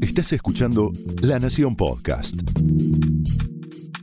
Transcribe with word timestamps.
Estás 0.00 0.32
escuchando 0.32 0.92
La 1.20 1.38
Nación 1.38 1.76
Podcast. 1.76 2.40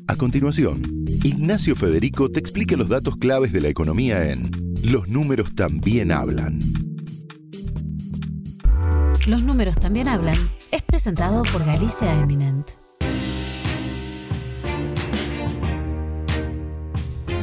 A 0.08 0.16
continuación, 0.16 1.06
Ignacio 1.24 1.76
Federico 1.76 2.32
te 2.32 2.40
explica 2.40 2.76
los 2.76 2.90
datos 2.90 3.18
claves 3.18 3.52
de 3.52 3.62
la 3.62 3.70
economía 3.70 4.32
en 4.32 4.52
Los 4.84 5.08
números 5.08 5.56
también 5.56 6.12
hablan. 6.12 6.60
Los 9.26 9.42
números 9.42 9.76
también 9.76 10.08
hablan 10.08 10.38
es 10.72 10.84
presentado 10.84 11.42
por 11.52 11.66
Galicia 11.66 12.14
Eminent. 12.22 12.70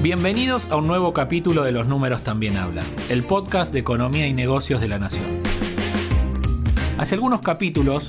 Bienvenidos 0.00 0.66
a 0.70 0.76
un 0.76 0.86
nuevo 0.86 1.12
capítulo 1.12 1.64
de 1.64 1.72
Los 1.72 1.88
números 1.88 2.22
también 2.22 2.56
hablan, 2.56 2.86
el 3.08 3.24
podcast 3.24 3.72
de 3.72 3.80
economía 3.80 4.28
y 4.28 4.32
negocios 4.32 4.80
de 4.80 4.88
la 4.88 4.98
nación. 4.98 5.41
Hace 7.02 7.16
algunos 7.16 7.42
capítulos 7.42 8.06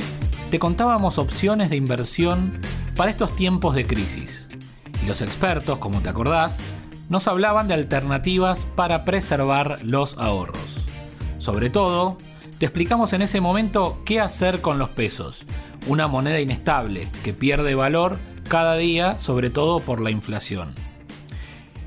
te 0.52 0.59
contábamos 0.59 1.17
opciones 1.17 1.72
de 1.72 1.76
inversión 1.76 2.62
para 2.95 3.09
estos 3.09 3.36
tiempos 3.36 3.73
de 3.73 3.88
crisis. 3.88 4.48
Y 5.04 5.08
los 5.08 5.23
expertos, 5.23 5.80
como 5.80 6.02
te 6.02 6.09
acordás, 6.09 6.59
nos 7.09 7.27
hablaban 7.27 7.67
de 7.67 7.73
alternativas 7.73 8.67
para 8.76 9.03
preservar 9.03 9.80
los 9.81 10.16
ahorros. 10.20 10.77
Sobre 11.40 11.72
todo, 11.72 12.20
te 12.59 12.67
explicamos 12.67 13.14
en 13.14 13.23
ese 13.23 13.41
momento 13.41 14.00
qué 14.05 14.20
hacer 14.20 14.62
con 14.62 14.77
los 14.77 14.90
pesos, 14.90 15.48
una 15.88 16.08
moneda 16.08 16.39
inestable 16.39 17.09
que 17.23 17.34
pierde 17.34 17.73
valor 17.73 18.20
cada 18.48 18.75
día, 18.75 19.17
sobre 19.17 19.50
todo 19.50 19.80
por 19.80 20.02
la 20.02 20.12
inflación. 20.12 20.75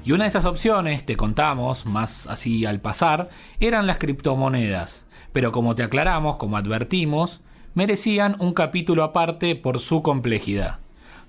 Y 0.04 0.10
una 0.10 0.24
de 0.24 0.30
esas 0.30 0.44
opciones, 0.44 1.06
te 1.06 1.16
contamos, 1.16 1.86
más 1.86 2.26
así 2.26 2.66
al 2.66 2.80
pasar, 2.80 3.28
eran 3.60 3.86
las 3.86 3.98
criptomonedas. 3.98 5.05
Pero 5.36 5.52
como 5.52 5.74
te 5.74 5.82
aclaramos, 5.82 6.38
como 6.38 6.56
advertimos, 6.56 7.42
merecían 7.74 8.36
un 8.38 8.54
capítulo 8.54 9.04
aparte 9.04 9.54
por 9.54 9.80
su 9.80 10.02
complejidad. 10.02 10.78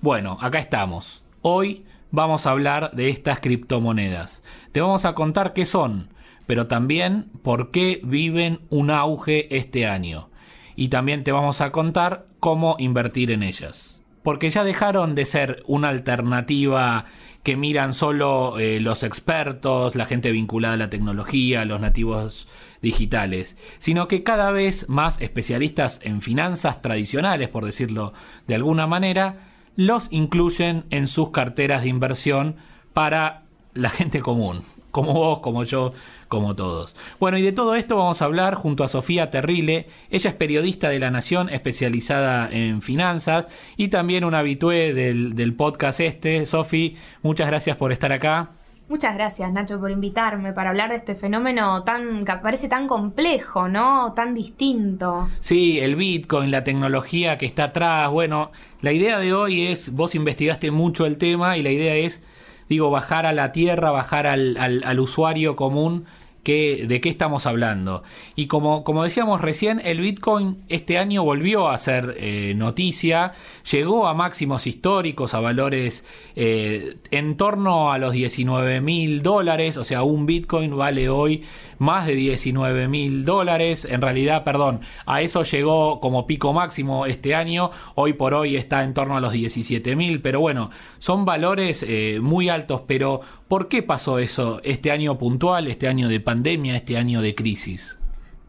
Bueno, 0.00 0.38
acá 0.40 0.60
estamos. 0.60 1.24
Hoy 1.42 1.84
vamos 2.10 2.46
a 2.46 2.52
hablar 2.52 2.92
de 2.92 3.10
estas 3.10 3.40
criptomonedas. 3.40 4.42
Te 4.72 4.80
vamos 4.80 5.04
a 5.04 5.14
contar 5.14 5.52
qué 5.52 5.66
son, 5.66 6.08
pero 6.46 6.68
también 6.68 7.30
por 7.42 7.70
qué 7.70 8.00
viven 8.02 8.60
un 8.70 8.90
auge 8.90 9.54
este 9.54 9.86
año. 9.86 10.30
Y 10.74 10.88
también 10.88 11.22
te 11.22 11.32
vamos 11.32 11.60
a 11.60 11.70
contar 11.70 12.28
cómo 12.40 12.76
invertir 12.78 13.30
en 13.30 13.42
ellas. 13.42 14.00
Porque 14.22 14.48
ya 14.48 14.64
dejaron 14.64 15.14
de 15.14 15.26
ser 15.26 15.62
una 15.66 15.90
alternativa 15.90 17.04
que 17.42 17.56
miran 17.56 17.92
solo 17.92 18.58
eh, 18.58 18.80
los 18.80 19.02
expertos, 19.02 19.94
la 19.94 20.04
gente 20.04 20.32
vinculada 20.32 20.74
a 20.74 20.78
la 20.78 20.90
tecnología, 20.90 21.64
los 21.64 21.80
nativos 21.80 22.48
digitales, 22.82 23.56
sino 23.78 24.08
que 24.08 24.22
cada 24.22 24.50
vez 24.50 24.88
más 24.88 25.20
especialistas 25.20 26.00
en 26.02 26.22
finanzas 26.22 26.82
tradicionales, 26.82 27.48
por 27.48 27.64
decirlo 27.64 28.12
de 28.46 28.54
alguna 28.54 28.86
manera, 28.86 29.48
los 29.76 30.08
incluyen 30.10 30.84
en 30.90 31.06
sus 31.06 31.30
carteras 31.30 31.82
de 31.82 31.88
inversión 31.88 32.56
para 32.92 33.44
la 33.74 33.90
gente 33.90 34.20
común, 34.20 34.62
como 34.90 35.12
vos, 35.12 35.40
como 35.40 35.64
yo, 35.64 35.92
como 36.28 36.54
todos. 36.56 36.96
Bueno, 37.18 37.38
y 37.38 37.42
de 37.42 37.52
todo 37.52 37.74
esto 37.74 37.96
vamos 37.96 38.22
a 38.22 38.24
hablar 38.24 38.54
junto 38.54 38.84
a 38.84 38.88
Sofía 38.88 39.30
Terrile. 39.30 39.86
Ella 40.10 40.30
es 40.30 40.36
periodista 40.36 40.88
de 40.88 40.98
La 40.98 41.10
Nación 41.10 41.48
especializada 41.48 42.48
en 42.50 42.82
finanzas 42.82 43.48
y 43.76 43.88
también 43.88 44.24
una 44.24 44.40
habitué 44.40 44.94
del, 44.94 45.34
del 45.34 45.54
podcast 45.54 46.00
este. 46.00 46.46
Sofi, 46.46 46.96
muchas 47.22 47.48
gracias 47.48 47.76
por 47.76 47.92
estar 47.92 48.12
acá. 48.12 48.50
Muchas 48.88 49.14
gracias, 49.14 49.52
Nacho, 49.52 49.78
por 49.78 49.90
invitarme 49.90 50.54
para 50.54 50.70
hablar 50.70 50.88
de 50.88 50.96
este 50.96 51.14
fenómeno 51.14 51.84
tan 51.84 52.24
que 52.24 52.32
parece 52.42 52.68
tan 52.68 52.86
complejo, 52.88 53.68
¿no? 53.68 54.14
Tan 54.14 54.32
distinto. 54.32 55.28
Sí, 55.40 55.78
el 55.78 55.94
Bitcoin, 55.94 56.50
la 56.50 56.64
tecnología 56.64 57.36
que 57.36 57.44
está 57.44 57.64
atrás. 57.64 58.08
Bueno, 58.10 58.50
la 58.80 58.92
idea 58.92 59.18
de 59.18 59.34
hoy 59.34 59.66
es, 59.66 59.92
vos 59.92 60.14
investigaste 60.14 60.70
mucho 60.70 61.04
el 61.04 61.18
tema 61.18 61.58
y 61.58 61.62
la 61.62 61.70
idea 61.70 61.96
es, 61.96 62.22
digo, 62.68 62.90
bajar 62.90 63.26
a 63.26 63.32
la 63.32 63.52
tierra, 63.52 63.90
bajar 63.90 64.26
al, 64.26 64.56
al, 64.58 64.82
al 64.84 65.00
usuario 65.00 65.56
común 65.56 66.04
de 66.52 67.00
qué 67.00 67.08
estamos 67.08 67.46
hablando. 67.46 68.02
Y 68.34 68.46
como, 68.46 68.82
como 68.82 69.04
decíamos 69.04 69.42
recién, 69.42 69.80
el 69.84 70.00
Bitcoin 70.00 70.62
este 70.68 70.98
año 70.98 71.22
volvió 71.22 71.68
a 71.68 71.76
ser 71.76 72.16
eh, 72.18 72.54
noticia, 72.56 73.32
llegó 73.70 74.06
a 74.06 74.14
máximos 74.14 74.66
históricos, 74.66 75.34
a 75.34 75.40
valores 75.40 76.04
eh, 76.36 76.96
en 77.10 77.36
torno 77.36 77.92
a 77.92 77.98
los 77.98 78.12
19 78.12 78.80
mil 78.80 79.22
dólares, 79.22 79.76
o 79.76 79.84
sea, 79.84 80.02
un 80.02 80.24
Bitcoin 80.24 80.76
vale 80.76 81.08
hoy 81.08 81.44
más 81.78 82.06
de 82.06 82.14
19 82.14 82.88
mil 82.88 83.24
dólares, 83.24 83.86
en 83.88 84.00
realidad, 84.00 84.42
perdón, 84.42 84.80
a 85.06 85.20
eso 85.20 85.42
llegó 85.42 86.00
como 86.00 86.26
pico 86.26 86.52
máximo 86.52 87.06
este 87.06 87.34
año, 87.34 87.70
hoy 87.94 88.14
por 88.14 88.34
hoy 88.34 88.56
está 88.56 88.82
en 88.82 88.94
torno 88.94 89.16
a 89.16 89.20
los 89.20 89.32
17 89.32 89.94
mil, 89.96 90.20
pero 90.20 90.40
bueno, 90.40 90.70
son 90.98 91.24
valores 91.24 91.84
eh, 91.86 92.18
muy 92.20 92.48
altos, 92.48 92.82
pero 92.86 93.20
¿por 93.48 93.68
qué 93.68 93.82
pasó 93.82 94.18
eso 94.18 94.60
este 94.62 94.92
año 94.92 95.18
puntual, 95.18 95.66
este 95.66 95.88
año 95.88 96.08
de 96.08 96.20
pandemia, 96.20 96.76
este 96.76 96.96
año 96.96 97.22
de 97.22 97.34
crisis? 97.34 97.97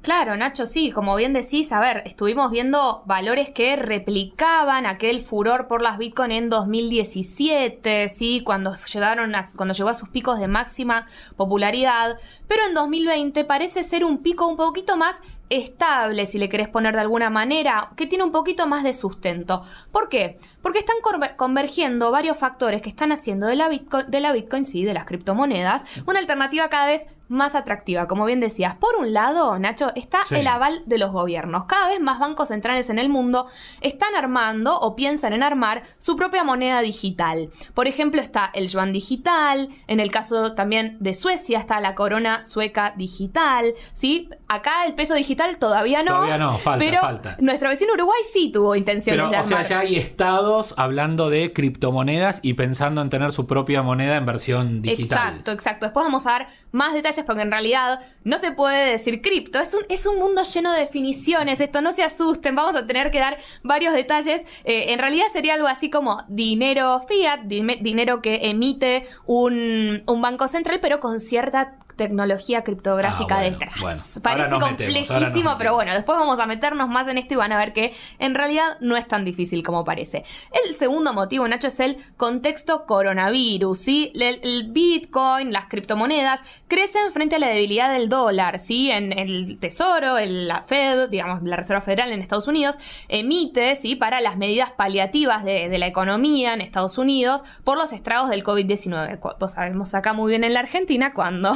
Claro, 0.01 0.37
Nacho, 0.37 0.65
sí, 0.65 0.91
como 0.91 1.17
bien 1.17 1.33
decís, 1.33 1.73
a 1.73 1.81
ver, 1.81 2.03
estuvimos 2.05 2.49
viendo 2.51 3.03
valores 3.05 3.49
que 3.49 3.75
replicaban 3.75 4.85
aquel 4.85 5.19
furor 5.19 5.67
por 5.67 5.81
las 5.81 5.97
Bitcoin 5.97 6.31
en 6.31 6.49
2017, 6.49 8.07
sí, 8.07 8.41
cuando 8.45 8.75
llegaron 8.91 9.35
a, 9.35 9.45
cuando 9.57 9.73
llegó 9.73 9.89
a 9.89 9.93
sus 9.93 10.07
picos 10.07 10.39
de 10.39 10.47
máxima 10.47 11.05
popularidad, 11.35 12.17
pero 12.47 12.65
en 12.65 12.73
2020 12.75 13.43
parece 13.43 13.83
ser 13.83 14.05
un 14.05 14.19
pico 14.19 14.47
un 14.47 14.55
poquito 14.55 14.95
más 14.95 15.21
estable, 15.49 16.25
si 16.27 16.37
le 16.37 16.47
querés 16.47 16.69
poner 16.69 16.95
de 16.95 17.01
alguna 17.01 17.29
manera, 17.29 17.91
que 17.97 18.07
tiene 18.07 18.23
un 18.23 18.31
poquito 18.31 18.67
más 18.67 18.85
de 18.85 18.93
sustento. 18.93 19.63
¿Por 19.91 20.07
qué? 20.07 20.39
Porque 20.61 20.79
están 20.79 20.95
convergiendo 21.35 22.09
varios 22.09 22.37
factores 22.37 22.81
que 22.81 22.89
están 22.89 23.11
haciendo 23.11 23.47
de 23.47 23.57
la 23.57 23.67
Bitcoin, 23.67 24.09
de 24.09 24.19
la 24.21 24.31
Bitcoin, 24.31 24.63
sí, 24.63 24.85
de 24.85 24.93
las 24.93 25.03
criptomonedas, 25.03 25.83
una 26.05 26.19
alternativa 26.19 26.69
cada 26.69 26.87
vez 26.87 27.05
más 27.29 27.55
atractiva, 27.55 28.07
como 28.07 28.25
bien 28.25 28.39
decías. 28.39 28.75
Por 28.75 28.95
un 28.95 29.13
lado, 29.13 29.57
Nacho, 29.59 29.91
está 29.95 30.19
el 30.31 30.47
aval 30.47 30.83
de 30.85 30.97
los 30.97 31.11
gobiernos. 31.11 31.65
Cada 31.65 31.89
vez 31.89 32.01
más 32.01 32.19
bancos 32.19 32.49
centrales 32.49 32.89
en 32.89 32.99
el 32.99 33.07
mundo 33.07 33.47
están 33.81 34.15
armando 34.15 34.77
o 34.77 34.95
piensan 34.95 35.33
en 35.33 35.43
armar 35.43 35.83
su 35.99 36.15
propia 36.15 36.43
moneda 36.43 36.81
digital. 36.81 37.49
Por 37.73 37.87
ejemplo, 37.87 38.21
está 38.21 38.49
el 38.53 38.67
yuan 38.67 38.91
digital, 38.91 39.69
en 39.87 39.99
el 39.99 40.11
caso 40.11 40.55
también 40.55 40.97
de 40.99 41.13
Suecia 41.13 41.59
está 41.59 41.79
la 41.79 41.95
corona 41.95 42.43
sueca 42.43 42.93
digital, 42.97 43.73
¿sí? 43.93 44.29
Acá 44.47 44.85
el 44.85 44.95
peso 44.95 45.13
digital 45.13 45.57
todavía 45.57 46.01
no. 46.01 46.15
Todavía 46.15 46.37
no, 46.37 46.57
falta, 46.57 46.85
pero 46.85 47.01
falta. 47.01 47.37
Nuestro 47.39 47.69
vecino 47.69 47.93
Uruguay 47.93 48.21
sí 48.31 48.51
tuvo 48.51 48.75
intenciones 48.75 49.21
pero, 49.21 49.29
de 49.29 49.37
armar. 49.37 49.53
O 49.53 49.67
sea, 49.67 49.67
ya 49.67 49.79
hay 49.79 49.95
estados 49.95 50.73
hablando 50.77 51.29
de 51.29 51.53
criptomonedas 51.53 52.39
y 52.41 52.55
pensando 52.55 53.01
en 53.01 53.09
tener 53.09 53.31
su 53.31 53.45
propia 53.45 53.83
moneda 53.83 54.17
en 54.17 54.25
versión 54.25 54.81
digital. 54.81 55.19
Exacto, 55.19 55.51
exacto. 55.51 55.85
Después 55.85 56.05
vamos 56.05 56.25
a 56.25 56.31
dar 56.31 56.47
más 56.71 56.93
detalles 56.93 57.18
porque 57.25 57.41
en 57.41 57.51
realidad 57.51 58.01
no 58.23 58.37
se 58.37 58.51
puede 58.51 58.91
decir 58.91 59.21
cripto. 59.21 59.59
Es 59.59 59.73
un, 59.73 59.81
es 59.89 60.05
un 60.05 60.17
mundo 60.17 60.43
lleno 60.43 60.71
de 60.73 60.81
definiciones. 60.81 61.61
Esto 61.61 61.81
no 61.81 61.91
se 61.93 62.03
asusten. 62.03 62.55
Vamos 62.55 62.75
a 62.75 62.85
tener 62.85 63.11
que 63.11 63.19
dar 63.19 63.37
varios 63.63 63.93
detalles. 63.93 64.41
Eh, 64.63 64.91
en 64.93 64.99
realidad 64.99 65.25
sería 65.31 65.55
algo 65.55 65.67
así 65.67 65.89
como 65.89 66.17
dinero 66.27 66.99
fiat, 67.07 67.41
dinero 67.41 68.21
que 68.21 68.49
emite 68.49 69.07
un, 69.25 70.03
un 70.05 70.21
banco 70.21 70.47
central, 70.47 70.79
pero 70.81 70.99
con 70.99 71.19
cierta 71.19 71.77
tecnología 71.99 72.63
criptográfica 72.63 73.35
Ah, 73.35 73.41
bueno, 73.41 73.51
detrás. 73.59 73.73
bueno. 73.79 74.01
Parece 74.23 74.49
complejísimo, 74.59 75.19
metemos. 75.19 75.55
pero 75.59 75.73
bueno, 75.75 75.93
después 75.93 76.17
vamos 76.17 76.39
a 76.39 76.45
meternos 76.47 76.89
más 76.89 77.07
en 77.07 77.17
esto 77.19 77.35
y 77.35 77.37
van 77.37 77.51
a 77.51 77.57
ver 77.57 77.73
que 77.73 77.93
en 78.17 78.33
realidad 78.33 78.77
no 78.79 78.97
es 78.97 79.07
tan 79.07 79.23
difícil 79.25 79.61
como 79.61 79.85
parece. 79.85 80.23
El 80.65 80.73
segundo 80.75 81.13
motivo, 81.13 81.47
Nacho, 81.47 81.67
es 81.67 81.79
el 81.79 81.97
contexto 82.17 82.85
coronavirus, 82.87 83.77
¿sí? 83.79 84.11
El, 84.15 84.39
el 84.41 84.71
Bitcoin, 84.71 85.51
las 85.53 85.65
criptomonedas, 85.65 86.39
crecen 86.67 87.11
frente 87.11 87.35
a 87.35 87.39
la 87.39 87.47
debilidad 87.49 87.91
del 87.93 88.09
dólar, 88.09 88.57
¿sí? 88.59 88.89
En 88.89 89.11
el 89.17 89.57
Tesoro, 89.59 90.17
en 90.17 90.47
la 90.47 90.63
Fed, 90.63 91.09
digamos, 91.09 91.43
la 91.43 91.57
Reserva 91.57 91.81
Federal 91.81 92.11
en 92.11 92.21
Estados 92.21 92.47
Unidos, 92.47 92.77
emite, 93.09 93.75
¿sí? 93.75 93.95
Para 93.95 94.21
las 94.21 94.37
medidas 94.37 94.71
paliativas 94.71 95.43
de, 95.43 95.67
de 95.69 95.77
la 95.77 95.87
economía 95.87 96.53
en 96.53 96.61
Estados 96.61 96.97
Unidos 96.97 97.43
por 97.63 97.77
los 97.77 97.91
estragos 97.91 98.29
del 98.29 98.43
COVID-19. 98.43 99.19
Cu- 99.19 99.33
Pues 99.37 99.51
sabemos 99.51 99.93
acá 99.93 100.13
muy 100.13 100.29
bien 100.31 100.43
en 100.45 100.53
la 100.53 100.61
Argentina 100.61 101.13
cuando 101.13 101.51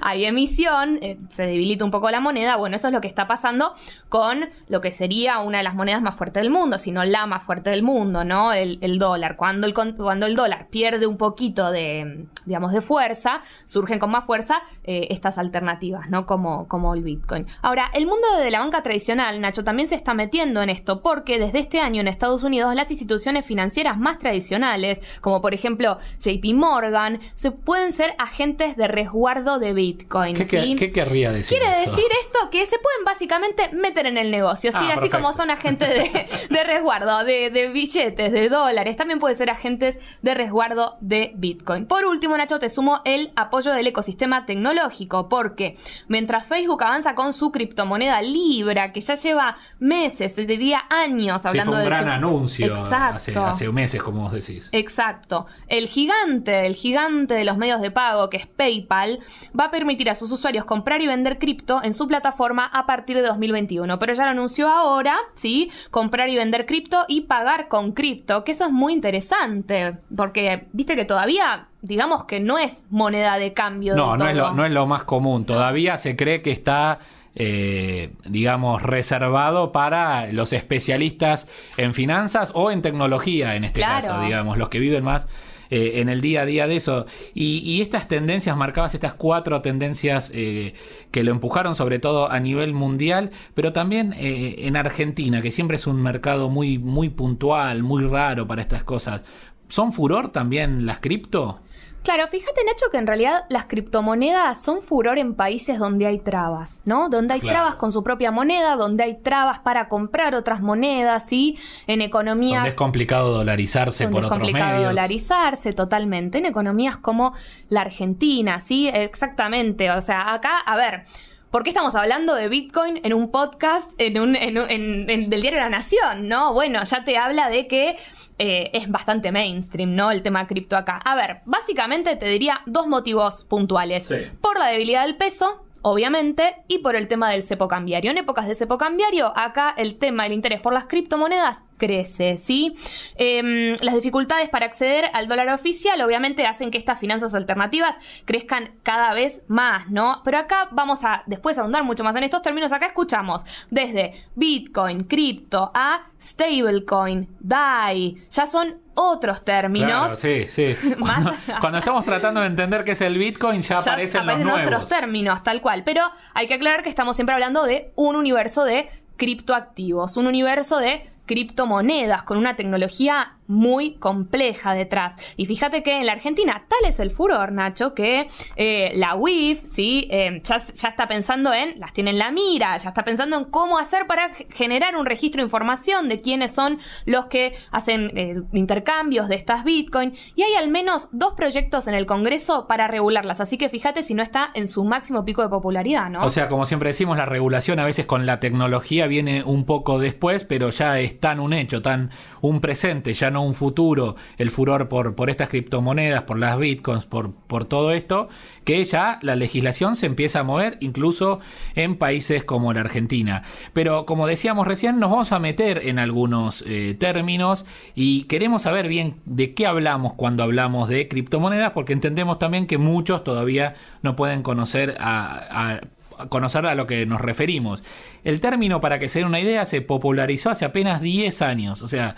hay 0.00 0.24
emisión, 0.24 0.98
eh, 1.02 1.18
se 1.28 1.46
debilita 1.46 1.84
un 1.84 1.90
poco 1.90 2.10
la 2.10 2.20
moneda. 2.20 2.56
Bueno, 2.56 2.76
eso 2.76 2.88
es 2.88 2.94
lo 2.94 3.00
que 3.00 3.08
está 3.08 3.26
pasando 3.26 3.74
con 4.08 4.48
lo 4.68 4.80
que 4.80 4.92
sería 4.92 5.38
una 5.40 5.58
de 5.58 5.64
las 5.64 5.74
monedas 5.74 6.02
más 6.02 6.14
fuertes 6.14 6.42
del 6.42 6.50
mundo, 6.50 6.78
si 6.78 6.92
no 6.92 7.04
la 7.04 7.26
más 7.26 7.42
fuerte 7.42 7.70
del 7.70 7.82
mundo, 7.82 8.24
¿no? 8.24 8.52
El, 8.52 8.78
dólar. 8.98 9.36
Cuando 9.36 9.66
el, 9.66 9.74
cuando 9.74 10.26
el 10.26 10.36
dólar 10.36 10.68
pierde 10.68 11.06
un 11.06 11.16
poquito 11.16 11.70
de, 11.70 12.26
digamos, 12.44 12.72
de 12.72 12.80
fuerza, 12.80 13.40
surgen 13.64 13.98
con 13.98 14.10
más 14.10 14.24
fuerza 14.24 14.62
eh, 14.84 15.08
estas 15.10 15.38
alternativas, 15.38 16.10
¿no? 16.10 16.26
Como, 16.26 16.68
como 16.68 16.94
el 16.94 17.02
Bitcoin. 17.02 17.46
Ahora, 17.62 17.90
el 17.94 18.06
mundo 18.06 18.36
de 18.38 18.50
la 18.50 18.60
banca 18.60 18.82
tradicional, 18.82 19.40
Nacho, 19.40 19.64
también 19.64 19.88
se 19.88 19.94
está 19.94 20.14
metiendo 20.14 20.62
en 20.62 20.70
esto, 20.70 21.02
porque 21.02 21.38
desde 21.38 21.60
este 21.60 21.80
año 21.80 22.00
en 22.00 22.08
Estados 22.08 22.44
Unidos 22.44 22.74
las 22.74 22.90
instituciones 22.90 23.44
financieras 23.44 23.98
más 23.98 24.18
tradicionales, 24.18 25.00
como 25.20 25.40
por 25.40 25.54
ejemplo 25.54 25.98
JP 26.18 26.54
Morgan, 26.54 27.20
se 27.34 27.50
pueden 27.50 27.92
ser 27.92 28.14
agentes 28.18 28.76
de 28.76 28.88
resguardo 28.88 29.58
de 29.58 29.71
de 29.74 29.82
Bitcoin. 29.82 30.36
¿Qué, 30.36 30.44
¿sí? 30.44 30.76
qué 30.78 30.92
querría 30.92 31.32
decir? 31.32 31.58
Quiere 31.58 31.82
eso? 31.82 31.90
decir 31.92 32.04
esto 32.24 32.50
que 32.50 32.64
se 32.66 32.78
pueden 32.78 33.04
básicamente 33.04 33.70
meter 33.72 34.06
en 34.06 34.16
el 34.16 34.30
negocio, 34.30 34.70
¿sí? 34.72 34.78
Ah, 34.80 34.94
así 34.96 35.08
como 35.08 35.32
son 35.32 35.50
agentes 35.50 35.88
de, 35.88 36.26
de 36.50 36.64
resguardo, 36.64 37.24
de, 37.24 37.50
de 37.50 37.68
billetes, 37.68 38.32
de 38.32 38.48
dólares, 38.48 38.96
también 38.96 39.18
pueden 39.18 39.36
ser 39.36 39.50
agentes 39.50 39.98
de 40.22 40.34
resguardo 40.34 40.96
de 41.00 41.32
Bitcoin. 41.36 41.86
Por 41.86 42.04
último, 42.04 42.36
Nacho, 42.36 42.58
te 42.58 42.68
sumo 42.68 43.00
el 43.04 43.32
apoyo 43.36 43.72
del 43.72 43.86
ecosistema 43.86 44.46
tecnológico, 44.46 45.28
porque 45.28 45.76
mientras 46.08 46.46
Facebook 46.46 46.82
avanza 46.82 47.14
con 47.14 47.32
su 47.32 47.50
criptomoneda 47.52 48.22
Libra, 48.22 48.92
que 48.92 49.00
ya 49.00 49.14
lleva 49.14 49.56
meses, 49.78 50.34
te 50.34 50.46
diría 50.46 50.82
años 50.90 51.42
Sí, 51.42 51.48
hablando 51.48 51.72
fue 51.72 51.78
un 51.80 51.84
de 51.84 51.90
gran 51.90 52.04
su- 52.04 52.10
anuncio 52.10 52.66
Exacto. 52.66 53.16
hace, 53.16 53.38
hace 53.38 53.68
meses, 53.72 54.02
como 54.02 54.22
vos 54.22 54.32
decís. 54.32 54.68
Exacto. 54.72 55.46
El 55.68 55.88
gigante, 55.88 56.66
el 56.66 56.74
gigante 56.74 57.34
de 57.34 57.44
los 57.44 57.56
medios 57.56 57.80
de 57.80 57.90
pago, 57.90 58.28
que 58.30 58.36
es 58.36 58.46
PayPal, 58.46 59.20
va 59.58 59.64
a 59.66 59.70
permitir 59.70 60.08
a 60.10 60.14
sus 60.14 60.30
usuarios 60.32 60.64
comprar 60.64 61.00
y 61.02 61.06
vender 61.06 61.38
cripto 61.38 61.80
en 61.82 61.94
su 61.94 62.06
plataforma 62.08 62.66
a 62.66 62.86
partir 62.86 63.16
de 63.16 63.22
2021. 63.22 63.98
Pero 63.98 64.12
ya 64.12 64.24
lo 64.24 64.30
anunció 64.30 64.68
ahora, 64.68 65.16
¿sí? 65.34 65.70
Comprar 65.90 66.28
y 66.28 66.36
vender 66.36 66.66
cripto 66.66 67.04
y 67.08 67.22
pagar 67.22 67.68
con 67.68 67.92
cripto, 67.92 68.44
que 68.44 68.52
eso 68.52 68.66
es 68.66 68.72
muy 68.72 68.92
interesante, 68.92 69.96
porque 70.16 70.66
viste 70.72 70.96
que 70.96 71.04
todavía, 71.04 71.66
digamos 71.82 72.24
que 72.24 72.40
no 72.40 72.58
es 72.58 72.86
moneda 72.90 73.38
de 73.38 73.52
cambio. 73.52 73.94
No, 73.94 74.16
no 74.16 74.28
es, 74.28 74.36
lo, 74.36 74.52
no 74.52 74.64
es 74.64 74.72
lo 74.72 74.86
más 74.86 75.04
común. 75.04 75.44
Todavía 75.44 75.98
se 75.98 76.16
cree 76.16 76.42
que 76.42 76.50
está, 76.50 76.98
eh, 77.34 78.12
digamos, 78.24 78.82
reservado 78.82 79.72
para 79.72 80.26
los 80.32 80.52
especialistas 80.52 81.48
en 81.76 81.94
finanzas 81.94 82.52
o 82.54 82.70
en 82.70 82.82
tecnología, 82.82 83.56
en 83.56 83.64
este 83.64 83.80
Claro. 83.80 84.06
caso, 84.06 84.20
digamos, 84.22 84.58
los 84.58 84.68
que 84.68 84.78
viven 84.78 85.04
más 85.04 85.28
eh, 85.74 86.02
en 86.02 86.10
el 86.10 86.20
día 86.20 86.42
a 86.42 86.44
día 86.44 86.66
de 86.66 86.76
eso. 86.76 87.06
Y, 87.32 87.80
estas 87.80 88.06
tendencias 88.06 88.54
marcadas, 88.58 88.92
estas 88.92 89.14
cuatro 89.14 89.62
tendencias 89.62 90.30
eh, 90.34 90.74
que 91.10 91.24
lo 91.24 91.30
empujaron 91.30 91.74
sobre 91.74 91.98
todo 91.98 92.30
a 92.30 92.38
nivel 92.40 92.74
mundial, 92.74 93.30
pero 93.54 93.72
también 93.72 94.12
eh, 94.18 94.66
en 94.66 94.76
Argentina, 94.76 95.40
que 95.40 95.50
siempre 95.50 95.76
es 95.76 95.86
un 95.86 96.02
mercado 96.02 96.50
muy, 96.50 96.78
muy 96.78 97.08
puntual, 97.08 97.82
muy 97.82 98.04
raro 98.04 98.46
para 98.46 98.60
estas 98.60 98.84
cosas. 98.84 99.22
¿Son 99.68 99.94
furor 99.94 100.28
también 100.28 100.84
las 100.84 100.98
cripto? 100.98 101.60
Claro, 102.02 102.26
fíjate 102.26 102.64
Nacho 102.64 102.86
que 102.90 102.98
en 102.98 103.06
realidad 103.06 103.44
las 103.48 103.66
criptomonedas 103.66 104.60
son 104.62 104.82
furor 104.82 105.18
en 105.18 105.34
países 105.34 105.78
donde 105.78 106.06
hay 106.06 106.18
trabas, 106.18 106.82
¿no? 106.84 107.08
Donde 107.08 107.34
hay 107.34 107.40
Claro. 107.40 107.54
trabas 107.58 107.74
con 107.76 107.92
su 107.92 108.02
propia 108.02 108.32
moneda, 108.32 108.74
donde 108.74 109.04
hay 109.04 109.20
trabas 109.22 109.60
para 109.60 109.88
comprar 109.88 110.34
otras 110.34 110.60
monedas, 110.60 111.26
¿sí? 111.28 111.56
En 111.86 112.00
economías 112.00 112.58
Donde 112.58 112.70
es 112.70 112.74
complicado 112.74 113.32
dolarizarse 113.32 114.04
donde 114.04 114.14
por 114.16 114.24
es 114.24 114.26
otros 114.26 114.38
complicado 114.40 114.72
medios. 114.72 114.90
dolarizarse 114.90 115.72
totalmente 115.72 116.38
en 116.38 116.46
economías 116.46 116.96
como 116.96 117.34
la 117.68 117.82
Argentina, 117.82 118.60
¿sí? 118.60 118.88
Exactamente. 118.88 119.90
O 119.92 120.00
sea, 120.00 120.32
acá, 120.34 120.58
a 120.58 120.76
ver. 120.76 121.04
¿Por 121.52 121.64
qué 121.64 121.68
estamos 121.68 121.94
hablando 121.94 122.34
de 122.34 122.48
Bitcoin 122.48 122.98
en 123.04 123.12
un 123.12 123.30
podcast 123.30 123.90
en 123.98 124.18
un, 124.18 124.34
en 124.36 124.56
en- 124.56 125.10
en- 125.10 125.28
del 125.28 125.42
diario 125.42 125.60
La 125.60 125.68
Nación? 125.68 126.26
¿No? 126.26 126.54
Bueno, 126.54 126.82
ya 126.84 127.04
te 127.04 127.18
habla 127.18 127.50
de 127.50 127.66
que 127.68 127.96
eh, 128.44 128.70
es 128.72 128.90
bastante 128.90 129.30
mainstream, 129.30 129.94
¿no? 129.94 130.10
El 130.10 130.20
tema 130.20 130.48
cripto 130.48 130.76
acá. 130.76 130.96
A 131.04 131.14
ver, 131.14 131.42
básicamente 131.44 132.16
te 132.16 132.26
diría 132.26 132.60
dos 132.66 132.88
motivos 132.88 133.44
puntuales. 133.44 134.04
Sí. 134.04 134.16
Por 134.40 134.58
la 134.58 134.66
debilidad 134.66 135.06
del 135.06 135.16
peso, 135.16 135.64
obviamente, 135.82 136.56
y 136.66 136.78
por 136.78 136.96
el 136.96 137.06
tema 137.06 137.30
del 137.30 137.44
cepo 137.44 137.68
cambiario. 137.68 138.10
En 138.10 138.18
épocas 138.18 138.48
de 138.48 138.56
cepo 138.56 138.78
cambiario, 138.78 139.32
acá 139.36 139.72
el 139.76 139.96
tema 139.96 140.24
del 140.24 140.32
interés 140.32 140.60
por 140.60 140.72
las 140.72 140.86
criptomonedas 140.86 141.62
crece, 141.82 142.38
¿sí? 142.38 142.76
Em, 143.16 143.76
las 143.80 143.96
dificultades 143.96 144.48
para 144.48 144.66
acceder 144.66 145.06
al 145.14 145.26
dólar 145.26 145.48
oficial 145.48 146.00
obviamente 146.00 146.46
hacen 146.46 146.70
que 146.70 146.78
estas 146.78 147.00
finanzas 147.00 147.34
alternativas 147.34 147.96
crezcan 148.24 148.76
cada 148.84 149.12
vez 149.14 149.42
más, 149.48 149.90
¿no? 149.90 150.20
Pero 150.24 150.38
acá 150.38 150.68
vamos 150.70 151.04
a 151.04 151.24
después 151.26 151.58
ahondar 151.58 151.82
mucho 151.82 152.04
más 152.04 152.14
en 152.14 152.22
estos 152.22 152.40
términos. 152.40 152.70
Acá 152.70 152.86
escuchamos 152.86 153.42
desde 153.68 154.12
Bitcoin, 154.36 155.02
cripto, 155.02 155.72
a 155.74 156.06
stablecoin, 156.20 157.28
DAI, 157.40 158.28
ya 158.30 158.46
son 158.46 158.76
otros 158.94 159.44
términos. 159.44 159.90
Claro, 159.90 160.16
sí, 160.16 160.46
sí. 160.46 160.76
Cuando, 161.60 161.78
estamos 161.78 162.04
tratando 162.04 162.42
de 162.42 162.46
entender 162.46 162.84
qué 162.84 162.92
es 162.92 163.00
el 163.00 163.18
Bitcoin, 163.18 163.60
ya, 163.62 163.80
ya 163.80 163.90
aparecen 163.92 164.24
los 164.24 164.34
aparecen 164.34 164.52
otros 164.52 164.70
nuevos. 164.70 164.88
términos, 164.88 165.42
tal 165.42 165.60
cual. 165.60 165.82
Pero 165.82 166.04
hay 166.32 166.46
que 166.46 166.54
aclarar 166.54 166.84
que 166.84 166.90
estamos 166.90 167.16
siempre 167.16 167.34
hablando 167.34 167.64
de 167.64 167.90
un 167.96 168.14
universo 168.14 168.64
de 168.64 168.88
criptoactivos, 169.16 170.16
un 170.16 170.26
universo 170.26 170.78
de 170.78 171.08
criptomonedas 171.26 172.22
con 172.22 172.38
una 172.38 172.56
tecnología 172.56 173.36
muy 173.52 173.94
compleja 173.96 174.72
detrás. 174.72 175.14
Y 175.36 175.46
fíjate 175.46 175.82
que 175.82 175.98
en 175.98 176.06
la 176.06 176.12
Argentina 176.12 176.64
tal 176.68 176.88
es 176.88 176.98
el 176.98 177.10
furor, 177.10 177.52
Nacho, 177.52 177.94
que 177.94 178.26
eh, 178.56 178.92
la 178.94 179.14
UIF, 179.14 179.62
¿sí? 179.64 180.08
Eh, 180.10 180.40
ya, 180.42 180.56
está 180.56 181.06
pensando 181.06 181.52
en, 181.52 181.78
las 181.78 181.92
tiene 181.92 182.10
en 182.10 182.18
la 182.18 182.30
mira, 182.30 182.76
ya 182.78 182.88
está 182.88 183.04
pensando 183.04 183.36
en 183.36 183.44
cómo 183.44 183.78
hacer 183.78 184.06
para 184.06 184.32
generar 184.54 184.96
un 184.96 185.04
registro 185.04 185.40
de 185.40 185.44
información 185.44 186.08
de 186.08 186.20
quiénes 186.20 186.54
son 186.54 186.78
los 187.04 187.26
que 187.26 187.54
hacen 187.70 188.10
eh, 188.16 188.40
intercambios 188.54 189.28
de 189.28 189.34
estas 189.34 189.64
Bitcoin. 189.64 190.14
Y 190.34 190.42
hay 190.42 190.54
al 190.54 190.68
menos 190.70 191.08
dos 191.12 191.34
proyectos 191.34 191.86
en 191.88 191.94
el 191.94 192.06
Congreso 192.06 192.66
para 192.66 192.88
regularlas, 192.88 193.40
así 193.40 193.58
que 193.58 193.68
fíjate 193.68 194.02
si 194.02 194.14
no 194.14 194.22
está 194.22 194.50
en 194.54 194.66
su 194.66 194.84
máximo 194.84 195.26
pico 195.26 195.42
de 195.42 195.50
popularidad, 195.50 196.08
¿no? 196.08 196.24
O 196.24 196.30
sea, 196.30 196.48
como 196.48 196.64
siempre 196.64 196.88
decimos, 196.88 197.18
la 197.18 197.26
regulación 197.26 197.78
a 197.78 197.84
veces 197.84 198.06
con 198.06 198.24
la 198.24 198.40
tecnología 198.40 199.06
viene 199.06 199.42
un 199.42 199.66
poco 199.66 199.98
después, 199.98 200.44
pero 200.44 200.70
ya 200.70 200.98
es 201.00 201.20
tan 201.20 201.38
un 201.38 201.52
hecho, 201.52 201.82
tan 201.82 202.10
un 202.40 202.60
presente, 202.60 203.12
ya 203.12 203.30
no 203.30 203.41
un 203.44 203.54
futuro, 203.54 204.16
el 204.38 204.50
furor 204.50 204.88
por, 204.88 205.14
por 205.14 205.30
estas 205.30 205.48
criptomonedas, 205.48 206.22
por 206.22 206.38
las 206.38 206.58
bitcoins, 206.58 207.06
por, 207.06 207.32
por 207.32 207.64
todo 207.64 207.92
esto, 207.92 208.28
que 208.64 208.84
ya 208.84 209.18
la 209.22 209.36
legislación 209.36 209.96
se 209.96 210.06
empieza 210.06 210.40
a 210.40 210.44
mover 210.44 210.78
incluso 210.80 211.40
en 211.74 211.96
países 211.96 212.44
como 212.44 212.72
la 212.72 212.80
Argentina. 212.80 213.42
Pero 213.72 214.06
como 214.06 214.26
decíamos 214.26 214.66
recién, 214.66 214.98
nos 215.00 215.10
vamos 215.10 215.32
a 215.32 215.38
meter 215.38 215.86
en 215.86 215.98
algunos 215.98 216.64
eh, 216.66 216.94
términos 216.98 217.64
y 217.94 218.24
queremos 218.24 218.62
saber 218.62 218.88
bien 218.88 219.16
de 219.24 219.54
qué 219.54 219.66
hablamos 219.66 220.14
cuando 220.14 220.42
hablamos 220.42 220.88
de 220.88 221.08
criptomonedas, 221.08 221.72
porque 221.72 221.92
entendemos 221.92 222.38
también 222.38 222.66
que 222.66 222.78
muchos 222.78 223.24
todavía 223.24 223.74
no 224.02 224.16
pueden 224.16 224.42
conocer 224.42 224.96
a- 225.00 225.80
conocer 226.28 226.66
a 226.66 226.74
lo 226.76 226.86
que 226.86 227.04
nos 227.04 227.20
referimos. 227.20 227.82
El 228.22 228.38
término, 228.40 228.80
para 228.80 229.00
que 229.00 229.08
se 229.08 229.18
den 229.18 229.28
una 229.28 229.40
idea, 229.40 229.64
se 229.66 229.80
popularizó 229.80 230.50
hace 230.50 230.64
apenas 230.64 231.00
10 231.00 231.42
años. 231.42 231.82
O 231.82 231.88
sea, 231.88 232.14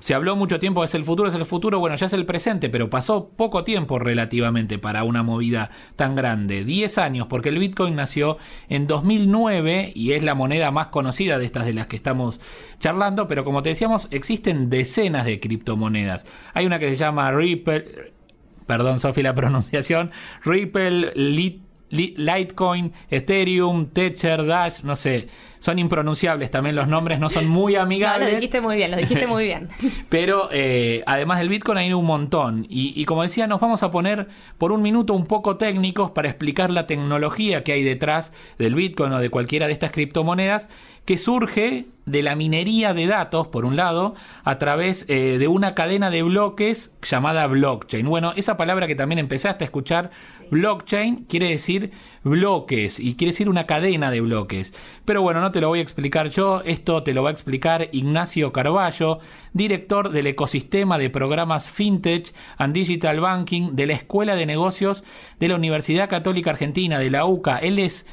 se 0.00 0.14
habló 0.14 0.36
mucho 0.36 0.58
tiempo, 0.60 0.84
es 0.84 0.94
el 0.94 1.04
futuro, 1.04 1.28
es 1.28 1.34
el 1.34 1.44
futuro, 1.44 1.80
bueno, 1.80 1.96
ya 1.96 2.06
es 2.06 2.12
el 2.12 2.24
presente, 2.24 2.68
pero 2.68 2.88
pasó 2.88 3.30
poco 3.30 3.64
tiempo 3.64 3.98
relativamente 3.98 4.78
para 4.78 5.02
una 5.02 5.22
movida 5.22 5.70
tan 5.96 6.14
grande. 6.14 6.64
10 6.64 6.98
años, 6.98 7.26
porque 7.28 7.48
el 7.48 7.58
Bitcoin 7.58 7.96
nació 7.96 8.38
en 8.68 8.86
2009 8.86 9.92
y 9.94 10.12
es 10.12 10.22
la 10.22 10.34
moneda 10.34 10.70
más 10.70 10.88
conocida 10.88 11.38
de 11.38 11.44
estas 11.46 11.66
de 11.66 11.74
las 11.74 11.86
que 11.88 11.96
estamos 11.96 12.40
charlando, 12.78 13.26
pero 13.28 13.44
como 13.44 13.62
te 13.62 13.70
decíamos, 13.70 14.06
existen 14.10 14.70
decenas 14.70 15.24
de 15.24 15.40
criptomonedas. 15.40 16.26
Hay 16.54 16.66
una 16.66 16.78
que 16.78 16.88
se 16.90 16.96
llama 16.96 17.32
Ripple, 17.32 18.12
perdón 18.66 19.00
Sofi 19.00 19.22
la 19.22 19.34
pronunciación, 19.34 20.10
Ripple, 20.44 21.12
Lit- 21.14 21.62
Li- 21.90 22.14
Litecoin, 22.18 22.92
Ethereum, 23.10 23.86
Tether, 23.86 24.44
Dash, 24.46 24.82
no 24.82 24.94
sé, 24.94 25.28
son 25.58 25.78
impronunciables 25.78 26.50
también 26.50 26.76
los 26.76 26.88
nombres, 26.88 27.18
no 27.20 27.30
son 27.30 27.46
muy 27.48 27.72
No, 27.78 27.78
lo 27.78 27.82
amigables. 27.84 28.34
dijiste 28.36 28.60
muy 28.60 28.76
bien, 28.76 28.90
lo 28.90 28.96
dijiste 28.96 29.26
muy 29.26 29.44
bien. 29.44 29.68
Pero 30.08 30.48
eh, 30.52 31.02
además 31.06 31.38
del 31.38 31.48
Bitcoin 31.48 31.78
hay 31.78 31.92
un 31.92 32.04
montón. 32.04 32.66
Y, 32.68 32.92
y 33.00 33.04
como 33.04 33.22
decía, 33.22 33.46
nos 33.46 33.60
vamos 33.60 33.82
a 33.82 33.90
poner 33.90 34.28
por 34.58 34.72
un 34.72 34.82
minuto 34.82 35.14
un 35.14 35.26
poco 35.26 35.56
técnicos 35.56 36.10
para 36.10 36.28
explicar 36.28 36.70
la 36.70 36.86
tecnología 36.86 37.64
que 37.64 37.72
hay 37.72 37.82
detrás 37.82 38.32
del 38.58 38.74
Bitcoin 38.74 39.12
o 39.12 39.18
de 39.20 39.30
cualquiera 39.30 39.66
de 39.66 39.72
estas 39.72 39.92
criptomonedas 39.92 40.68
que 41.04 41.16
surge 41.16 41.86
de 42.04 42.22
la 42.22 42.34
minería 42.36 42.92
de 42.92 43.06
datos, 43.06 43.46
por 43.48 43.64
un 43.64 43.76
lado, 43.76 44.14
a 44.44 44.58
través 44.58 45.06
eh, 45.08 45.36
de 45.38 45.48
una 45.48 45.74
cadena 45.74 46.10
de 46.10 46.22
bloques 46.22 46.92
llamada 47.02 47.46
blockchain. 47.46 48.06
Bueno, 48.06 48.32
esa 48.36 48.56
palabra 48.58 48.86
que 48.86 48.94
también 48.94 49.18
empezaste 49.18 49.64
a 49.64 49.66
escuchar, 49.66 50.10
blockchain, 50.50 51.24
quiere 51.24 51.48
decir 51.48 51.90
bloques 52.24 53.00
y 53.00 53.14
quiere 53.14 53.32
decir 53.32 53.48
una 53.48 53.66
cadena 53.66 54.10
de 54.10 54.20
bloques. 54.20 54.74
Pero 55.04 55.22
bueno, 55.22 55.40
no 55.40 55.52
te 55.52 55.60
lo 55.60 55.68
voy 55.68 55.78
a 55.78 55.82
explicar 55.82 56.30
yo, 56.30 56.62
esto 56.64 57.02
te 57.02 57.14
lo 57.14 57.22
va 57.22 57.30
a 57.30 57.32
explicar 57.32 57.88
Ignacio 57.92 58.52
Carballo, 58.52 59.18
director 59.52 60.10
del 60.10 60.26
ecosistema 60.26 60.98
de 60.98 61.10
programas 61.10 61.68
FinTech 61.68 62.32
and 62.56 62.74
Digital 62.74 63.20
Banking 63.20 63.74
de 63.74 63.86
la 63.86 63.92
Escuela 63.94 64.34
de 64.34 64.46
Negocios 64.46 65.04
de 65.40 65.48
la 65.48 65.56
Universidad 65.56 66.08
Católica 66.08 66.50
Argentina, 66.50 66.98
de 66.98 67.10
la 67.10 67.24
UCA. 67.24 67.58
Él 67.58 67.78
es 67.78 68.06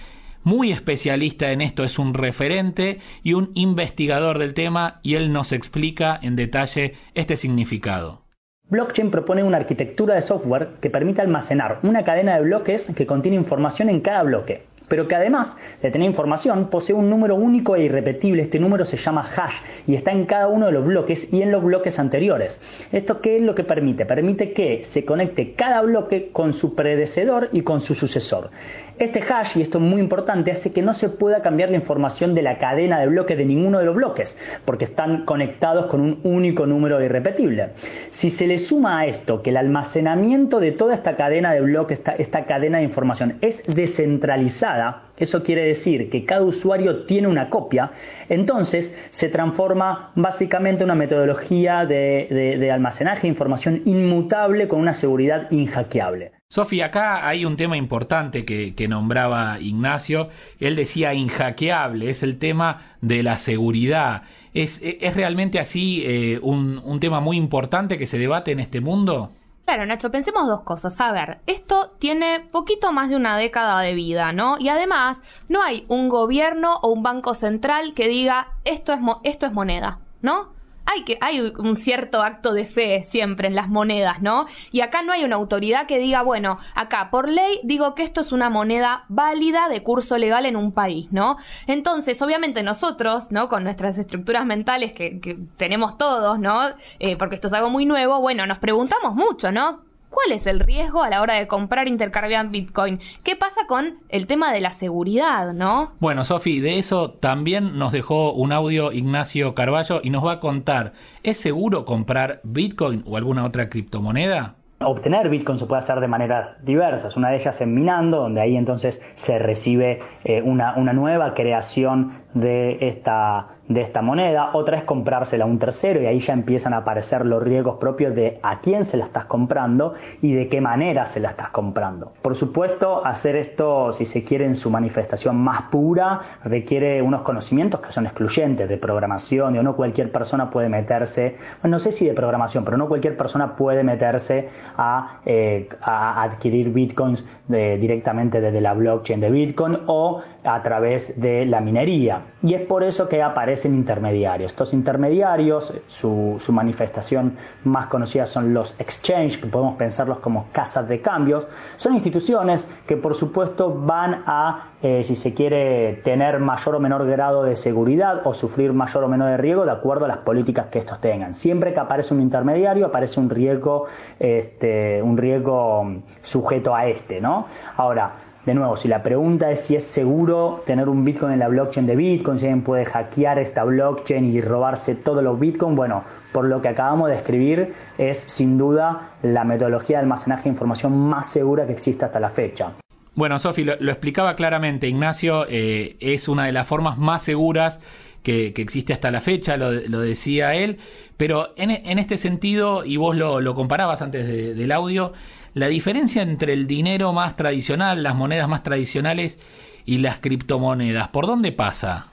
muy 0.44 0.72
especialista 0.72 1.52
en 1.52 1.62
esto, 1.62 1.84
es 1.84 2.00
un 2.00 2.14
referente 2.14 3.00
y 3.24 3.34
un 3.34 3.52
investigador 3.56 4.40
del 4.40 4.54
tema 4.54 5.00
y 5.04 5.16
él 5.16 5.34
nos 5.34 5.52
explica 5.52 6.18
en 6.22 6.36
detalle 6.36 6.94
este 7.16 7.36
significado. 7.36 8.25
Blockchain 8.68 9.12
propone 9.12 9.44
una 9.44 9.58
arquitectura 9.58 10.16
de 10.16 10.24
software 10.24 10.70
que 10.82 10.90
permite 10.90 11.22
almacenar 11.22 11.78
una 11.84 12.04
cadena 12.04 12.36
de 12.36 12.42
bloques 12.42 12.92
que 12.96 13.06
contiene 13.06 13.38
información 13.38 13.90
en 13.90 14.02
cada 14.02 14.24
bloque. 14.24 14.64
pero 14.88 15.08
que 15.08 15.16
además 15.16 15.58
de 15.82 15.92
tener 15.92 16.08
información 16.08 16.70
posee 16.70 16.96
un 16.96 17.10
número 17.10 17.36
único 17.36 17.76
e 17.76 17.84
irrepetible. 17.84 18.42
Este 18.44 18.60
número 18.60 18.86
se 18.86 18.98
llama 18.98 19.22
hash 19.22 19.56
y 19.88 19.96
está 19.96 20.12
en 20.12 20.26
cada 20.26 20.48
uno 20.48 20.68
de 20.68 20.72
los 20.72 20.86
bloques 20.86 21.32
y 21.34 21.42
en 21.42 21.52
los 21.52 21.64
bloques 21.64 22.00
anteriores. 22.00 22.60
¿Esto 22.92 23.22
qué 23.22 23.38
es 23.38 23.44
lo 23.44 23.56
que 23.56 23.64
permite? 23.64 24.06
Permite 24.06 24.54
que 24.54 24.84
se 24.84 25.06
conecte 25.06 25.54
cada 25.54 25.82
bloque 25.82 26.30
con 26.32 26.54
su 26.54 26.76
predecesor 26.76 27.50
y 27.52 27.62
con 27.62 27.82
su 27.82 27.96
sucesor. 27.96 28.52
Este 28.98 29.22
hash, 29.22 29.58
y 29.58 29.62
esto 29.62 29.78
es 29.78 29.84
muy 29.84 30.00
importante, 30.00 30.52
hace 30.52 30.72
que 30.72 30.82
no 30.82 30.94
se 30.94 31.10
pueda 31.10 31.42
cambiar 31.42 31.70
la 31.70 31.76
información 31.76 32.34
de 32.34 32.42
la 32.42 32.58
cadena 32.60 32.98
de 32.98 33.08
bloques 33.08 33.38
de 33.38 33.44
ninguno 33.44 33.80
de 33.80 33.86
los 33.86 33.94
bloques, 33.94 34.38
porque 34.64 34.86
están 34.86 35.26
conectados 35.26 35.88
con 35.88 36.00
un 36.00 36.22
único 36.24 36.66
número 36.66 37.04
irrepetible. 37.04 37.72
Si 38.10 38.30
se 38.30 38.48
le 38.48 38.58
suma 38.58 39.02
a 39.02 39.06
esto 39.08 39.42
que 39.42 39.50
el 39.50 39.58
almacenamiento 39.58 40.62
de 40.62 40.72
toda 40.72 40.94
esta 40.94 41.18
cadena 41.18 41.52
de 41.52 41.60
bloques, 41.60 42.02
esta, 42.18 42.46
cadena 42.46 42.78
de 42.78 42.86
información 42.86 43.38
es 43.42 43.64
descentralizada, 43.68 45.10
eso 45.18 45.44
quiere 45.44 45.66
decir 45.66 46.10
que 46.10 46.24
cada 46.24 46.44
usuario 46.44 47.04
tiene 47.04 47.28
una 47.28 47.50
copia, 47.50 47.92
entonces 48.30 48.98
se 49.10 49.28
transforma 49.28 50.14
básicamente 50.16 50.84
en 50.84 50.90
una 50.90 50.96
metodología 50.96 51.86
de, 51.86 52.58
de 52.60 52.72
almacenaje 52.72 53.24
de 53.24 53.28
información 53.28 53.82
inmutable 53.84 54.70
con 54.70 54.80
una 54.80 54.94
seguridad 54.94 55.52
inhackeable. 55.52 56.32
Sofía, 56.48 56.86
acá 56.86 57.28
hay 57.28 57.44
un 57.44 57.58
tema 57.58 57.76
importante 57.76 58.46
que, 58.46 58.88
nombraba 58.88 59.60
Ignacio. 59.60 60.30
Él 60.60 60.76
decía 60.76 61.14
inhackeable, 61.14 62.10
es 62.10 62.22
el 62.24 62.38
tema 62.38 62.78
de 63.02 63.24
la 63.24 63.38
seguridad. 63.38 64.22
¿Es, 64.54 64.82
realmente 65.16 65.60
así 65.60 66.04
eh, 66.06 66.40
un, 66.42 66.80
un 66.84 67.00
tema 67.00 67.20
muy 67.20 67.36
importante 67.36 67.98
que 67.98 68.08
se 68.08 68.20
debate 68.20 68.52
en 68.52 68.60
este 68.60 68.80
mundo? 68.80 69.32
Claro, 69.66 69.88
Nacho, 69.88 70.12
pensemos 70.12 70.48
dos 70.48 70.62
cosas. 70.62 71.02
A 71.02 71.12
ver, 71.12 71.40
esto 71.48 71.96
tiene 71.98 72.48
poquito 72.52 72.92
más 72.92 73.10
de 73.10 73.16
una 73.16 73.36
década 73.36 73.82
de 73.82 73.96
vida, 73.96 74.32
¿no? 74.32 74.58
Y 74.60 74.70
además, 74.70 75.24
no 75.50 75.64
hay 75.64 75.86
un 75.88 76.08
gobierno 76.08 76.78
o 76.84 76.90
un 76.90 77.02
banco 77.02 77.34
central 77.34 77.96
que 77.96 78.08
diga 78.08 78.50
esto 78.64 78.94
es, 78.94 79.00
esto 79.24 79.48
es 79.48 79.52
moneda, 79.52 80.00
¿no? 80.22 80.55
Hay 80.86 81.04
que 81.04 81.18
hay 81.22 81.40
un 81.42 81.76
cierto 81.76 82.22
acto 82.22 82.54
de 82.54 82.66
fe 82.66 83.04
siempre 83.04 83.48
en 83.48 83.56
las 83.56 83.70
monedas, 83.70 84.22
¿no? 84.22 84.46
Y 84.72 84.82
acá 84.82 85.02
no 85.02 85.14
hay 85.14 85.24
una 85.24 85.36
autoridad 85.36 85.88
que 85.88 85.98
diga, 85.98 86.22
bueno, 86.22 86.60
acá 86.74 87.10
por 87.10 87.30
ley 87.30 87.60
digo 87.64 87.96
que 87.96 88.04
esto 88.04 88.22
es 88.22 88.32
una 88.32 88.50
moneda 88.50 89.06
válida 89.10 89.68
de 89.70 89.84
curso 89.84 90.18
legal 90.18 90.46
en 90.46 90.56
un 90.56 90.72
país, 90.72 91.08
¿no? 91.12 91.38
Entonces, 91.68 92.22
obviamente 92.22 92.64
nosotros, 92.64 93.32
¿no? 93.32 93.50
Con 93.50 93.64
nuestras 93.64 93.98
estructuras 93.98 94.46
mentales 94.46 94.94
que, 94.94 95.16
tenemos 95.58 95.98
todos, 95.98 96.40
¿no? 96.40 96.70
Eh, 97.00 97.16
porque 97.18 97.36
esto 97.36 97.48
es 97.48 97.54
algo 97.54 97.70
muy 97.70 97.86
nuevo, 97.86 98.20
bueno, 98.22 98.46
nos 98.46 98.60
preguntamos 98.60 99.16
mucho, 99.16 99.52
¿no? 99.52 99.85
¿Cuál 100.16 100.32
es 100.32 100.48
el 100.48 100.62
riesgo 100.62 101.04
a 101.04 101.10
la 101.10 101.22
hora 101.22 101.34
de 101.34 101.46
comprar 101.46 101.90
intercambiar 101.90 102.48
Bitcoin? 102.48 103.00
¿Qué 103.22 103.36
pasa 103.36 103.68
con 103.68 103.98
el 104.08 104.28
tema 104.28 104.54
de 104.54 104.62
la 104.62 104.72
seguridad, 104.72 105.52
no? 105.52 105.92
Bueno, 106.00 106.24
Sofi, 106.24 106.62
de 106.62 106.80
eso 106.80 107.12
también 107.12 107.78
nos 107.78 107.92
dejó 107.92 108.32
un 108.32 108.54
audio 108.54 108.94
Ignacio 108.94 109.54
Carballo 109.54 110.00
y 110.02 110.12
nos 110.12 110.26
va 110.26 110.32
a 110.32 110.40
contar, 110.40 110.94
¿es 111.24 111.38
seguro 111.38 111.84
comprar 111.84 112.40
Bitcoin 112.44 113.04
o 113.06 113.18
alguna 113.18 113.44
otra 113.44 113.68
criptomoneda? 113.68 114.56
Obtener 114.80 115.28
Bitcoin 115.28 115.60
se 115.60 115.66
puede 115.66 115.80
hacer 115.80 116.00
de 116.00 116.08
maneras 116.08 116.56
diversas. 116.64 117.18
Una 117.18 117.32
de 117.32 117.36
ellas 117.36 117.60
es 117.60 117.68
minando, 117.68 118.22
donde 118.22 118.40
ahí 118.40 118.56
entonces 118.56 119.02
se 119.16 119.38
recibe 119.38 120.00
eh, 120.24 120.42
una, 120.42 120.78
una 120.78 120.94
nueva 120.94 121.34
creación 121.34 122.25
de 122.36 122.78
esta 122.90 123.48
de 123.68 123.82
esta 123.82 124.02
moneda, 124.02 124.52
otra 124.54 124.78
es 124.78 124.84
comprársela 124.84 125.46
a 125.46 125.48
un 125.48 125.58
tercero 125.58 126.02
y 126.02 126.06
ahí 126.06 126.20
ya 126.20 126.34
empiezan 126.34 126.74
a 126.74 126.78
aparecer 126.78 127.26
los 127.26 127.42
riesgos 127.42 127.78
propios 127.78 128.14
de 128.14 128.40
a 128.44 128.60
quién 128.60 128.86
se 128.86 128.96
la 128.96 129.06
estás 129.06 129.26
comprando 129.26 129.96
y 130.22 130.34
de 130.34 130.48
qué 130.48 130.62
manera 130.62 131.08
se 131.08 131.20
la 131.20 131.30
estás 131.30 131.50
comprando. 131.50 132.14
Por 132.22 132.36
supuesto, 132.36 133.04
hacer 133.04 133.36
esto, 133.36 133.92
si 133.92 134.06
se 134.06 134.24
quiere, 134.24 134.46
en 134.46 134.56
su 134.56 134.70
manifestación 134.70 135.38
más 135.38 135.64
pura, 135.64 136.22
requiere 136.44 137.02
unos 137.02 137.24
conocimientos 137.24 137.80
que 137.82 137.92
son 137.92 138.06
excluyentes 138.06 138.70
de 138.70 138.78
programación 138.78 139.56
y 139.56 139.64
no 139.64 139.76
cualquier 139.76 140.12
persona 140.12 140.50
puede 140.50 140.70
meterse, 140.70 141.36
no 141.64 141.80
sé 141.80 141.92
si 141.92 142.06
de 142.06 142.14
programación, 142.14 142.64
pero 142.64 142.78
no 142.78 142.88
cualquier 142.88 143.18
persona 143.18 143.56
puede 143.56 143.84
meterse 143.84 144.48
a, 144.78 145.22
eh, 145.26 145.68
adquirir 145.82 146.72
bitcoins 146.72 147.26
directamente 147.48 148.42
desde 148.42 148.62
la 148.62 148.74
blockchain 148.74 149.20
de 149.20 149.32
Bitcoin 149.32 149.80
o 149.88 150.22
a 150.46 150.62
través 150.62 151.20
de 151.20 151.46
la 151.46 151.60
minería. 151.60 152.22
Y 152.44 152.54
es 152.54 152.62
por 152.62 152.84
eso 152.84 153.10
que 153.10 153.22
aparecen 153.22 153.74
intermediarios. 153.74 154.52
Estos 154.52 154.74
intermediarios, 154.74 155.74
su, 155.88 156.40
manifestación 156.50 157.36
más 157.64 157.88
conocida 157.88 158.26
son 158.26 158.54
los 158.54 158.76
exchange, 158.80 159.42
que 159.42 159.48
podemos 159.48 159.76
pensarlos 159.76 160.20
como 160.20 160.48
casas 160.52 160.88
de 160.88 161.02
cambios. 161.02 161.48
Son 161.78 161.94
instituciones 161.94 162.70
que 162.86 162.98
por 162.98 163.16
supuesto 163.16 163.74
van 163.74 164.24
a, 164.26 164.74
eh, 164.82 165.04
si 165.04 165.16
se 165.16 165.34
quiere, 165.34 166.02
tener 166.04 166.40
mayor 166.40 166.76
o 166.76 166.80
menor 166.80 167.06
grado 167.08 167.44
de 167.44 167.58
seguridad 167.58 168.22
o 168.26 168.34
sufrir 168.34 168.74
mayor 168.74 169.04
o 169.04 169.08
menor 169.08 169.32
de 169.32 169.38
riesgo 169.38 169.66
de 169.66 169.72
acuerdo 169.72 170.06
a 170.06 170.08
las 170.08 170.20
políticas 170.20 170.68
que 170.68 170.80
estos 170.80 171.02
tengan. 171.02 171.36
Siempre 171.36 171.74
que 171.74 171.80
aparece 171.80 172.14
un 172.14 172.22
intermediario 172.22 172.86
aparece 172.86 173.20
un 173.20 173.30
riesgo, 173.30 173.88
este, 174.20 175.02
un 175.02 175.18
riesgo 175.18 175.86
sujeto 176.22 176.76
a 176.76 176.88
este, 176.88 177.20
¿no? 177.20 177.48
Ahora, 177.78 178.35
de 178.46 178.54
nuevo, 178.54 178.78
si 178.78 178.88
la 178.88 179.02
pregunta 179.02 179.50
es 179.52 179.62
si 179.62 179.76
es 179.76 179.86
seguro 179.86 180.64
tener 180.66 180.88
un 180.88 181.04
Bitcoin 181.04 181.34
en 181.34 181.40
la 181.40 181.48
blockchain 181.48 181.88
de 181.88 181.96
Bitcoin, 181.96 182.38
si 182.38 182.46
alguien 182.46 182.64
puede 182.64 182.86
hackear 182.86 183.40
esta 183.40 183.64
blockchain 183.64 184.32
y 184.32 184.40
robarse 184.40 184.96
todos 184.96 185.24
los 185.24 185.40
Bitcoin, 185.40 185.76
bueno, 185.76 186.04
por 186.32 186.46
lo 186.46 186.62
que 186.62 186.68
acabamos 186.68 187.10
de 187.10 187.16
escribir, 187.16 187.74
es 187.98 188.20
sin 188.28 188.58
duda 188.58 189.14
la 189.24 189.44
metodología 189.44 189.98
de 189.98 190.04
almacenaje 190.04 190.44
de 190.44 190.50
información 190.50 190.96
más 190.96 191.32
segura 191.32 191.66
que 191.66 191.74
existe 191.74 192.06
hasta 192.06 192.20
la 192.20 192.30
fecha. 192.30 192.74
Bueno, 193.16 193.40
Sofi, 193.40 193.64
lo, 193.64 193.74
explicaba 193.74 194.36
claramente. 194.36 194.90
Ignacio 194.90 195.46
eh, 195.50 195.96
es 196.02 196.28
una 196.28 196.46
de 196.46 196.52
las 196.52 196.68
formas 196.68 196.98
más 196.98 197.24
seguras 197.24 197.80
que, 198.22 198.48
existe 198.48 198.92
hasta 198.92 199.10
la 199.10 199.22
fecha, 199.22 199.56
lo, 199.56 199.72
decía 199.72 200.54
él. 200.54 200.78
Pero 201.16 201.54
en, 201.56 201.98
este 201.98 202.18
sentido, 202.18 202.84
y 202.84 202.98
vos 202.98 203.16
lo, 203.16 203.56
comparabas 203.56 204.02
antes 204.02 204.28
del 204.28 204.72
audio, 204.74 205.14
la 205.56 205.68
diferencia 205.68 206.22
entre 206.22 206.52
el 206.52 206.68
dinero 206.68 207.14
más 207.14 207.38
tradicional, 207.38 208.04
las 208.04 208.14
monedas 208.14 208.48
más 208.48 208.62
tradicionales 208.62 209.40
y 209.86 210.00
las 210.00 210.20
criptomonedas, 210.20 211.08
¿por 211.08 211.28
dónde 211.28 211.54
pasa? 211.54 212.12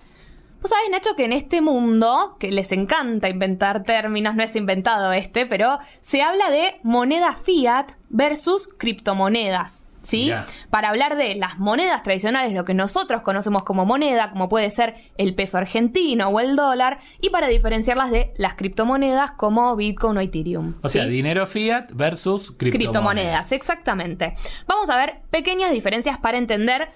Vos 0.61 0.71
sabés, 0.71 0.89
Nacho, 0.93 1.17
que 1.17 1.25
en 1.25 1.33
este 1.33 1.61
mundo, 1.61 2.37
que 2.39 2.53
les 2.53 2.71
encanta 2.71 3.29
inventar 3.29 3.83
términos, 3.83 4.37
no 4.37 4.45
es 4.45 4.55
inventado 4.55 5.13
este, 5.13 5.45
pero 5.45 5.81
se 6.03 6.23
habla 6.23 6.51
de 6.51 6.77
moneda 6.85 7.33
fiat 7.33 7.91
versus 8.11 8.69
criptomonedas. 8.79 9.89
¿Sí? 10.03 10.33
Para 10.71 10.89
hablar 10.89 11.17
de 11.17 11.35
las 11.35 11.59
monedas 11.59 12.03
tradicionales, 12.03 12.53
lo 12.53 12.65
que 12.65 12.75
nosotros 12.75 13.23
conocemos 13.23 13.65
como 13.65 13.87
moneda, 13.87 14.31
como 14.31 14.49
puede 14.49 14.71
ser 14.71 14.95
el 15.17 15.35
peso 15.35 15.59
argentino 15.59 16.29
o 16.29 16.41
el 16.41 16.57
dólar, 16.57 16.99
y 17.21 17.31
para 17.31 17.49
diferenciarlas 17.49 18.11
de 18.11 18.33
las 18.37 18.55
criptomonedas 18.55 19.33
como 19.33 19.75
Bitcoin 19.77 20.17
o 20.17 20.21
Ethereum. 20.21 20.75
O 20.83 20.89
sea, 20.89 21.05
dinero 21.07 21.47
fiat 21.47 21.91
versus 21.93 22.53
criptomonedas. 22.53 22.73
Criptomonedas, 22.73 23.53
exactamente. 23.53 24.35
Vamos 24.67 24.91
a 24.91 24.97
ver 24.97 25.21
pequeñas 25.31 25.73
diferencias 25.73 26.19
para 26.19 26.39
entender 26.39 26.89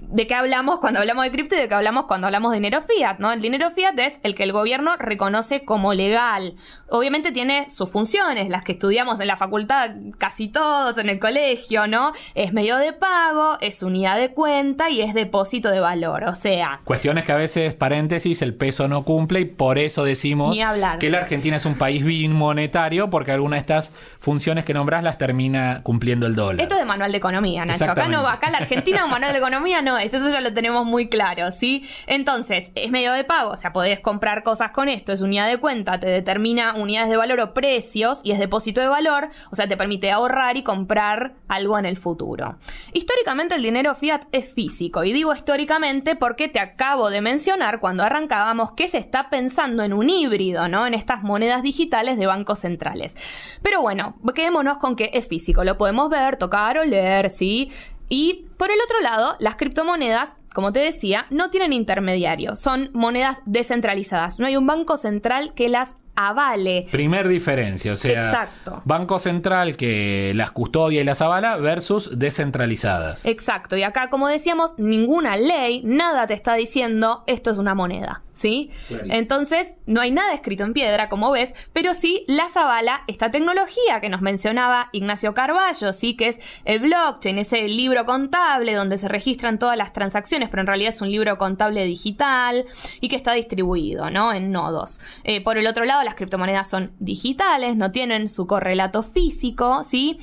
de 0.00 0.26
qué 0.26 0.34
hablamos 0.34 0.80
cuando 0.80 1.00
hablamos 1.00 1.24
de 1.24 1.30
cripto 1.30 1.54
y 1.54 1.58
de 1.58 1.68
qué 1.68 1.74
hablamos 1.74 2.06
cuando 2.06 2.26
hablamos 2.26 2.52
de 2.52 2.56
dinero 2.56 2.80
fiat, 2.82 3.18
¿no? 3.18 3.32
El 3.32 3.40
dinero 3.40 3.70
fiat 3.70 3.98
es 3.98 4.20
el 4.22 4.34
que 4.34 4.44
el 4.44 4.52
gobierno 4.52 4.96
reconoce 4.96 5.64
como 5.64 5.94
legal. 5.94 6.54
Obviamente 6.88 7.32
tiene 7.32 7.68
sus 7.70 7.90
funciones, 7.90 8.48
las 8.48 8.62
que 8.62 8.72
estudiamos 8.72 9.20
en 9.20 9.26
la 9.26 9.36
facultad 9.36 9.90
casi 10.18 10.48
todos, 10.48 10.98
en 10.98 11.08
el 11.08 11.18
colegio, 11.18 11.86
¿no? 11.86 12.12
Es 12.34 12.52
medio 12.52 12.76
de 12.78 12.92
pago, 12.92 13.58
es 13.60 13.82
unidad 13.82 14.18
de 14.18 14.32
cuenta 14.32 14.90
y 14.90 15.02
es 15.02 15.14
depósito 15.14 15.70
de 15.70 15.80
valor, 15.80 16.24
o 16.24 16.32
sea... 16.32 16.80
Cuestiones 16.84 17.24
que 17.24 17.32
a 17.32 17.36
veces, 17.36 17.74
paréntesis, 17.74 18.42
el 18.42 18.54
peso 18.54 18.88
no 18.88 19.04
cumple 19.04 19.40
y 19.40 19.44
por 19.44 19.78
eso 19.78 20.04
decimos 20.04 20.58
que 20.98 21.10
la 21.10 21.18
Argentina 21.18 21.56
es 21.56 21.66
un 21.66 21.76
país 21.76 22.04
monetario 22.28 23.10
porque 23.10 23.32
alguna 23.32 23.56
de 23.56 23.60
estas 23.60 23.92
funciones 24.18 24.64
que 24.64 24.74
nombras 24.74 25.02
las 25.02 25.18
termina 25.18 25.80
cumpliendo 25.82 26.26
el 26.26 26.34
dólar. 26.34 26.60
Esto 26.60 26.74
es 26.74 26.80
de 26.80 26.86
manual 26.86 27.12
de 27.12 27.18
economía, 27.18 27.64
Nacho. 27.64 27.84
Acá 27.84 28.08
no, 28.08 28.26
acá 28.26 28.50
la 28.50 28.58
Argentina 28.58 29.04
un 29.04 29.10
manual 29.10 29.32
de 29.32 29.38
economía 29.38 29.82
no 29.82 29.87
es, 29.96 30.12
eso 30.12 30.28
ya 30.28 30.40
lo 30.40 30.52
tenemos 30.52 30.84
muy 30.84 31.08
claro, 31.08 31.52
¿sí? 31.52 31.84
Entonces, 32.06 32.72
es 32.74 32.90
medio 32.90 33.12
de 33.12 33.24
pago, 33.24 33.52
o 33.52 33.56
sea, 33.56 33.72
podés 33.72 34.00
comprar 34.00 34.42
cosas 34.42 34.72
con 34.72 34.88
esto, 34.88 35.12
es 35.12 35.22
unidad 35.22 35.48
de 35.48 35.58
cuenta, 35.58 35.98
te 36.00 36.08
determina 36.08 36.74
unidades 36.74 37.08
de 37.10 37.16
valor 37.16 37.40
o 37.40 37.54
precios 37.54 38.20
y 38.24 38.32
es 38.32 38.38
depósito 38.38 38.80
de 38.80 38.88
valor, 38.88 39.28
o 39.50 39.56
sea, 39.56 39.68
te 39.68 39.76
permite 39.76 40.10
ahorrar 40.10 40.56
y 40.56 40.62
comprar 40.62 41.34
algo 41.48 41.78
en 41.78 41.86
el 41.86 41.96
futuro. 41.96 42.58
Históricamente 42.92 43.54
el 43.54 43.62
dinero 43.62 43.94
fiat 43.94 44.24
es 44.32 44.52
físico, 44.52 45.04
y 45.04 45.12
digo 45.12 45.34
históricamente 45.34 46.16
porque 46.16 46.48
te 46.48 46.60
acabo 46.60 47.10
de 47.10 47.20
mencionar 47.20 47.80
cuando 47.80 48.02
arrancábamos 48.02 48.72
que 48.72 48.88
se 48.88 48.98
está 48.98 49.30
pensando 49.30 49.82
en 49.82 49.92
un 49.92 50.10
híbrido, 50.10 50.68
¿no? 50.68 50.86
En 50.86 50.94
estas 50.94 51.22
monedas 51.22 51.62
digitales 51.62 52.18
de 52.18 52.26
bancos 52.26 52.58
centrales. 52.58 53.16
Pero 53.62 53.80
bueno, 53.80 54.16
quedémonos 54.34 54.78
con 54.78 54.96
que 54.96 55.10
es 55.14 55.28
físico, 55.28 55.64
lo 55.64 55.78
podemos 55.78 56.10
ver, 56.10 56.36
tocar 56.36 56.78
o 56.78 56.84
leer, 56.84 57.30
¿sí? 57.30 57.70
Y 58.08 58.47
por 58.58 58.70
el 58.70 58.78
otro 58.84 59.00
lado, 59.00 59.36
las 59.38 59.56
criptomonedas, 59.56 60.36
como 60.52 60.72
te 60.72 60.80
decía, 60.80 61.26
no 61.30 61.48
tienen 61.50 61.72
intermediario, 61.72 62.56
son 62.56 62.90
monedas 62.92 63.38
descentralizadas. 63.46 64.40
No 64.40 64.46
hay 64.46 64.56
un 64.56 64.66
banco 64.66 64.96
central 64.96 65.54
que 65.54 65.68
las 65.68 65.94
avale. 66.18 66.86
Primer 66.90 67.28
diferencia, 67.28 67.92
o 67.92 67.96
sea, 67.96 68.24
Exacto. 68.24 68.82
Banco 68.84 69.20
Central 69.20 69.76
que 69.76 70.32
las 70.34 70.50
custodia 70.50 71.00
y 71.00 71.04
las 71.04 71.22
avala 71.22 71.56
versus 71.58 72.10
descentralizadas. 72.18 73.24
Exacto, 73.24 73.76
y 73.76 73.84
acá 73.84 74.10
como 74.10 74.26
decíamos, 74.26 74.74
ninguna 74.78 75.36
ley, 75.36 75.80
nada 75.84 76.26
te 76.26 76.34
está 76.34 76.54
diciendo 76.54 77.22
esto 77.28 77.52
es 77.52 77.58
una 77.58 77.76
moneda, 77.76 78.22
¿sí? 78.38 78.70
Clarísimo. 78.86 79.14
Entonces, 79.14 79.74
no 79.86 80.00
hay 80.00 80.10
nada 80.10 80.32
escrito 80.32 80.64
en 80.64 80.72
piedra, 80.72 81.08
como 81.08 81.30
ves, 81.30 81.54
pero 81.72 81.92
sí 81.92 82.24
las 82.28 82.56
avala 82.56 83.02
esta 83.08 83.30
tecnología 83.30 84.00
que 84.00 84.08
nos 84.08 84.20
mencionaba 84.20 84.90
Ignacio 84.92 85.34
Carballo, 85.34 85.92
¿sí? 85.92 86.16
Que 86.16 86.28
es 86.28 86.40
el 86.64 86.80
blockchain, 86.80 87.38
ese 87.38 87.66
libro 87.68 88.06
contable 88.06 88.74
donde 88.74 88.98
se 88.98 89.08
registran 89.08 89.58
todas 89.58 89.76
las 89.76 89.92
transacciones, 89.92 90.48
pero 90.48 90.60
en 90.60 90.68
realidad 90.68 90.90
es 90.94 91.00
un 91.00 91.10
libro 91.10 91.36
contable 91.36 91.84
digital 91.84 92.64
y 93.00 93.08
que 93.08 93.16
está 93.16 93.32
distribuido, 93.32 94.10
¿no? 94.10 94.32
En 94.32 94.52
nodos. 94.52 95.00
Eh, 95.24 95.42
por 95.42 95.58
el 95.58 95.66
otro 95.66 95.84
lado, 95.84 96.04
las 96.04 96.14
criptomonedas 96.14 96.70
son 96.70 96.92
digitales, 97.00 97.76
no 97.76 97.90
tienen 97.90 98.28
su 98.28 98.46
correlato 98.46 99.02
físico, 99.02 99.82
¿sí? 99.84 100.20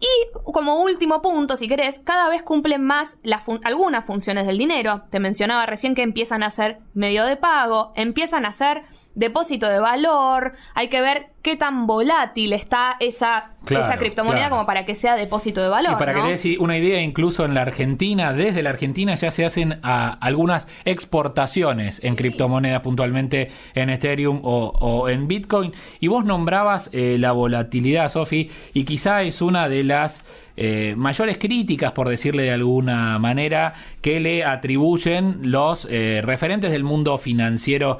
Y 0.00 0.08
como 0.52 0.80
último 0.80 1.20
punto, 1.20 1.56
si 1.56 1.68
querés, 1.68 2.00
cada 2.02 2.28
vez 2.30 2.42
cumplen 2.42 2.82
más 2.82 3.18
fun- 3.44 3.60
algunas 3.64 4.04
funciones 4.04 4.46
del 4.46 4.56
dinero. 4.58 5.02
Te 5.10 5.20
mencionaba 5.20 5.66
recién 5.66 5.94
que 5.94 6.02
empiezan 6.02 6.42
a 6.42 6.48
ser 6.50 6.78
medio 6.94 7.24
de 7.26 7.36
pago, 7.36 7.92
empiezan 7.96 8.46
a 8.46 8.52
ser 8.52 8.82
depósito 9.14 9.68
de 9.68 9.78
valor. 9.78 10.54
Hay 10.74 10.88
que 10.88 11.02
ver 11.02 11.32
qué 11.42 11.56
tan 11.56 11.86
volátil 11.86 12.52
está 12.52 12.96
esa, 13.00 13.50
Claro, 13.64 13.84
esa 13.84 13.98
criptomoneda 13.98 14.46
claro. 14.46 14.56
como 14.56 14.66
para 14.66 14.86
que 14.86 14.94
sea 14.94 15.16
depósito 15.16 15.60
de 15.60 15.68
valor. 15.68 15.92
Y 15.92 15.96
para 15.96 16.12
¿no? 16.12 16.22
que 16.22 16.36
te 16.36 16.48
des 16.48 16.58
una 16.58 16.78
idea, 16.78 17.02
incluso 17.02 17.44
en 17.44 17.54
la 17.54 17.62
Argentina, 17.62 18.32
desde 18.32 18.62
la 18.62 18.70
Argentina 18.70 19.14
ya 19.14 19.30
se 19.30 19.44
hacen 19.44 19.80
ah, 19.82 20.18
algunas 20.20 20.66
exportaciones 20.84 22.00
en 22.02 22.16
criptomonedas, 22.16 22.80
puntualmente 22.80 23.50
en 23.74 23.90
Ethereum 23.90 24.40
o, 24.42 24.72
o 24.80 25.08
en 25.08 25.28
Bitcoin. 25.28 25.72
Y 26.00 26.08
vos 26.08 26.24
nombrabas 26.24 26.88
eh, 26.92 27.16
la 27.18 27.32
volatilidad, 27.32 28.10
Sofi, 28.10 28.50
y 28.72 28.84
quizá 28.84 29.22
es 29.22 29.42
una 29.42 29.68
de 29.68 29.84
las 29.84 30.24
eh, 30.56 30.94
mayores 30.96 31.38
críticas, 31.38 31.92
por 31.92 32.08
decirle 32.08 32.44
de 32.44 32.52
alguna 32.52 33.18
manera, 33.18 33.74
que 34.02 34.20
le 34.20 34.44
atribuyen 34.44 35.50
los 35.50 35.86
eh, 35.90 36.20
referentes 36.22 36.70
del 36.70 36.84
mundo 36.84 37.18
financiero 37.18 37.98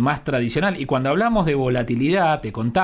más 0.00 0.24
tradicional. 0.24 0.80
Y 0.80 0.86
cuando 0.86 1.10
hablamos 1.10 1.46
de 1.46 1.54
volatilidad, 1.54 2.40
te 2.40 2.52
contamos 2.52 2.77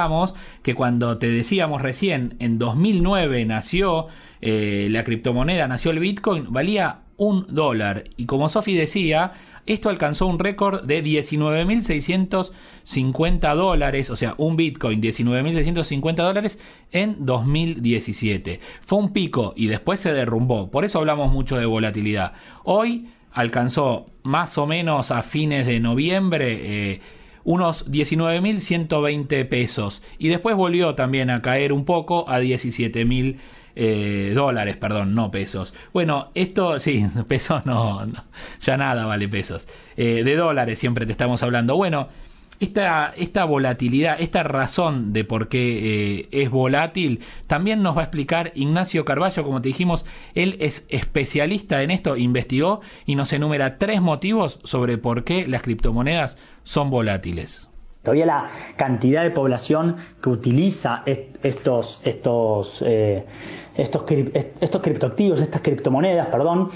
que 0.62 0.74
cuando 0.74 1.18
te 1.18 1.28
decíamos 1.28 1.82
recién, 1.82 2.36
en 2.38 2.58
2009 2.58 3.44
nació 3.44 4.06
eh, 4.40 4.88
la 4.90 5.04
criptomoneda, 5.04 5.68
nació 5.68 5.90
el 5.90 6.00
Bitcoin, 6.00 6.52
valía 6.52 7.00
un 7.16 7.46
dólar. 7.48 8.04
Y 8.16 8.26
como 8.26 8.48
Sofi 8.48 8.74
decía, 8.74 9.32
esto 9.66 9.88
alcanzó 9.88 10.26
un 10.26 10.38
récord 10.38 10.84
de 10.84 11.02
19.650 11.02 13.54
dólares, 13.54 14.10
o 14.10 14.16
sea, 14.16 14.34
un 14.36 14.56
Bitcoin 14.56 15.00
19.650 15.00 16.16
dólares 16.16 16.58
en 16.92 17.24
2017. 17.24 18.60
Fue 18.80 18.98
un 18.98 19.12
pico 19.12 19.54
y 19.56 19.68
después 19.68 20.00
se 20.00 20.12
derrumbó. 20.12 20.70
Por 20.70 20.84
eso 20.84 20.98
hablamos 20.98 21.32
mucho 21.32 21.56
de 21.56 21.64
volatilidad. 21.66 22.32
Hoy 22.64 23.08
alcanzó 23.32 24.06
más 24.22 24.58
o 24.58 24.66
menos 24.66 25.10
a 25.10 25.22
fines 25.22 25.66
de 25.66 25.80
noviembre. 25.80 26.92
eh, 26.92 27.00
unos 27.44 27.90
19.120 27.90 29.48
pesos 29.48 30.02
y 30.18 30.28
después 30.28 30.56
volvió 30.56 30.94
también 30.94 31.30
a 31.30 31.42
caer 31.42 31.72
un 31.72 31.84
poco 31.84 32.28
a 32.28 32.40
17.000 32.40 33.36
eh, 33.76 34.32
dólares, 34.34 34.76
perdón, 34.76 35.14
no 35.14 35.30
pesos. 35.30 35.74
Bueno, 35.92 36.30
esto 36.34 36.78
sí, 36.78 37.06
pesos 37.28 37.66
no, 37.66 38.06
ya 38.60 38.76
nada 38.76 39.04
vale 39.04 39.28
pesos. 39.28 39.68
Eh, 39.96 40.22
de 40.24 40.36
dólares 40.36 40.78
siempre 40.78 41.06
te 41.06 41.12
estamos 41.12 41.42
hablando. 41.42 41.76
Bueno, 41.76 42.08
esta, 42.64 43.12
esta 43.16 43.44
volatilidad, 43.44 44.20
esta 44.20 44.42
razón 44.42 45.12
de 45.12 45.24
por 45.24 45.48
qué 45.48 46.18
eh, 46.20 46.28
es 46.32 46.50
volátil, 46.50 47.20
también 47.46 47.82
nos 47.82 47.96
va 47.96 48.00
a 48.00 48.04
explicar 48.04 48.52
Ignacio 48.54 49.04
Carballo, 49.04 49.44
como 49.44 49.60
te 49.62 49.68
dijimos, 49.68 50.04
él 50.34 50.56
es 50.60 50.86
especialista 50.88 51.82
en 51.82 51.90
esto, 51.90 52.16
investigó 52.16 52.80
y 53.06 53.14
nos 53.14 53.32
enumera 53.32 53.78
tres 53.78 54.00
motivos 54.02 54.60
sobre 54.64 54.98
por 54.98 55.24
qué 55.24 55.46
las 55.46 55.62
criptomonedas 55.62 56.36
son 56.64 56.90
volátiles. 56.90 57.68
Todavía 58.02 58.26
la 58.26 58.50
cantidad 58.76 59.22
de 59.22 59.30
población 59.30 59.96
que 60.22 60.28
utiliza 60.28 61.02
est- 61.06 61.42
estos, 61.42 62.00
estos, 62.04 62.82
eh, 62.84 63.24
estos, 63.76 64.04
estos 64.60 64.82
criptoactivos, 64.82 65.40
estas 65.40 65.62
criptomonedas, 65.62 66.26
perdón, 66.28 66.70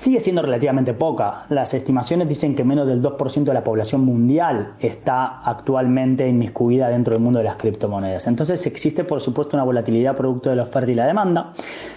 sigue 0.00 0.20
siendo 0.20 0.40
relativamente 0.40 0.94
poca. 0.94 1.44
Las 1.50 1.74
estimaciones 1.74 2.26
dicen 2.26 2.56
que 2.56 2.64
menos 2.64 2.86
del 2.86 3.02
2% 3.02 3.44
de 3.44 3.54
la 3.54 3.62
población 3.62 4.00
mundial 4.02 4.74
está 4.80 5.42
actualmente 5.44 6.26
inmiscuida 6.26 6.88
dentro 6.88 7.12
del 7.12 7.22
mundo 7.22 7.38
de 7.38 7.44
las 7.44 7.56
criptomonedas. 7.56 8.26
Entonces 8.26 8.64
existe, 8.66 9.04
por 9.04 9.20
supuesto, 9.20 9.56
una 9.56 9.64
volatilidad 9.64 10.16
producto 10.16 10.48
de 10.48 10.56
la 10.56 10.62
oferta 10.62 10.90
y 10.90 10.94
la 10.94 11.06
demanda. 11.06 11.52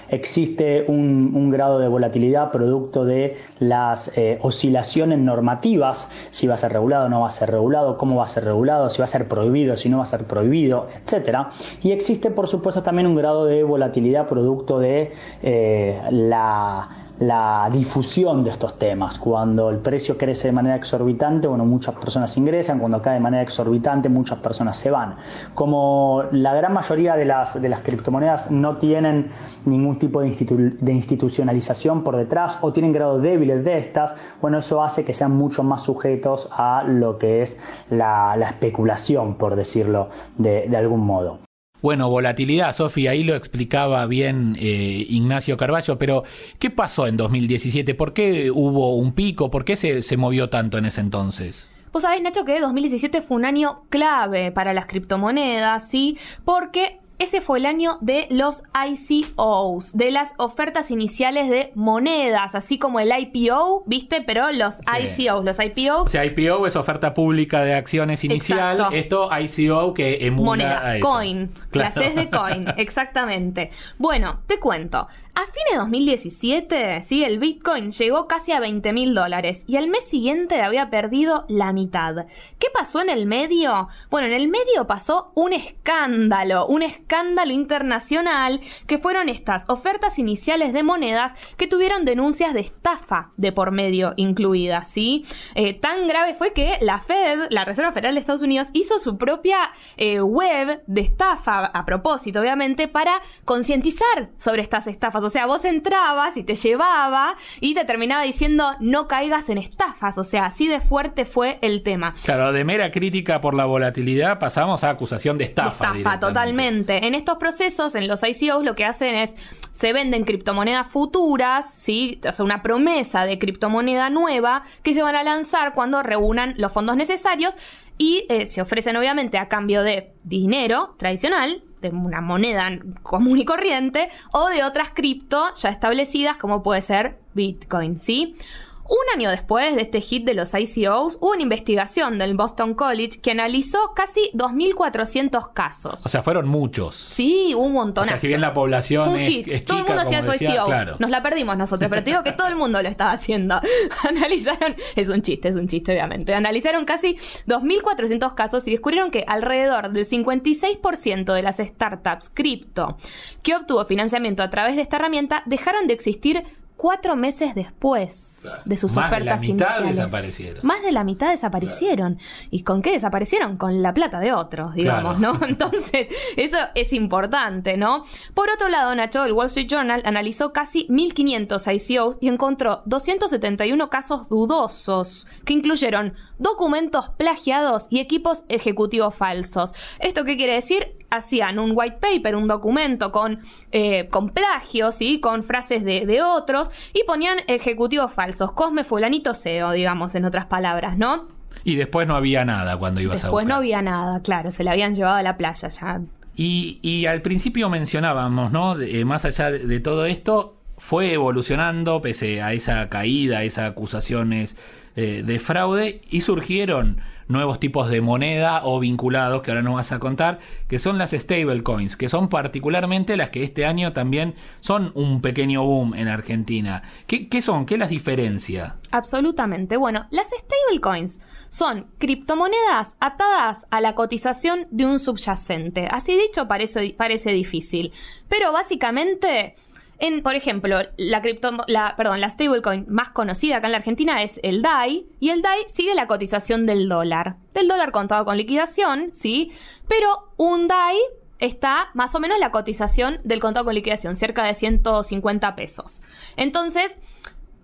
Existe 0.10 0.84
un, 0.88 1.50
grado 1.50 1.80
de 1.80 1.88
volatilidad 1.88 2.52
producto 2.52 3.06
de 3.06 3.38
las 3.60 4.12
eh, 4.16 4.38
oscilaciones 4.42 5.20
normativas, 5.20 6.10
si 6.30 6.48
va 6.48 6.56
a 6.56 6.58
ser 6.58 6.74
regulado 6.74 7.06
o 7.06 7.10
no 7.10 7.22
va 7.22 7.28
a 7.28 7.32
ser 7.32 7.52
regulado, 7.52 7.98
cómo 7.98 8.18
va 8.18 8.26
a 8.26 8.28
ser 8.28 8.44
regulado, 8.44 8.90
si 8.90 9.00
va 9.00 9.06
a 9.06 9.08
ser 9.08 9.28
prohibido, 9.28 9.78
si 9.78 9.90
no 9.90 9.98
va 9.98 10.04
a 10.04 10.08
ser 10.08 10.26
prohibido, 10.26 10.88
etcétera. 11.04 11.52
Y 11.82 11.92
existe, 11.92 12.32
por 12.32 12.48
supuesto, 12.48 12.84
también 12.84 13.08
un 13.08 13.16
grado 13.16 13.46
de 13.46 13.64
volatilidad 13.64 14.28
producto 14.28 14.80
de 14.80 15.12
eh, 15.42 16.02
la 16.12 17.03
la 17.20 17.70
difusión 17.72 18.44
de 18.44 18.50
estos 18.50 18.78
temas. 18.78 19.20
Cuando 19.20 19.70
el 19.70 19.80
precio 19.80 20.18
crece 20.18 20.48
de 20.48 20.52
manera 20.52 20.76
exorbitante, 20.76 21.48
bueno, 21.48 21.66
muchas 21.66 21.96
personas 21.96 22.36
ingresan, 22.38 22.80
cuando 22.80 23.02
cae 23.02 23.16
de 23.16 23.20
manera 23.20 23.44
exorbitante, 23.44 24.10
muchas 24.10 24.40
personas 24.40 24.78
se 24.78 24.90
van. 24.90 25.16
Como 25.54 26.24
la 26.32 26.54
gran 26.54 26.74
mayoría 26.74 27.16
de 27.16 27.26
las, 27.26 27.62
de 27.62 27.70
las 27.70 27.82
criptomonedas 27.82 28.52
no 28.52 28.78
tienen 28.78 29.32
ningún 29.66 30.00
tipo 30.00 30.22
de, 30.22 30.30
de 30.30 30.94
institucionalización 30.94 32.04
por 32.04 32.18
detrás 32.18 32.58
o 32.62 32.74
tienen 32.74 32.92
grados 32.92 33.22
débiles 33.22 33.64
de 33.64 33.78
estas, 33.78 34.16
bueno, 34.42 34.60
eso 34.60 34.84
hace 34.84 35.06
que 35.06 35.14
sean 35.14 35.36
mucho 35.36 35.64
más 35.64 35.84
sujetos 35.84 36.50
a 36.52 36.84
lo 36.84 37.18
que 37.18 37.44
es 37.44 37.58
la, 37.90 38.36
la 38.36 38.50
especulación, 38.50 39.36
por 39.36 39.56
decirlo 39.56 40.10
de, 40.38 40.68
de 40.68 40.78
algún 40.78 41.06
modo. 41.06 41.40
Bueno, 41.84 42.10
volatilidad, 42.10 42.74
Sofi, 42.74 43.08
ahí 43.08 43.26
lo 43.26 43.36
explicaba 43.36 44.06
bien 44.06 44.56
eh, 44.58 45.06
Ignacio 45.10 45.58
Carballo, 45.58 45.98
pero 45.98 46.24
¿qué 46.58 46.70
pasó 46.70 47.08
en 47.08 47.18
2017? 47.18 47.94
¿Por 47.94 48.14
qué 48.14 48.50
hubo 48.52 48.96
un 48.96 49.12
pico? 49.12 49.52
¿Por 49.52 49.66
qué 49.66 49.76
se, 49.76 50.02
se 50.02 50.16
movió 50.16 50.50
tanto 50.50 50.78
en 50.78 50.86
ese 50.86 51.02
entonces? 51.02 51.70
Vos 51.92 52.04
sabés, 52.04 52.22
Nacho, 52.22 52.46
que 52.46 52.62
2017 52.62 53.22
fue 53.22 53.36
un 53.36 53.44
año 53.44 53.84
clave 53.90 54.54
para 54.54 54.74
las 54.74 54.86
criptomonedas, 54.86 55.90
¿sí? 55.90 56.18
Porque 56.46 57.02
ese 57.20 57.42
fue 57.42 57.60
el 57.60 57.66
año 57.66 57.98
de 58.02 58.28
los 58.32 58.64
ICOs, 58.88 59.96
de 59.96 60.12
las 60.12 60.34
ofertas 60.38 60.92
iniciales 60.92 61.50
de 61.50 61.72
monedas, 61.76 62.56
así 62.56 62.78
como 62.78 63.00
el 63.00 63.12
IPO, 63.18 63.84
¿viste? 63.86 64.22
Pero 64.22 64.52
los 64.52 64.76
Sí. 64.76 64.84
ICOs, 65.26 65.46
los 65.46 65.60
IPOs 65.60 66.08
O 66.08 66.10
sea, 66.10 66.26
IPO 66.26 66.68
es 66.68 66.76
oferta 66.76 67.14
pública 67.14 67.62
de 67.62 67.76
acciones 67.76 68.24
inicial, 68.24 68.76
Exacto. 68.78 68.96
esto 68.96 69.30
ICO 69.40 69.94
que 69.94 70.26
emula 70.26 70.44
a 70.44 70.56
monedas, 70.56 70.96
eso. 70.98 71.06
coin, 71.08 71.48
Claro. 71.72 71.94
clases 71.94 72.16
de 72.16 72.30
coin, 72.30 72.66
exactamente. 72.78 73.70
Bueno, 73.98 74.40
te 74.48 74.60
cuento. 74.60 75.08
A 75.36 75.46
fines 75.48 75.72
de 75.72 75.78
2017, 75.78 77.02
sí, 77.02 77.24
el 77.24 77.40
Bitcoin 77.40 77.92
llegó 77.92 78.28
casi 78.28 78.52
a 78.52 78.60
20 78.60 78.94
mil 78.94 79.16
dólares 79.16 79.64
y 79.66 79.78
al 79.78 79.88
mes 79.88 80.04
siguiente 80.04 80.62
había 80.62 80.92
perdido 80.92 81.46
la 81.50 81.74
mitad. 81.74 82.28
¿Qué 82.60 82.68
pasó 82.72 83.02
en 83.02 83.10
el 83.10 83.26
medio? 83.26 83.88
Bueno, 84.12 84.28
en 84.28 84.34
el 84.34 84.48
medio 84.48 84.86
pasó 84.86 85.32
un 85.34 85.54
escándalo, 85.54 86.68
un 86.68 86.84
escándalo 86.84 87.52
internacional 87.52 88.62
que 88.86 89.00
fueron 89.00 89.28
estas 89.28 89.66
ofertas 89.70 90.20
iniciales 90.20 90.72
de 90.72 90.84
monedas 90.84 91.32
que 91.58 91.66
tuvieron 91.66 92.06
denuncias 92.06 92.54
de 92.54 92.60
estafa 92.60 93.32
de 93.36 93.52
por 93.52 93.72
medio 93.72 94.14
incluidas, 94.18 94.88
¿sí? 94.88 95.26
Eh, 95.56 95.74
tan 95.74 96.08
grave 96.08 96.36
fue 96.36 96.54
que 96.54 96.78
la 96.80 97.00
Fed, 97.00 97.48
la 97.50 97.66
Reserva 97.66 97.92
Federal 97.92 98.14
de 98.14 98.20
Estados 98.20 98.44
Unidos, 98.44 98.68
hizo 98.74 99.00
su 99.00 99.18
propia 99.18 99.72
eh, 99.98 100.22
web 100.22 100.84
de 100.86 101.02
estafa, 101.02 101.66
a 101.66 101.86
propósito, 101.86 102.40
obviamente, 102.40 102.88
para 102.88 103.20
concientizar 103.46 104.30
sobre 104.38 104.62
estas 104.62 104.86
estafas. 104.86 105.23
O 105.24 105.30
sea, 105.30 105.46
vos 105.46 105.66
entrabas 105.66 106.38
y 106.38 106.44
te 106.44 106.56
llevaba 106.56 107.36
y 107.60 107.74
te 107.74 107.86
terminaba 107.86 108.24
diciendo 108.24 108.66
no 108.80 109.08
caigas 109.08 109.50
en 109.50 109.58
estafas. 109.58 110.18
O 110.18 110.24
sea, 110.24 110.46
así 110.46 110.68
de 110.68 110.82
fuerte 110.82 111.26
fue 111.26 111.60
el 111.62 111.84
tema. 111.84 112.14
Claro, 112.24 112.52
de 112.52 112.64
mera 112.64 112.92
crítica 112.92 113.42
por 113.42 113.56
la 113.56 113.66
volatilidad 113.66 114.40
pasamos 114.40 114.84
a 114.84 114.90
acusación 114.90 115.38
de 115.38 115.46
estafa. 115.46 115.96
Estafa, 115.96 116.20
totalmente. 116.20 117.08
En 117.08 117.16
estos 117.16 117.38
procesos, 117.38 117.96
en 117.96 118.08
los 118.08 118.22
ICOs, 118.24 118.64
lo 118.64 118.76
que 118.76 118.86
hacen 118.86 119.16
es 119.16 119.36
se 119.74 119.92
venden 119.92 120.24
criptomonedas 120.24 120.88
futuras, 120.88 121.74
¿sí? 121.74 122.22
O 122.30 122.32
sea, 122.32 122.46
una 122.46 122.62
promesa 122.62 123.26
de 123.26 123.40
criptomoneda 123.40 124.10
nueva 124.10 124.64
que 124.84 124.94
se 124.94 125.02
van 125.02 125.16
a 125.16 125.24
lanzar 125.24 125.74
cuando 125.74 126.02
reúnan 126.04 126.54
los 126.58 126.72
fondos 126.72 126.96
necesarios 126.96 127.56
y 127.98 128.26
eh, 128.30 128.46
se 128.46 128.62
ofrecen 128.62 128.96
obviamente 128.96 129.38
a 129.38 129.50
cambio 129.50 129.84
de 129.84 130.14
dinero 130.24 130.96
tradicional, 130.98 131.64
de 131.82 131.90
una 131.90 132.22
moneda 132.22 132.70
común 133.02 133.40
y 133.40 133.46
corriente, 133.46 134.10
o 134.32 134.48
de 134.50 134.64
otras 134.64 134.92
cripto 134.94 135.54
ya 135.56 135.70
establecidas 135.70 136.38
como 136.38 136.64
puede 136.64 136.82
ser 136.82 137.20
Bitcoin, 137.34 138.00
¿sí? 138.00 138.36
Un 138.86 139.16
año 139.16 139.30
después 139.30 139.76
de 139.76 139.82
este 139.82 140.02
hit 140.02 140.26
de 140.26 140.34
los 140.34 140.54
ICOs, 140.54 141.18
hubo 141.22 141.32
una 141.32 141.42
investigación 141.42 142.18
del 142.18 142.36
Boston 142.36 142.74
College 142.74 143.22
que 143.22 143.32
analizó 143.32 143.94
casi 143.96 144.30
2.400 144.34 145.54
casos. 145.54 146.06
O 146.06 146.10
sea, 146.10 146.22
fueron 146.22 146.48
muchos. 146.50 146.96
Sí, 146.96 147.54
un 147.56 147.72
montón. 147.72 148.04
O 148.04 148.08
sea, 148.08 148.18
si 148.18 148.28
bien 148.28 148.42
la 148.42 148.54
población 148.54 149.06
Fue 149.06 149.14
un 149.14 149.20
es, 149.22 149.28
hit. 149.28 149.52
es 149.52 149.66
todo 149.66 149.78
el 149.78 149.84
chica, 149.86 149.96
mundo 149.96 150.08
hacía 150.08 150.24
su 150.24 150.32
decía, 150.32 150.56
ICO. 150.56 150.66
claro. 150.66 150.96
Nos 151.00 151.10
la 151.10 151.24
perdimos 151.24 151.56
nosotros, 151.58 151.90
pero 151.90 152.04
te 152.04 152.12
digo 152.12 152.24
que 152.24 152.34
todo 152.34 152.48
el 152.48 152.56
mundo 152.58 152.82
lo 152.82 152.90
estaba 152.90 153.12
haciendo. 153.12 153.60
Analizaron, 154.08 154.76
es 154.96 155.08
un 155.10 155.22
chiste, 155.22 155.48
es 155.48 155.56
un 155.56 155.68
chiste, 155.68 155.94
obviamente. 155.94 156.34
Analizaron 156.34 156.84
casi 156.86 157.18
2.400 157.48 158.36
casos 158.36 158.68
y 158.68 158.72
descubrieron 158.72 159.12
que 159.12 159.24
alrededor 159.28 159.92
del 159.92 160.06
56% 160.06 161.34
de 161.34 161.42
las 161.42 161.58
startups 161.58 162.30
cripto 162.34 162.98
que 163.44 163.56
obtuvo 163.56 163.86
financiamiento 163.86 164.44
a 164.44 164.50
través 164.50 164.76
de 164.76 164.82
esta 164.82 164.98
herramienta 164.98 165.44
dejaron 165.46 165.88
de 165.88 165.94
existir 165.94 166.44
cuatro 166.76 167.16
meses 167.16 167.56
después 167.56 168.40
Claro. 168.42 168.62
de 168.66 168.78
sus 168.78 168.94
Más 168.96 169.10
de 169.10 169.16
ofertas 169.16 169.40
la 169.42 169.48
mitad 169.48 169.66
iniciales. 169.80 169.96
desaparecieron. 169.98 170.66
Más 170.66 170.82
de 170.82 170.92
la 170.92 171.04
mitad 171.04 171.30
desaparecieron. 171.32 172.18
¿Y 172.52 172.64
con 172.64 172.82
qué 172.82 172.92
desaparecieron? 172.92 173.58
Con 173.58 173.82
la 173.82 173.94
plata 173.94 174.20
de 174.20 174.34
otros, 174.34 174.74
digamos, 174.76 175.18
Claro. 175.18 175.38
¿no? 175.40 175.46
Entonces, 175.48 176.08
eso 176.36 176.58
es 176.76 176.94
importante, 176.94 177.78
¿no? 177.78 178.04
Por 178.34 178.50
otro 178.50 178.70
lado, 178.70 178.94
Nacho, 178.96 179.24
el 179.26 179.32
Wall 179.34 179.48
Street 179.48 179.68
Journal 179.70 180.02
analizó 180.06 180.52
casi 180.54 180.86
1500 180.90 181.66
ICOs 181.68 182.18
y 182.22 182.28
encontró 182.28 182.82
271 182.86 183.90
casos 183.90 184.28
dudosos 184.30 185.28
que 185.46 185.54
incluyeron 185.54 186.14
documentos 186.44 187.10
plagiados 187.18 187.88
y 187.90 188.00
equipos 188.00 188.44
ejecutivos 188.50 189.16
falsos. 189.16 189.74
¿Esto 190.00 190.26
qué 190.26 190.38
quiere 190.38 190.54
decir? 190.54 190.98
Hacían 191.10 191.58
un 191.58 191.72
white 191.74 191.98
paper, 192.00 192.36
un 192.36 192.48
documento 192.48 193.12
con, 193.12 193.40
eh, 193.72 194.08
con 194.10 194.30
plagios, 194.30 194.96
¿sí? 194.96 195.20
Con 195.20 195.44
frases 195.44 195.84
de, 195.84 196.06
de 196.06 196.22
otros 196.22 196.70
y 196.94 197.04
ponían 197.06 197.40
ejecutivos 197.48 198.12
falsos. 198.12 198.52
Cosme 198.52 198.84
fulanito 198.84 199.34
CEO, 199.34 199.72
digamos, 199.72 200.14
en 200.16 200.26
otras 200.26 200.46
palabras, 200.46 200.98
¿no? 200.98 201.28
Y 201.64 201.76
después 201.76 202.08
no 202.08 202.16
había 202.16 202.46
nada 202.46 202.78
cuando 202.78 203.00
ibas 203.00 203.24
a 203.24 203.28
Después 203.28 203.46
no 203.48 203.56
había 203.56 203.82
nada, 203.82 204.22
claro, 204.22 204.52
se 204.52 204.64
la 204.64 204.72
habían 204.72 204.96
llevado 204.96 205.18
a 205.18 205.24
la 205.24 205.38
playa 205.38 205.70
ya. 205.70 206.02
Y, 206.36 206.80
y 206.82 207.06
al 207.06 207.22
principio 207.22 207.70
mencionábamos, 207.70 208.52
¿no? 208.52 208.80
Eh, 208.82 209.06
más 209.06 209.24
allá 209.24 209.52
de, 209.52 209.60
de 209.60 209.80
todo 209.80 210.06
esto, 210.06 210.58
fue 210.78 211.14
evolucionando 211.14 212.02
pese 212.02 212.42
a 212.42 212.54
esa 212.54 212.90
caída, 212.90 213.40
a 213.40 213.44
esas 213.44 213.70
acusaciones 213.70 214.58
eh, 214.96 215.24
de 215.26 215.40
fraude, 215.40 216.02
y 216.10 216.22
surgieron 216.22 217.02
nuevos 217.28 217.60
tipos 217.60 217.90
de 217.90 218.02
moneda 218.02 218.62
o 218.64 218.80
vinculados 218.80 219.42
que 219.42 219.52
ahora 219.52 219.62
nos 219.62 219.76
vas 219.76 219.92
a 219.92 220.00
contar, 220.00 220.40
que 220.68 220.80
son 220.80 220.98
las 220.98 221.12
stablecoins, 221.12 221.98
que 221.98 222.10
son 222.10 222.30
particularmente 222.30 223.18
las 223.18 223.30
que 223.30 223.44
este 223.44 223.66
año 223.66 223.94
también 223.94 224.36
son 224.60 224.92
un 224.96 225.22
pequeño 225.22 225.64
boom 225.64 225.96
en 225.96 226.08
Argentina. 226.08 226.84
¿Qué, 227.08 227.30
qué 227.30 227.42
son? 227.42 227.66
¿Qué 227.66 227.78
las 227.78 227.90
diferencia? 227.90 228.78
Absolutamente. 228.92 229.78
Bueno, 229.78 230.08
las 230.12 230.28
stablecoins 230.28 231.20
son 231.50 231.88
criptomonedas 231.98 232.96
atadas 233.00 233.68
a 233.72 233.82
la 233.82 233.96
cotización 233.96 234.68
de 234.72 234.86
un 234.86 235.00
subyacente. 235.00 235.88
Así 235.92 236.16
dicho, 236.18 236.48
parece, 236.48 236.94
parece 236.98 237.32
difícil. 237.32 237.92
Pero 238.28 238.52
básicamente, 238.52 239.56
en, 240.04 240.22
por 240.22 240.36
ejemplo, 240.36 240.82
la 240.98 241.22
cripto, 241.22 241.56
perdón, 241.96 242.20
la 242.20 242.30
stablecoin 242.30 242.86
más 242.90 243.12
conocida 243.12 243.56
acá 243.56 243.68
en 243.68 243.72
la 243.72 243.78
Argentina 243.78 244.22
es 244.22 244.38
el 244.44 244.62
DAI, 244.62 245.08
y 245.22 245.30
el 245.30 245.42
DAI 245.42 245.62
sigue 245.68 245.96
la 245.96 246.08
cotización 246.08 246.66
del 246.66 246.90
dólar. 246.90 247.38
Del 247.54 247.70
dólar 247.70 247.94
contado 247.94 248.26
con 248.26 248.36
liquidación, 248.36 249.12
¿sí? 249.14 249.54
Pero 249.88 250.34
un 250.36 250.68
DAI 250.68 250.98
está 251.40 251.90
más 251.94 252.14
o 252.16 252.20
menos 252.20 252.38
la 252.38 252.52
cotización 252.52 253.22
del 253.24 253.40
contado 253.40 253.64
con 253.64 253.76
liquidación, 253.76 254.18
cerca 254.18 254.44
de 254.44 254.56
150 254.56 255.56
pesos. 255.56 256.04
Entonces, 256.36 256.98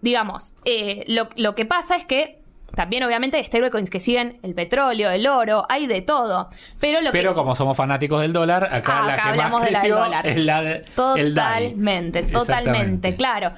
digamos, 0.02 0.54
eh, 0.64 1.04
lo 1.36 1.56
que 1.56 1.66
pasa 1.66 1.98
es 1.98 2.06
que 2.06 2.39
también 2.76 3.04
obviamente 3.04 3.44
stablecoins 3.44 3.90
que 3.90 4.00
siguen 4.00 4.40
el 4.44 4.54
petróleo, 4.56 5.10
el 5.12 5.26
oro, 5.28 5.66
hay 5.70 5.88
de 5.88 6.02
todo. 6.02 6.50
Pero 6.80 7.02
lo 7.02 7.12
Pero 7.12 7.32
que... 7.32 7.36
como 7.36 7.56
somos 7.56 7.76
fanáticos 7.78 8.22
del 8.22 8.34
dólar, 8.34 8.66
acá 8.74 9.00
Ah, 9.00 9.08
la 9.08 9.14
acá 9.14 9.24
que 9.24 9.30
hablamos 9.30 9.60
más 9.62 9.66
de 9.68 9.72
la 9.72 9.82
del 9.82 9.92
dólar. 9.92 10.28
es 10.28 10.38
la 10.38 10.62
de 10.62 10.86
el 11.18 11.36
DAI. 11.36 11.64
Totalmente, 11.70 12.24
totalmente, 12.24 13.16
claro. 13.16 13.52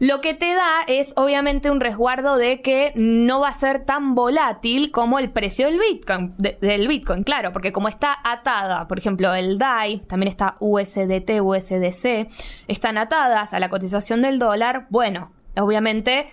Lo 0.00 0.20
que 0.20 0.34
te 0.34 0.52
da 0.54 0.80
es 0.88 1.14
obviamente 1.16 1.70
un 1.70 1.78
resguardo 1.80 2.36
de 2.36 2.60
que 2.62 2.92
no 2.96 3.38
va 3.40 3.48
a 3.50 3.52
ser 3.52 3.84
tan 3.84 4.16
volátil 4.16 4.90
como 4.90 5.20
el 5.20 5.30
precio 5.30 5.66
del 5.66 5.78
Bitcoin, 5.78 6.34
de- 6.36 6.58
del 6.60 6.88
Bitcoin, 6.88 7.22
claro, 7.22 7.52
porque 7.52 7.72
como 7.72 7.88
está 7.88 8.16
atada, 8.24 8.88
por 8.88 8.98
ejemplo, 8.98 9.32
el 9.34 9.56
DAI, 9.56 10.00
también 10.00 10.28
está 10.30 10.56
USDT, 10.58 11.40
USDC, 11.40 12.28
están 12.66 12.98
atadas 12.98 13.54
a 13.54 13.60
la 13.60 13.68
cotización 13.68 14.20
del 14.22 14.40
dólar, 14.40 14.86
bueno, 14.90 15.30
obviamente 15.56 16.26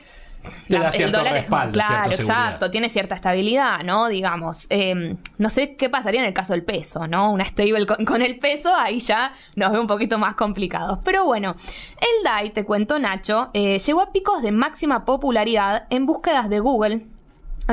Te 0.67 0.79
da 0.79 0.87
el 0.87 0.93
cierto 0.93 1.17
dólar 1.19 1.35
es- 1.35 1.41
respaldo, 1.43 1.73
claro, 1.73 1.89
cierta 2.05 2.17
seguridad. 2.17 2.45
exacto, 2.45 2.71
tiene 2.71 2.89
cierta 2.89 3.15
estabilidad, 3.15 3.83
¿no? 3.83 4.07
Digamos, 4.07 4.67
eh, 4.69 5.15
no 5.37 5.49
sé 5.49 5.75
qué 5.75 5.89
pasaría 5.89 6.21
en 6.21 6.27
el 6.27 6.33
caso 6.33 6.53
del 6.53 6.63
peso, 6.63 7.07
¿no? 7.07 7.31
Una 7.31 7.45
stable 7.45 7.85
con, 7.85 8.05
con 8.05 8.21
el 8.21 8.39
peso, 8.39 8.73
ahí 8.75 8.99
ya 8.99 9.33
nos 9.55 9.71
ve 9.71 9.79
un 9.79 9.87
poquito 9.87 10.17
más 10.17 10.35
complicados. 10.35 10.99
Pero 11.03 11.25
bueno, 11.25 11.55
el 11.99 12.23
DAI, 12.23 12.49
te 12.51 12.65
cuento 12.65 12.97
Nacho, 12.99 13.49
eh, 13.53 13.79
llegó 13.79 14.01
a 14.01 14.11
picos 14.11 14.41
de 14.41 14.51
máxima 14.51 15.05
popularidad 15.05 15.85
en 15.89 16.05
búsquedas 16.05 16.49
de 16.49 16.59
Google. 16.59 17.05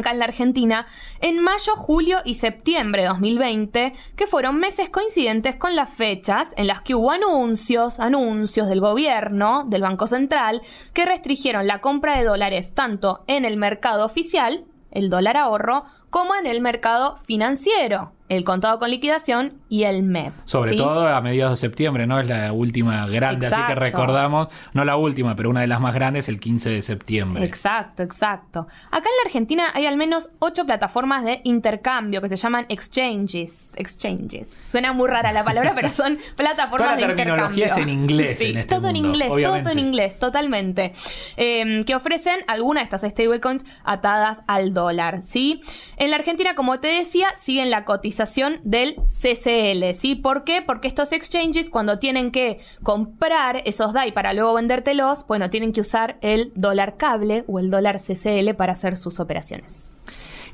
En 0.07 0.21
la 0.21 0.27
Argentina, 0.27 0.87
en 1.21 1.41
mayo, 1.41 1.75
julio 1.75 2.19
y 2.25 2.37
septiembre 2.37 3.03
de 3.03 3.09
2020, 3.09 3.93
que 4.17 4.27
fueron 4.29 4.57
meses 4.57 4.91
coincidentes 4.91 5.57
con 5.57 5.75
las 5.75 5.91
fechas 5.91 6.55
en 6.57 6.69
las 6.69 6.83
que 6.83 6.95
hubo 6.95 7.11
anuncios, 7.11 7.99
anuncios 7.99 8.69
del 8.69 8.81
gobierno, 8.81 9.65
del 9.67 9.83
Banco 9.83 10.07
Central, 10.07 10.63
que 10.95 11.05
restringieron 11.05 11.67
la 11.67 11.81
compra 11.81 12.17
de 12.17 12.25
dólares 12.25 12.75
tanto 12.75 13.25
en 13.27 13.45
el 13.45 13.57
mercado 13.57 14.07
oficial, 14.07 14.65
el 14.93 15.11
dólar 15.11 15.37
ahorro, 15.37 15.85
como 16.11 16.35
en 16.35 16.47
el 16.47 16.61
mercado 16.61 17.19
financiero, 17.27 18.13
el 18.29 18.45
contado 18.45 18.79
con 18.79 18.91
liquidación 18.91 19.55
y 19.71 19.85
el 19.85 20.03
MEP. 20.03 20.33
Sobre 20.45 20.73
¿sí? 20.73 20.77
todo 20.77 21.09
a 21.09 21.21
mediados 21.23 21.59
de 21.59 21.67
septiembre, 21.67 22.07
¿no? 22.07 22.21
Es 22.21 22.27
la 22.29 22.53
última 22.53 23.07
grande, 23.09 23.47
así 23.47 23.61
que 23.67 23.75
recordamos, 23.75 24.49
no 24.75 24.85
la 24.85 24.97
última, 24.97 25.35
pero 25.35 25.49
una 25.49 25.63
de 25.63 25.67
las 25.67 25.81
más 25.81 25.95
grandes, 25.95 26.29
el 26.29 26.39
15 26.39 26.69
de 26.69 26.83
septiembre. 26.83 27.45
Exacto, 27.45 28.03
exacto. 28.03 28.67
Acá 28.91 29.09
en 29.09 29.17
la 29.17 29.23
Argentina 29.25 29.65
hay 29.73 29.87
al 29.87 29.97
menos 29.97 30.29
ocho 30.41 30.67
plataformas 30.67 31.25
de 31.25 31.41
intercambio 31.45 32.21
que 32.21 32.29
se 32.29 32.37
llaman 32.37 32.67
exchanges. 32.69 33.73
Exchanges. 33.77 34.49
Suena 34.71 34.93
muy 34.93 35.09
rara 35.09 35.33
la 35.33 35.43
palabra, 35.45 35.73
pero 35.77 35.89
son 35.89 36.19
plataformas 36.37 36.97
Toda 36.97 37.01
la 37.01 37.07
de 37.07 37.15
terminología 37.15 37.67
intercambio. 37.67 37.67
es 37.67 37.77
en 37.83 37.89
inglés 37.89 38.39
Sí, 38.39 38.51
en 38.51 38.59
este 38.59 38.75
todo 38.75 38.89
en 38.89 38.97
inglés, 38.97 39.31
obviamente. 39.31 39.63
todo 39.63 39.73
en 39.73 39.79
inglés, 39.79 40.19
totalmente. 40.19 40.93
Eh, 41.39 41.83
que 41.87 41.95
ofrecen 41.95 42.41
algunas 42.47 42.83
de 42.83 42.97
estas 42.97 43.11
stablecoins 43.11 43.65
atadas 43.85 44.43
al 44.47 44.75
dólar, 44.75 45.23
¿sí? 45.23 45.63
En 46.01 46.11
la 46.11 46.17
Argentina, 46.17 46.55
como 46.55 46.79
te 46.79 46.87
decía, 46.87 47.35
siguen 47.37 47.71
la 47.71 47.85
cotización 47.85 48.61
del 48.63 48.95
CCL, 49.07 49.93
¿sí? 49.95 50.15
¿Por 50.15 50.45
qué? 50.45 50.63
Porque 50.63 50.87
estos 50.87 51.11
exchanges, 51.11 51.71
cuando 51.71 51.99
tienen 51.99 52.31
que 52.31 52.61
comprar 52.85 53.63
esos 53.65 53.93
DAI 53.93 54.13
para 54.13 54.33
luego 54.33 54.55
vendértelos, 54.55 55.27
bueno, 55.27 55.51
tienen 55.51 55.73
que 55.73 55.81
usar 55.81 56.17
el 56.21 56.53
dólar 56.55 56.99
cable 56.99 57.43
o 57.49 57.59
el 57.59 57.69
dólar 57.69 57.99
CCL 57.99 58.55
para 58.57 58.75
hacer 58.75 58.97
sus 58.97 59.19
operaciones. 59.19 59.99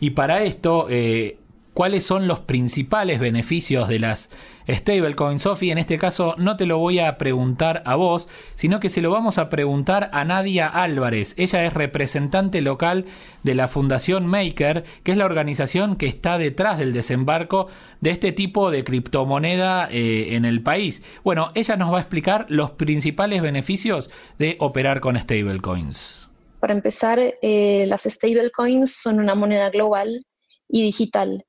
Y 0.00 0.11
para 0.11 0.42
esto, 0.44 0.87
eh, 0.88 1.38
¿cuáles 1.74 2.06
son 2.06 2.26
los 2.28 2.40
principales 2.40 3.20
beneficios 3.20 3.88
de 3.88 3.98
las 3.98 4.30
stablecoins, 4.68 5.42
Sofi? 5.42 5.70
En 5.70 5.78
este 5.78 5.98
caso 5.98 6.34
no 6.38 6.56
te 6.56 6.66
lo 6.66 6.78
voy 6.78 7.00
a 7.00 7.18
preguntar 7.18 7.82
a 7.84 7.96
vos, 7.96 8.28
sino 8.54 8.80
que 8.80 8.88
se 8.88 9.02
lo 9.02 9.10
vamos 9.10 9.37
a 9.37 9.50
preguntar 9.50 10.08
a 10.12 10.24
Nadia 10.24 10.68
Álvarez. 10.68 11.34
Ella 11.37 11.64
es 11.64 11.74
representante 11.74 12.62
local 12.62 13.04
de 13.42 13.54
la 13.54 13.68
Fundación 13.68 14.26
Maker, 14.26 14.84
que 15.02 15.10
es 15.10 15.18
la 15.18 15.26
organización 15.26 15.96
que 15.96 16.06
está 16.06 16.38
detrás 16.38 16.78
del 16.78 16.92
desembarco 16.92 17.66
de 18.00 18.10
este 18.10 18.32
tipo 18.32 18.70
de 18.70 18.84
criptomoneda 18.84 19.88
eh, 19.90 20.37
en 20.37 20.44
el 20.44 20.62
país. 20.62 21.02
Bueno, 21.24 21.50
ella 21.54 21.76
nos 21.76 21.92
va 21.92 21.98
a 21.98 22.00
explicar 22.00 22.46
los 22.48 22.70
principales 22.70 23.42
beneficios 23.42 24.10
de 24.38 24.56
operar 24.60 25.00
con 25.00 25.18
stablecoins. 25.18 26.30
Para 26.60 26.72
empezar, 26.72 27.18
eh, 27.42 27.84
las 27.88 28.04
stablecoins 28.04 28.94
son 28.94 29.18
una 29.18 29.34
moneda 29.34 29.68
global 29.70 30.24
y 30.68 30.82
digital 30.82 31.44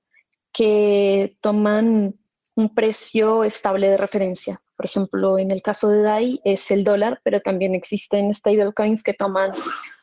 que 0.55 1.37
toman 1.41 2.15
un 2.55 2.73
precio 2.73 3.43
estable 3.43 3.89
de 3.89 3.97
referencia. 3.97 4.61
Por 4.77 4.85
ejemplo, 4.85 5.37
en 5.37 5.51
el 5.51 5.61
caso 5.61 5.89
de 5.89 6.01
DAI 6.01 6.41
es 6.45 6.71
el 6.71 6.85
dólar, 6.85 7.19
pero 7.23 7.41
también 7.41 7.75
existen 7.75 8.33
stablecoins 8.33 9.03
que 9.03 9.13
toman 9.13 9.51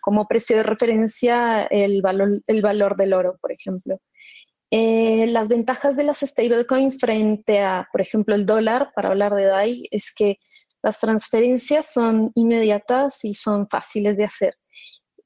como 0.03 0.29
precio 0.29 0.59
de 0.59 0.63
referencia 0.63 1.65
el 1.65 2.03
valor, 2.03 2.43
el 2.47 2.61
valor 2.61 2.97
del 2.97 3.15
oro, 3.15 3.39
por 3.41 3.51
ejemplo. 3.51 3.99
Eh, 4.71 5.27
las 5.29 5.49
ventajas 5.49 5.97
de 5.97 6.05
las 6.05 6.21
stablecoins 6.21 7.01
frente 7.01 7.61
a, 7.61 7.89
por 7.91 8.03
ejemplo, 8.03 8.35
el 8.35 8.45
dólar, 8.45 8.91
para 8.95 9.09
hablar 9.09 9.35
de 9.35 9.45
DAI, 9.45 9.89
es 9.91 10.15
que 10.15 10.37
las 10.83 11.01
transferencias 11.01 11.91
son 11.91 12.31
inmediatas 12.35 13.25
y 13.25 13.33
son 13.33 13.69
fáciles 13.71 14.19
de 14.19 14.25
hacer. 14.25 14.55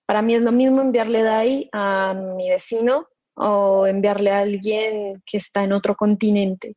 Para 0.07 0.23
mí 0.23 0.37
es 0.37 0.43
lo 0.43 0.53
mismo 0.53 0.83
enviarle 0.83 1.23
DAI 1.23 1.69
a 1.73 2.15
mi 2.15 2.49
vecino 2.49 3.09
o 3.37 3.87
enviarle 3.87 4.31
a 4.31 4.41
alguien 4.41 5.23
que 5.25 5.37
está 5.37 5.65
en 5.65 5.73
otro 5.73 5.95
continente. 5.95 6.75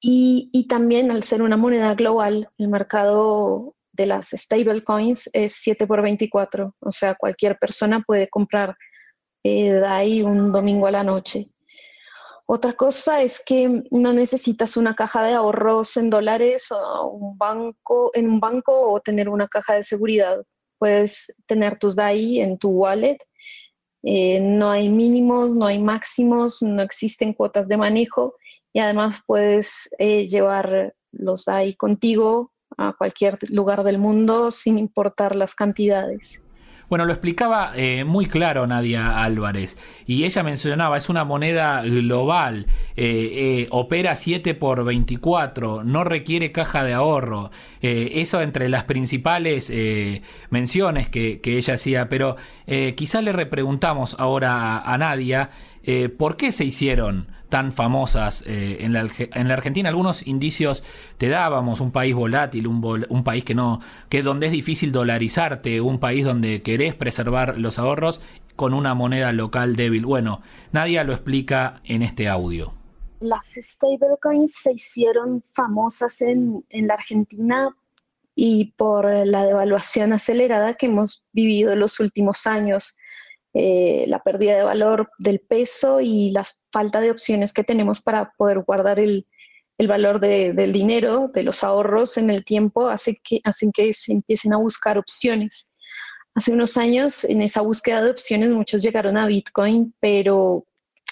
Y, 0.00 0.50
y 0.52 0.66
también 0.66 1.10
al 1.10 1.22
ser 1.22 1.42
una 1.42 1.56
moneda 1.56 1.94
global, 1.94 2.48
el 2.58 2.68
mercado 2.68 3.74
de 3.92 4.06
las 4.06 4.30
stablecoins 4.30 5.30
es 5.32 5.54
7 5.62 5.86
por 5.86 6.02
24, 6.02 6.74
o 6.80 6.92
sea, 6.92 7.14
cualquier 7.14 7.58
persona 7.58 8.02
puede 8.04 8.28
comprar 8.28 8.76
eh, 9.44 9.72
DAI 9.72 10.22
un 10.22 10.52
domingo 10.52 10.86
a 10.86 10.90
la 10.90 11.04
noche. 11.04 11.50
Otra 12.46 12.74
cosa 12.74 13.22
es 13.22 13.42
que 13.44 13.82
no 13.90 14.12
necesitas 14.12 14.76
una 14.76 14.94
caja 14.94 15.22
de 15.22 15.32
ahorros 15.32 15.96
en 15.96 16.10
dólares 16.10 16.70
o 16.70 17.06
un 17.08 17.38
banco, 17.38 18.10
en 18.14 18.28
un 18.28 18.40
banco 18.40 18.92
o 18.92 19.00
tener 19.00 19.28
una 19.28 19.48
caja 19.48 19.74
de 19.74 19.82
seguridad. 19.82 20.42
Puedes 20.78 21.42
tener 21.46 21.78
tus 21.78 21.96
DAI 21.96 22.40
en 22.40 22.58
tu 22.58 22.70
wallet. 22.70 23.18
Eh, 24.06 24.38
no 24.40 24.70
hay 24.70 24.90
mínimos, 24.90 25.54
no 25.54 25.66
hay 25.66 25.78
máximos, 25.78 26.62
no 26.62 26.82
existen 26.82 27.32
cuotas 27.32 27.68
de 27.68 27.78
manejo 27.78 28.36
y 28.74 28.80
además 28.80 29.22
puedes 29.26 29.88
eh, 29.98 30.26
llevar 30.28 30.94
los 31.10 31.46
DAI 31.46 31.74
contigo 31.74 32.52
a 32.76 32.92
cualquier 32.92 33.38
lugar 33.50 33.82
del 33.82 33.98
mundo 33.98 34.50
sin 34.50 34.78
importar 34.78 35.34
las 35.34 35.54
cantidades. 35.54 36.43
Bueno, 36.88 37.06
lo 37.06 37.12
explicaba 37.12 37.72
eh, 37.74 38.04
muy 38.04 38.26
claro 38.26 38.66
Nadia 38.66 39.22
Álvarez 39.22 39.78
y 40.06 40.24
ella 40.24 40.42
mencionaba, 40.42 40.96
es 40.96 41.08
una 41.08 41.24
moneda 41.24 41.82
global, 41.82 42.66
eh, 42.96 43.64
eh, 43.66 43.66
opera 43.70 44.16
7 44.16 44.54
por 44.54 44.84
24, 44.84 45.82
no 45.84 46.04
requiere 46.04 46.52
caja 46.52 46.84
de 46.84 46.92
ahorro. 46.92 47.50
eso 47.80 48.40
entre 48.40 48.68
las 48.68 48.84
principales 48.84 49.72
menciones 50.50 51.08
que, 51.08 51.40
ella 51.44 51.74
hacía, 51.74 52.08
pero 52.08 52.36
quizá 52.96 53.20
le 53.20 53.32
repreguntamos 53.32 54.16
ahora 54.18 54.78
a 54.78 54.98
Nadia 54.98 55.50
por 56.16 56.36
qué 56.36 56.50
se 56.52 56.64
hicieron 56.64 57.28
tan 57.48 57.72
famosas 57.72 58.42
eh, 58.46 58.78
en, 58.80 58.92
la, 58.92 59.08
en, 59.18 59.48
la, 59.48 59.54
Argentina. 59.54 59.88
Algunos 59.88 60.26
indicios 60.26 60.82
te 61.18 61.28
dábamos, 61.28 61.80
un 61.80 61.92
país 61.92 62.14
volátil, 62.14 62.66
un, 62.66 63.06
un 63.08 63.24
país 63.24 63.44
que 63.44 63.54
no, 63.54 63.80
que 64.08 64.22
donde 64.22 64.46
es 64.46 64.52
difícil 64.52 64.92
dolarizarte, 64.92 65.80
un 65.80 65.98
país 65.98 66.24
donde 66.24 66.62
querés 66.62 66.94
preservar 66.94 67.58
los 67.58 67.78
ahorros 67.78 68.20
con 68.56 68.74
una 68.74 68.94
moneda 68.94 69.32
local 69.32 69.76
débil. 69.76 70.06
Bueno, 70.06 70.42
nadie 70.72 71.02
lo 71.04 71.12
explica 71.12 71.80
en 71.84 72.02
este 72.02 72.28
audio. 72.28 72.74
Las 73.20 73.54
stablecoins 73.54 74.54
se 74.54 74.72
hicieron 74.72 75.42
famosas 75.54 76.20
en, 76.20 76.64
en 76.68 76.88
la 76.88 76.94
Argentina 76.94 77.74
y 78.34 78.72
por 78.76 79.04
la 79.04 79.44
devaluación 79.44 80.12
acelerada 80.12 80.74
que 80.74 80.86
hemos 80.86 81.26
vivido 81.32 81.72
en 81.72 81.80
los 81.80 82.00
últimos 82.00 82.46
años. 82.46 82.96
Eh, 83.56 84.06
la 84.08 84.20
pérdida 84.20 84.56
de 84.56 84.64
valor 84.64 85.10
del 85.18 85.38
peso 85.38 86.00
y 86.00 86.30
la 86.30 86.44
falta 86.72 87.00
de 87.00 87.12
opciones 87.12 87.52
que 87.52 87.62
tenemos 87.62 88.00
para 88.00 88.32
poder 88.36 88.58
guardar 88.64 88.98
el, 88.98 89.28
valor 89.86 90.18
del 90.18 90.72
dinero, 90.72 91.30
de 91.32 91.44
los 91.44 91.62
ahorros 91.62 92.16
en 92.16 92.30
el 92.30 92.44
tiempo, 92.44 92.88
hace 92.88 93.20
que, 93.22 93.40
hacen 93.44 93.70
que 93.70 93.92
se 93.92 94.12
empiecen 94.12 94.52
a 94.52 94.56
buscar 94.56 94.98
opciones. 94.98 95.72
Hace 96.34 96.52
unos 96.52 96.76
años, 96.76 97.22
en 97.22 97.42
esa 97.42 97.60
búsqueda 97.60 98.02
de 98.02 98.10
opciones, 98.10 98.50
muchos 98.50 98.82
llegaron 98.82 99.16
a 99.16 99.26
Bitcoin, 99.26 99.94
pero 100.00 100.66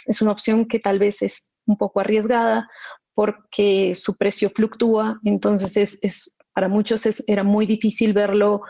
es 0.07 0.21
una 0.21 0.33
opción 0.33 0.67
que 0.67 0.81
tal 0.81 0.99
vez 0.99 1.23
es 1.23 1.53
un 1.67 1.77
poco 1.77 2.01
arriesgada 2.01 2.69
porque 3.15 3.95
su 3.95 4.17
precio 4.17 4.51
fluctúa, 4.51 5.21
entonces 5.25 6.01
es, 6.03 6.37
para 6.53 6.69
muchos 6.69 7.07
era 7.29 7.45
muy 7.45 7.67
difícil 7.67 8.13
verlo 8.15 8.63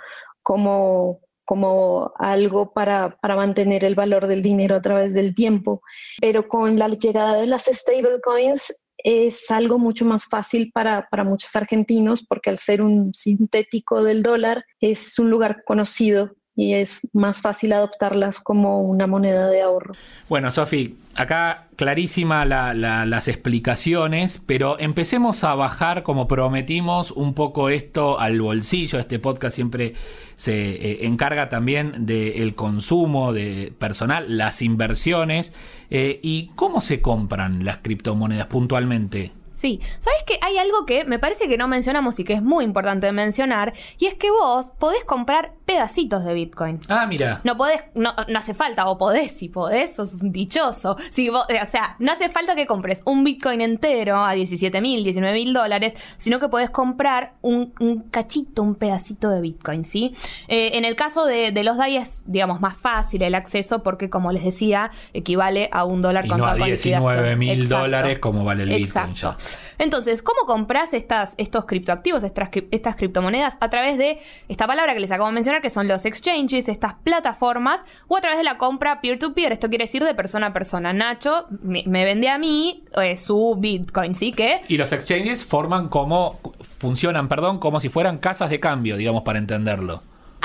como 0.42 1.20
como 1.44 2.12
algo 2.18 2.72
para, 2.72 3.18
mantener 3.22 3.84
el 3.84 3.94
valor 3.94 4.26
del 4.26 4.42
dinero 4.42 4.76
a 4.76 4.80
través 4.80 5.14
del 5.14 5.34
tiempo. 5.34 5.82
Pero 6.20 6.48
con 6.48 6.78
la 6.78 6.88
llegada 6.88 7.34
de 7.34 7.46
las 7.46 7.64
stablecoins 7.64 8.84
es 8.98 9.50
algo 9.50 9.78
mucho 9.78 10.04
más 10.04 10.26
fácil 10.26 10.70
para, 10.72 11.08
para, 11.10 11.24
muchos 11.24 11.56
argentinos 11.56 12.24
porque 12.24 12.50
al 12.50 12.58
ser 12.58 12.84
un 12.84 13.12
sintético 13.14 14.02
del 14.04 14.22
dólar 14.22 14.64
es 14.80 15.18
un 15.18 15.30
lugar 15.30 15.64
conocido 15.64 16.30
y 16.54 16.74
es 16.74 17.08
más 17.14 17.40
fácil 17.40 17.72
adoptarlas 17.72 18.38
como 18.38 18.82
una 18.82 19.06
moneda 19.06 19.48
de 19.48 19.62
ahorro. 19.62 19.94
Bueno, 20.28 20.50
Sofi, 20.50 20.98
acá 21.14 21.68
clarísima 21.76 22.44
las 22.44 23.28
explicaciones, 23.28 24.40
pero 24.44 24.78
empecemos 24.78 25.44
a 25.44 25.54
bajar, 25.54 26.02
como 26.02 26.28
prometimos, 26.28 27.10
un 27.10 27.32
poco 27.32 27.70
esto 27.70 28.20
al 28.20 28.40
bolsillo. 28.40 28.98
Este 28.98 29.18
podcast 29.18 29.54
siempre 29.54 29.94
se 30.36 30.52
eh, 30.72 31.06
encarga 31.06 31.48
también 31.48 32.04
del 32.06 32.54
consumo 32.54 33.32
de 33.32 33.72
personal, 33.78 34.36
las 34.36 34.60
inversiones. 34.60 35.54
Eh, 35.90 36.20
¿Y 36.22 36.50
cómo 36.54 36.80
se 36.80 37.00
compran 37.00 37.64
las 37.64 37.78
criptomonedas 37.78 38.46
puntualmente? 38.46 39.32
Sí, 39.62 39.80
¿sabes 40.00 40.24
que 40.26 40.40
hay 40.42 40.58
algo 40.58 40.86
que 40.86 41.04
me 41.04 41.20
parece 41.20 41.48
que 41.48 41.56
no 41.56 41.68
mencionamos 41.68 42.18
y 42.18 42.24
que 42.24 42.32
es 42.32 42.42
muy 42.42 42.64
importante 42.64 43.12
mencionar? 43.12 43.72
Y 43.96 44.06
es 44.06 44.14
que 44.14 44.28
vos 44.28 44.72
podés 44.76 45.04
comprar 45.04 45.52
pedacitos 45.66 46.24
de 46.24 46.34
Bitcoin. 46.34 46.80
Ah, 46.88 47.06
mira. 47.06 47.40
No 47.44 47.56
podés, 47.56 47.80
no, 47.94 48.12
no 48.26 48.38
hace 48.40 48.54
falta, 48.54 48.88
o 48.88 48.98
podés, 48.98 49.30
si 49.30 49.48
podés, 49.48 49.94
sos 49.94 50.14
un 50.20 50.32
dichoso. 50.32 50.96
Si 51.10 51.28
vos, 51.28 51.46
o 51.46 51.66
sea, 51.66 51.94
no 52.00 52.10
hace 52.10 52.28
falta 52.28 52.56
que 52.56 52.66
compres 52.66 53.02
un 53.04 53.22
Bitcoin 53.22 53.60
entero 53.60 54.24
a 54.24 54.32
17 54.32 54.80
mil, 54.80 55.04
19 55.04 55.32
mil 55.32 55.52
dólares, 55.52 55.94
sino 56.18 56.40
que 56.40 56.48
podés 56.48 56.70
comprar 56.70 57.34
un, 57.40 57.72
cachito, 58.10 58.64
un 58.64 58.74
pedacito 58.74 59.30
de 59.30 59.40
Bitcoin, 59.40 59.84
¿sí? 59.84 60.12
Eh, 60.48 60.70
en 60.74 60.84
el 60.84 60.96
caso 60.96 61.24
de, 61.24 61.52
los 61.62 61.76
DAI 61.76 61.98
es, 61.98 62.24
digamos, 62.26 62.60
más 62.60 62.76
fácil 62.76 63.22
el 63.22 63.36
acceso 63.36 63.84
porque, 63.84 64.10
como 64.10 64.32
les 64.32 64.42
decía, 64.42 64.90
equivale 65.12 65.68
a 65.70 65.84
un 65.84 66.02
dólar 66.02 66.26
y 66.26 66.30
con 66.30 66.38
no 66.38 66.46
a 66.46 66.56
19 66.56 67.36
mil 67.36 67.68
dólares 67.68 68.18
como 68.18 68.44
vale 68.44 68.64
el 68.64 68.70
Bitcoin 68.70 69.14
ya. 69.14 69.36
Entonces, 69.78 70.22
¿cómo 70.22 70.46
compras 70.46 70.94
estas, 70.94 71.34
estos 71.38 71.64
criptoactivos, 71.64 72.22
estas, 72.22 72.96
criptomonedas? 72.96 73.56
A 73.60 73.70
través 73.70 73.98
de 73.98 74.18
esta 74.48 74.66
palabra 74.66 74.94
que 74.94 75.00
les 75.00 75.10
acabo 75.10 75.28
de 75.28 75.34
mencionar, 75.34 75.62
que 75.62 75.70
son 75.70 75.88
los 75.88 76.04
exchanges, 76.04 76.68
estas 76.68 76.94
plataformas, 76.94 77.84
o 78.08 78.16
a 78.16 78.20
través 78.20 78.38
de 78.38 78.44
la 78.44 78.58
compra 78.58 79.00
peer-to-peer. 79.00 79.52
Esto 79.52 79.68
quiere 79.68 79.84
decir 79.84 80.04
de 80.04 80.14
persona 80.14 80.48
a 80.48 80.52
persona. 80.52 80.92
Nacho 80.92 81.46
me, 81.62 82.04
vende 82.04 82.28
a 82.28 82.38
mí 82.38 82.84
eh, 83.00 83.16
su 83.16 83.56
Bitcoin, 83.58 84.14
¿sí? 84.14 84.32
que 84.32 84.60
Y 84.68 84.76
los 84.76 84.92
exchanges 84.92 85.44
forman 85.44 85.88
como, 85.88 86.40
funcionan, 86.78 87.28
perdón, 87.28 87.58
como 87.58 87.80
si 87.80 87.88
fueran 87.88 88.18
casas 88.18 88.50
de 88.50 88.60
cambio, 88.60 88.96
digamos, 88.96 89.22
para 89.22 89.38
entenderlo. 89.38 90.02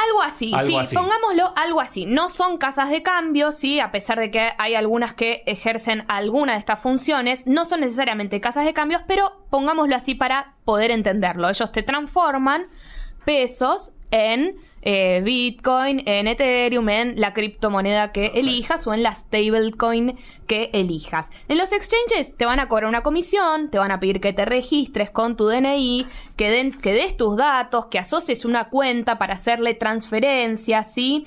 Algo 0.08 0.22
así, 0.22 0.54
sí, 0.65 0.96
pongámoslo 0.96 1.54
algo 1.56 1.82
así. 1.82 2.06
No 2.06 2.30
son 2.30 2.58
casas 2.58 2.89
de 2.89 3.04
cambio, 3.04 3.52
sí, 3.52 3.80
a 3.80 3.91
pesar 3.91 4.20
de 4.20 4.32
que 4.32 4.52
hay 4.58 4.76
algunas 4.76 5.13
que 5.13 5.43
ejercen 5.46 6.06
alguna 6.08 6.54
de 6.54 6.60
estas 6.60 6.80
funciones, 6.80 7.48
no 7.48 7.65
son 7.65 7.82
necesariamente 7.82 8.39
casas 8.39 8.65
de 8.65 8.74
cambios, 8.74 9.02
pero 9.08 9.46
pongámoslo 9.50 9.96
así 9.96 10.15
para 10.15 10.56
poder 10.65 10.91
entenderlo. 10.91 11.50
Ellos 11.50 11.72
te 11.72 11.84
transforman 11.84 12.67
pesos 13.26 13.93
en 14.12 14.56
eh, 14.89 15.21
Bitcoin, 15.21 16.02
en 16.06 16.30
Ethereum, 16.30 16.88
en 16.88 17.19
la 17.19 17.34
criptomoneda 17.34 18.13
que 18.13 18.28
elijas 18.36 18.88
o 18.88 18.93
en 18.93 19.04
la 19.04 19.13
stablecoin 19.13 20.17
que 20.47 20.69
elijas. 20.71 21.30
En 21.50 21.58
los 21.58 21.73
exchanges 21.73 22.38
te 22.38 22.45
van 22.45 22.62
a 22.62 22.69
cobrar 22.69 22.88
una 22.88 23.04
comisión, 23.04 23.69
te 23.69 23.80
van 23.80 23.91
a 23.91 24.00
pedir 24.00 24.21
que 24.21 24.32
te 24.32 24.45
registres 24.45 25.10
con 25.10 25.36
tu 25.36 25.50
DNI, 25.50 26.08
que, 26.38 26.73
que 26.82 26.93
des 26.93 27.17
tus 27.17 27.36
datos, 27.36 27.88
que 27.88 28.00
asocies 28.00 28.45
una 28.45 28.69
cuenta 28.69 29.17
para 29.17 29.34
hacerle 29.34 29.73
transferencias, 29.73 30.93
¿sí? 30.93 31.26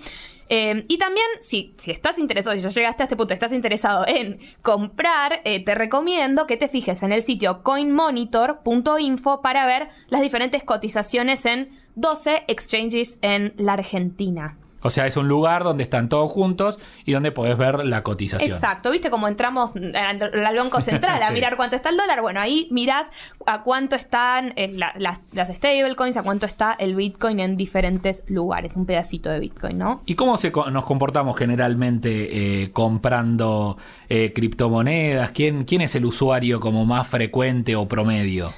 Eh, 0.49 0.87
y 0.89 0.97
también, 0.97 1.27
si, 1.41 1.75
si 1.77 1.91
estás 1.91 2.19
interesado, 2.19 2.57
si 2.57 2.63
ya 2.63 2.71
llegaste 2.71 3.03
a 3.03 3.05
este 3.05 3.17
punto, 3.17 3.35
estás 3.35 3.53
interesado 3.53 4.07
en 4.09 4.41
comprar, 4.63 5.43
eh, 5.45 5.63
te 5.63 5.75
recomiendo 5.75 6.47
que 6.47 6.57
te 6.57 6.67
fijes 6.67 7.03
en 7.03 7.13
el 7.13 7.21
sitio 7.23 7.63
coinmonitor.info 7.63 9.43
para 9.43 9.67
ver 9.67 9.91
las 10.09 10.23
diferentes 10.23 10.63
cotizaciones 10.63 11.45
en 11.45 11.79
12 11.97 12.45
exchanges 12.49 13.19
en 13.23 13.55
la 13.57 13.75
Argentina. 13.75 14.57
O 14.83 14.91
sea, 14.91 15.07
es 15.07 15.17
un 15.17 15.29
lugar 15.29 15.65
donde 15.65 15.83
están 15.83 16.09
todos 16.09 16.31
juntos 16.33 16.79
y 17.05 17.13
donde 17.13 17.33
podés 17.33 17.57
ver 17.59 17.85
la 17.85 18.03
cotización. 18.03 18.53
Exacto, 18.53 18.91
¿viste? 18.91 19.11
Como 19.11 19.29
entramos 19.29 19.73
al 19.75 20.57
Banco 20.57 20.81
Central 20.81 21.23
a 21.23 21.31
mirar 21.33 21.57
cuánto 21.57 21.77
está 21.77 21.91
el 21.91 21.97
dólar. 21.97 22.23
Bueno, 22.23 22.41
ahí 22.41 22.69
mirás 22.71 23.09
a 23.47 23.63
cuánto 23.63 23.97
están 23.97 24.53
eh, 24.57 24.73
las, 24.97 25.21
las 25.33 25.49
stablecoins, 25.49 26.17
a 26.17 26.23
cuánto 26.23 26.47
está 26.47 26.73
el 26.73 26.95
Bitcoin 26.95 27.41
en 27.41 27.57
diferentes 27.57 28.23
lugares. 28.27 28.77
Un 28.77 28.87
pedacito 28.87 29.29
de 29.29 29.41
Bitcoin, 29.41 29.77
¿no? 29.77 30.03
¿Y 30.07 30.15
cómo 30.15 30.37
se, 30.39 30.51
nos 30.51 30.85
comportamos 30.85 31.37
generalmente 31.37 32.63
eh, 32.63 32.73
comprando 32.73 33.77
eh, 34.09 34.33
criptomonedas? 34.33 35.33
¿Quién, 35.33 35.65
¿Quién 35.65 35.83
es 35.83 35.95
el 35.95 36.07
usuario 36.07 36.59
como 36.61 36.87
más 36.87 37.07
frecuente 37.07 37.77
o 37.77 37.87
promedio? 37.87 38.53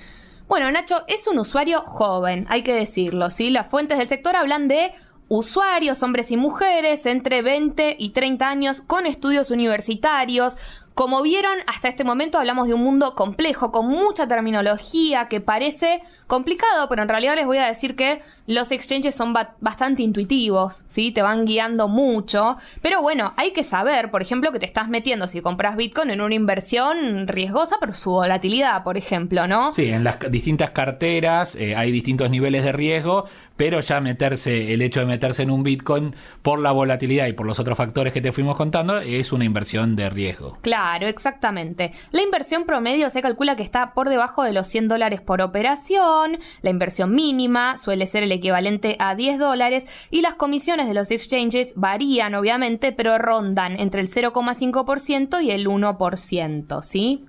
Bueno, 0.53 0.71
Nacho, 0.71 1.03
es 1.09 1.27
un 1.29 1.39
usuario 1.39 1.81
joven, 1.81 2.45
hay 2.51 2.63
que 2.63 2.75
decirlo, 2.75 3.31
¿sí? 3.31 3.49
Las 3.49 3.69
fuentes 3.69 3.97
del 3.97 4.07
sector 4.07 4.37
hablan 4.37 4.69
de 4.69 4.93
usuarios, 5.29 6.03
hombres 6.03 6.31
y 6.31 6.37
mujeres, 6.37 7.07
entre 7.07 7.41
20 7.41 7.97
y 7.99 8.11
30 8.11 8.47
años, 8.51 8.83
con 8.83 9.07
estudios 9.07 9.51
universitarios, 9.51 10.59
como 10.95 11.23
vieron, 11.23 11.57
hasta 11.67 11.89
este 11.89 12.05
momento 12.05 12.39
hablamos 12.39 12.69
de 12.69 12.75
un 12.75 12.83
mundo 12.83 13.15
complejo, 13.15 13.73
con 13.73 13.89
mucha 13.89 14.29
terminología 14.29 15.29
que 15.29 15.41
parece 15.41 16.03
complicado, 16.27 16.89
pero 16.89 17.03
en 17.03 17.09
realidad 17.09 17.35
les 17.35 17.47
voy 17.47 17.59
a 17.59 17.67
decir 17.67 17.97
que 17.97 18.23
los 18.47 18.73
exchanges 18.73 19.15
son 19.15 19.35
bastante 19.61 20.03
intuitivos, 20.03 20.83
¿sí? 20.89 21.13
Te 21.13 21.23
van 21.23 21.45
guiando 21.45 21.89
mucho. 21.89 22.57
Pero 22.81 23.03
bueno, 23.03 23.35
hay 23.37 23.53
que 23.53 23.63
saber, 23.63 24.11
por 24.11 24.23
ejemplo, 24.23 24.53
que 24.53 24.59
te 24.59 24.67
estás 24.67 24.89
metiendo 24.89 25.27
si 25.27 25.41
compras 25.41 25.77
Bitcoin 25.77 26.11
en 26.11 26.21
una 26.21 26.35
inversión 26.35 27.29
riesgosa, 27.29 27.77
pero 27.81 27.93
su 27.93 28.11
volatilidad, 28.11 28.83
por 28.83 28.97
ejemplo, 28.97 29.47
¿no? 29.47 29.73
Sí, 29.73 29.91
en 29.91 30.05
las 30.05 30.19
distintas 30.31 30.71
carteras 30.71 31.55
eh, 31.55 31.77
hay 31.77 31.93
distintos 31.93 32.31
niveles 32.31 32.65
de 32.65 32.73
riesgo, 32.73 33.27
pero 33.63 33.79
ya 33.79 34.01
meterse, 34.01 34.75
el 34.75 34.83
hecho 34.83 34.99
de 34.99 35.07
meterse 35.07 35.45
en 35.45 35.51
un 35.53 35.63
Bitcoin 35.63 36.17
por 36.43 36.59
la 36.59 36.73
volatilidad 36.73 37.29
y 37.29 37.33
por 37.33 37.47
los 37.47 37.61
otros 37.61 37.79
factores 37.79 38.13
que 38.13 38.21
te 38.21 38.33
fuimos 38.33 38.57
contando 38.57 38.99
es 38.99 39.33
una 39.33 39.45
inversión 39.45 39.95
de 39.95 40.11
riesgo. 40.11 40.59
Claro, 40.63 41.07
exactamente. 41.07 41.93
La 42.11 42.23
inversión 42.23 42.65
promedio 42.65 43.09
se 43.09 43.23
calcula 43.23 43.55
que 43.55 43.63
está 43.63 43.95
por 43.95 44.09
debajo 44.09 44.43
de 44.43 44.53
los 44.53 44.67
100 44.67 44.89
dólares 44.89 45.21
por 45.21 45.41
operación, 45.41 46.41
la 46.63 46.71
inversión 46.71 47.15
mínima 47.15 47.79
suele 47.79 48.07
ser 48.07 48.25
el 48.25 48.33
equivalente 48.33 48.97
a 48.99 49.15
10 49.15 49.39
dólares 49.39 49.87
y 50.11 50.23
las 50.23 50.35
comisiones 50.35 50.89
de 50.89 50.95
los 50.95 51.13
exchanges 51.13 51.75
varían 51.77 52.35
obviamente, 52.35 52.91
pero 52.91 53.17
rondan 53.17 53.79
entre 53.79 54.01
el 54.01 54.09
0,5% 54.09 55.41
y 55.41 55.53
el 55.53 55.69
1%, 55.69 56.83
¿sí? 56.83 57.27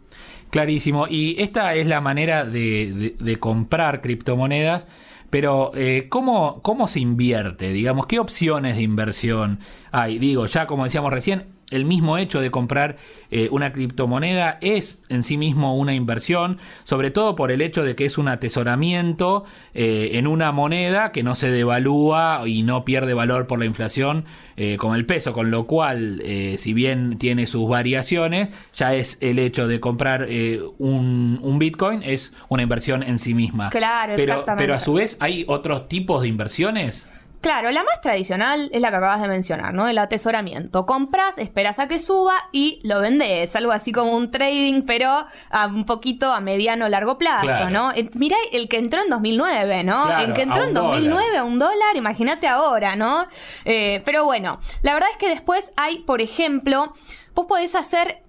Clarísimo. 0.54 1.08
Y 1.08 1.36
esta 1.42 1.74
es 1.74 1.88
la 1.88 2.00
manera 2.00 2.46
de, 2.46 3.38
comprar 3.40 4.02
criptomonedas. 4.02 4.88
Pero, 5.34 5.72
eh, 5.74 6.10
¿cómo, 6.10 6.62
¿cómo 6.62 6.88
se 6.88 7.00
invierte? 7.00 7.74
Digamos, 7.74 8.06
¿qué 8.06 8.20
opciones 8.20 8.76
de 8.76 8.84
inversión 8.84 9.58
hay? 9.92 10.20
Digo, 10.20 10.46
ya 10.46 10.68
como 10.68 10.84
decíamos 10.84 11.12
recién, 11.12 11.53
el 11.74 11.86
mismo 11.86 12.18
hecho 12.18 12.40
de 12.40 12.52
comprar 12.52 12.98
eh, 13.32 13.50
una 13.52 13.74
criptomoneda 13.74 14.58
es 14.62 15.00
en 15.10 15.24
sí 15.24 15.38
mismo 15.38 15.76
una 15.76 15.94
inversión, 15.94 16.60
sobre 16.84 17.12
todo 17.12 17.36
por 17.36 17.52
el 17.52 17.62
hecho 17.62 17.84
de 17.84 17.96
que 17.96 18.06
es 18.06 18.18
un 18.18 18.28
atesoramiento 18.28 19.44
eh, 19.74 20.12
en 20.14 20.28
una 20.28 20.52
moneda 20.52 21.12
que 21.12 21.24
no 21.24 21.36
se 21.36 21.50
devalúa 21.50 22.44
y 22.46 22.64
no 22.64 22.86
pierde 22.86 23.14
valor 23.14 23.48
por 23.48 23.60
la 23.60 23.66
inflación 23.66 24.26
eh, 24.56 24.78
con 24.78 24.96
el 24.96 25.06
peso, 25.06 25.34
con 25.34 25.50
lo 25.50 25.66
cual, 25.66 26.22
si 26.58 26.74
bien 26.74 27.18
tiene 27.18 27.46
sus 27.48 27.68
variaciones, 27.68 28.50
ya 28.74 28.94
es 28.94 29.18
el 29.22 29.40
hecho 29.40 29.68
de 29.68 29.80
comprar 29.80 30.28
un, 30.78 31.40
un, 31.42 31.60
Bitcoin, 31.60 32.02
es 32.04 32.34
una 32.50 32.64
inversión 32.64 33.04
en 33.04 33.18
sí 33.18 33.34
misma. 33.34 33.70
Claro, 33.70 34.14
pero, 34.16 34.44
pero 34.58 34.74
a 34.76 34.80
su 34.80 34.94
vez 34.94 35.18
hay 35.20 35.46
otros 35.48 35.88
tipos 35.88 36.22
de 36.22 36.28
inversiones. 36.28 37.10
Claro, 37.44 37.72
la 37.72 37.84
más 37.84 38.00
tradicional 38.00 38.70
es 38.72 38.80
la 38.80 38.90
que 38.90 38.96
acabas 38.96 39.22
de 39.22 39.28
mencionar, 39.28 39.74
¿no? 39.74 39.90
El 39.90 39.98
atesoramiento. 39.98 40.86
Compras, 40.86 41.38
esperas 41.38 41.78
a 41.78 41.90
que 41.90 42.00
suba 42.00 42.48
y 42.54 42.80
lo 42.86 43.02
vendes. 43.02 43.54
Algo 43.58 43.74
así 43.74 43.92
como 43.92 44.16
un 44.16 44.32
trading, 44.32 44.84
pero 44.84 45.26
a 45.50 45.68
un 45.68 45.84
poquito 45.86 46.32
a 46.32 46.40
mediano 46.40 46.86
o 46.86 46.90
largo 46.90 47.18
plazo, 47.18 47.70
¿no? 47.70 47.92
Eh, 47.92 48.10
mirá 48.14 48.38
el 48.54 48.70
que 48.70 48.78
entró 48.78 49.02
en 49.02 49.10
2009, 49.10 49.84
¿no? 49.84 50.18
el 50.20 50.32
que 50.32 50.44
entró 50.44 50.64
en 50.64 50.74
2009 50.74 51.38
a 51.38 51.44
un 51.44 51.60
dólar, 51.60 51.98
imagínate 51.98 52.48
ahora, 52.48 52.96
¿no? 52.96 53.28
Eh, 53.66 54.02
pero 54.06 54.24
bueno, 54.24 54.60
la 54.82 54.94
verdad 54.94 55.10
es 55.12 55.18
que 55.18 55.28
después 55.28 55.74
hay, 55.76 56.00
por 56.00 56.22
ejemplo, 56.22 56.94
vos 57.36 57.46
podés 57.46 57.76
hacer 57.76 58.24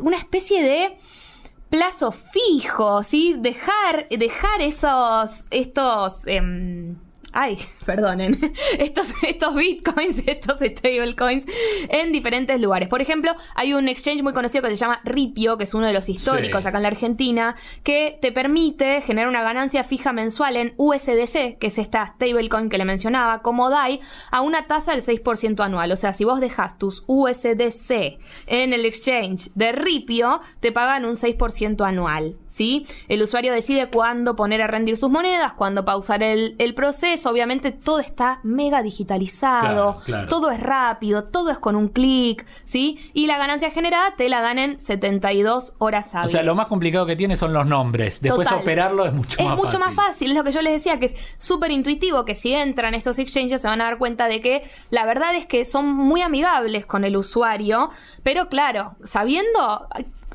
una 0.00 0.16
especie 0.16 0.64
de 0.64 0.98
plazo 1.70 2.10
fijo, 2.10 3.04
¿sí? 3.04 3.36
Dejar, 3.38 4.08
dejar 4.08 4.60
esos, 4.60 5.46
estos... 5.52 6.26
Em, 6.26 6.96
ay, 7.32 7.58
perdonen, 7.86 8.38
estos, 8.78 9.08
estos 9.22 9.54
bitcoins, 9.54 10.22
estos 10.26 10.58
stablecoins 10.58 11.44
en 11.88 12.12
diferentes 12.12 12.60
lugares. 12.60 12.88
Por 12.88 13.00
ejemplo, 13.00 13.34
hay 13.54 13.74
un 13.74 13.88
exchange 13.88 14.22
muy 14.22 14.32
conocido 14.32 14.62
que 14.62 14.70
se 14.70 14.76
llama 14.76 15.00
Ripio, 15.04 15.56
que 15.58 15.64
es 15.64 15.74
uno 15.74 15.86
de 15.86 15.92
los 15.92 16.08
históricos 16.08 16.66
acá 16.66 16.78
en 16.78 16.82
la 16.82 16.88
Argentina, 16.88 17.56
que 17.82 18.18
te 18.20 18.32
permite 18.32 19.00
generar 19.02 19.28
una 19.28 19.42
ganancia 19.42 19.84
fija 19.84 20.12
mensual 20.12 20.56
en 20.56 20.74
USDC, 20.76 21.58
que 21.58 21.66
es 21.66 21.78
esta 21.78 22.06
stablecoin 22.06 22.68
que 22.68 22.78
le 22.78 22.84
mencionaba, 22.84 23.42
como 23.42 23.70
DAI, 23.70 24.00
a 24.30 24.40
una 24.40 24.66
tasa 24.66 24.92
del 24.92 25.02
6% 25.02 25.64
anual. 25.64 25.92
O 25.92 25.96
sea, 25.96 26.12
si 26.12 26.24
vos 26.24 26.40
dejas 26.40 26.78
tus 26.78 27.04
USDC 27.06 28.18
en 28.46 28.72
el 28.72 28.84
exchange 28.84 29.50
de 29.54 29.72
Ripio, 29.72 30.40
te 30.60 30.72
pagan 30.72 31.04
un 31.04 31.14
6% 31.14 31.86
anual, 31.86 32.36
¿sí? 32.48 32.86
El 33.08 33.22
usuario 33.22 33.52
decide 33.52 33.88
cuándo 33.88 34.36
poner 34.36 34.62
a 34.62 34.66
rendir 34.66 34.96
sus 34.96 35.10
monedas, 35.10 35.52
cuándo 35.52 35.84
pausar 35.84 36.22
el, 36.22 36.56
el 36.58 36.74
proceso, 36.74 37.25
obviamente 37.26 37.72
todo 37.72 38.00
está 38.00 38.40
mega 38.42 38.82
digitalizado, 38.82 39.98
todo 40.28 40.50
es 40.50 40.60
rápido, 40.60 41.24
todo 41.24 41.50
es 41.50 41.58
con 41.58 41.76
un 41.76 41.88
clic, 41.88 42.46
¿sí? 42.64 42.98
Y 43.12 43.26
la 43.26 43.38
ganancia 43.38 43.70
generada 43.70 44.14
te 44.16 44.28
la 44.28 44.40
dan 44.40 44.58
en 44.58 44.80
72 44.80 45.74
horas 45.78 46.14
hábiles. 46.14 46.30
O 46.30 46.32
sea, 46.32 46.42
lo 46.42 46.54
más 46.54 46.66
complicado 46.66 47.06
que 47.06 47.16
tiene 47.16 47.36
son 47.36 47.52
los 47.52 47.66
nombres. 47.66 48.20
Después 48.20 48.50
operarlo 48.50 49.04
es 49.06 49.12
mucho 49.12 49.42
más 49.42 49.48
fácil. 49.48 49.58
Es 49.58 49.64
mucho 49.64 49.78
más 49.78 49.94
fácil, 49.94 50.30
es 50.30 50.36
lo 50.36 50.44
que 50.44 50.52
yo 50.52 50.62
les 50.62 50.72
decía, 50.72 50.98
que 50.98 51.06
es 51.06 51.16
súper 51.38 51.70
intuitivo, 51.70 52.24
que 52.24 52.34
si 52.34 52.52
entran 52.52 52.94
estos 52.94 53.18
exchanges 53.18 53.60
se 53.60 53.68
van 53.68 53.80
a 53.80 53.84
dar 53.84 53.98
cuenta 53.98 54.28
de 54.28 54.40
que 54.40 54.62
la 54.90 55.04
verdad 55.04 55.34
es 55.34 55.46
que 55.46 55.64
son 55.64 55.86
muy 55.86 56.22
amigables 56.22 56.86
con 56.86 57.04
el 57.04 57.16
usuario, 57.16 57.90
pero 58.22 58.48
claro, 58.48 58.96
sabiendo 59.04 59.88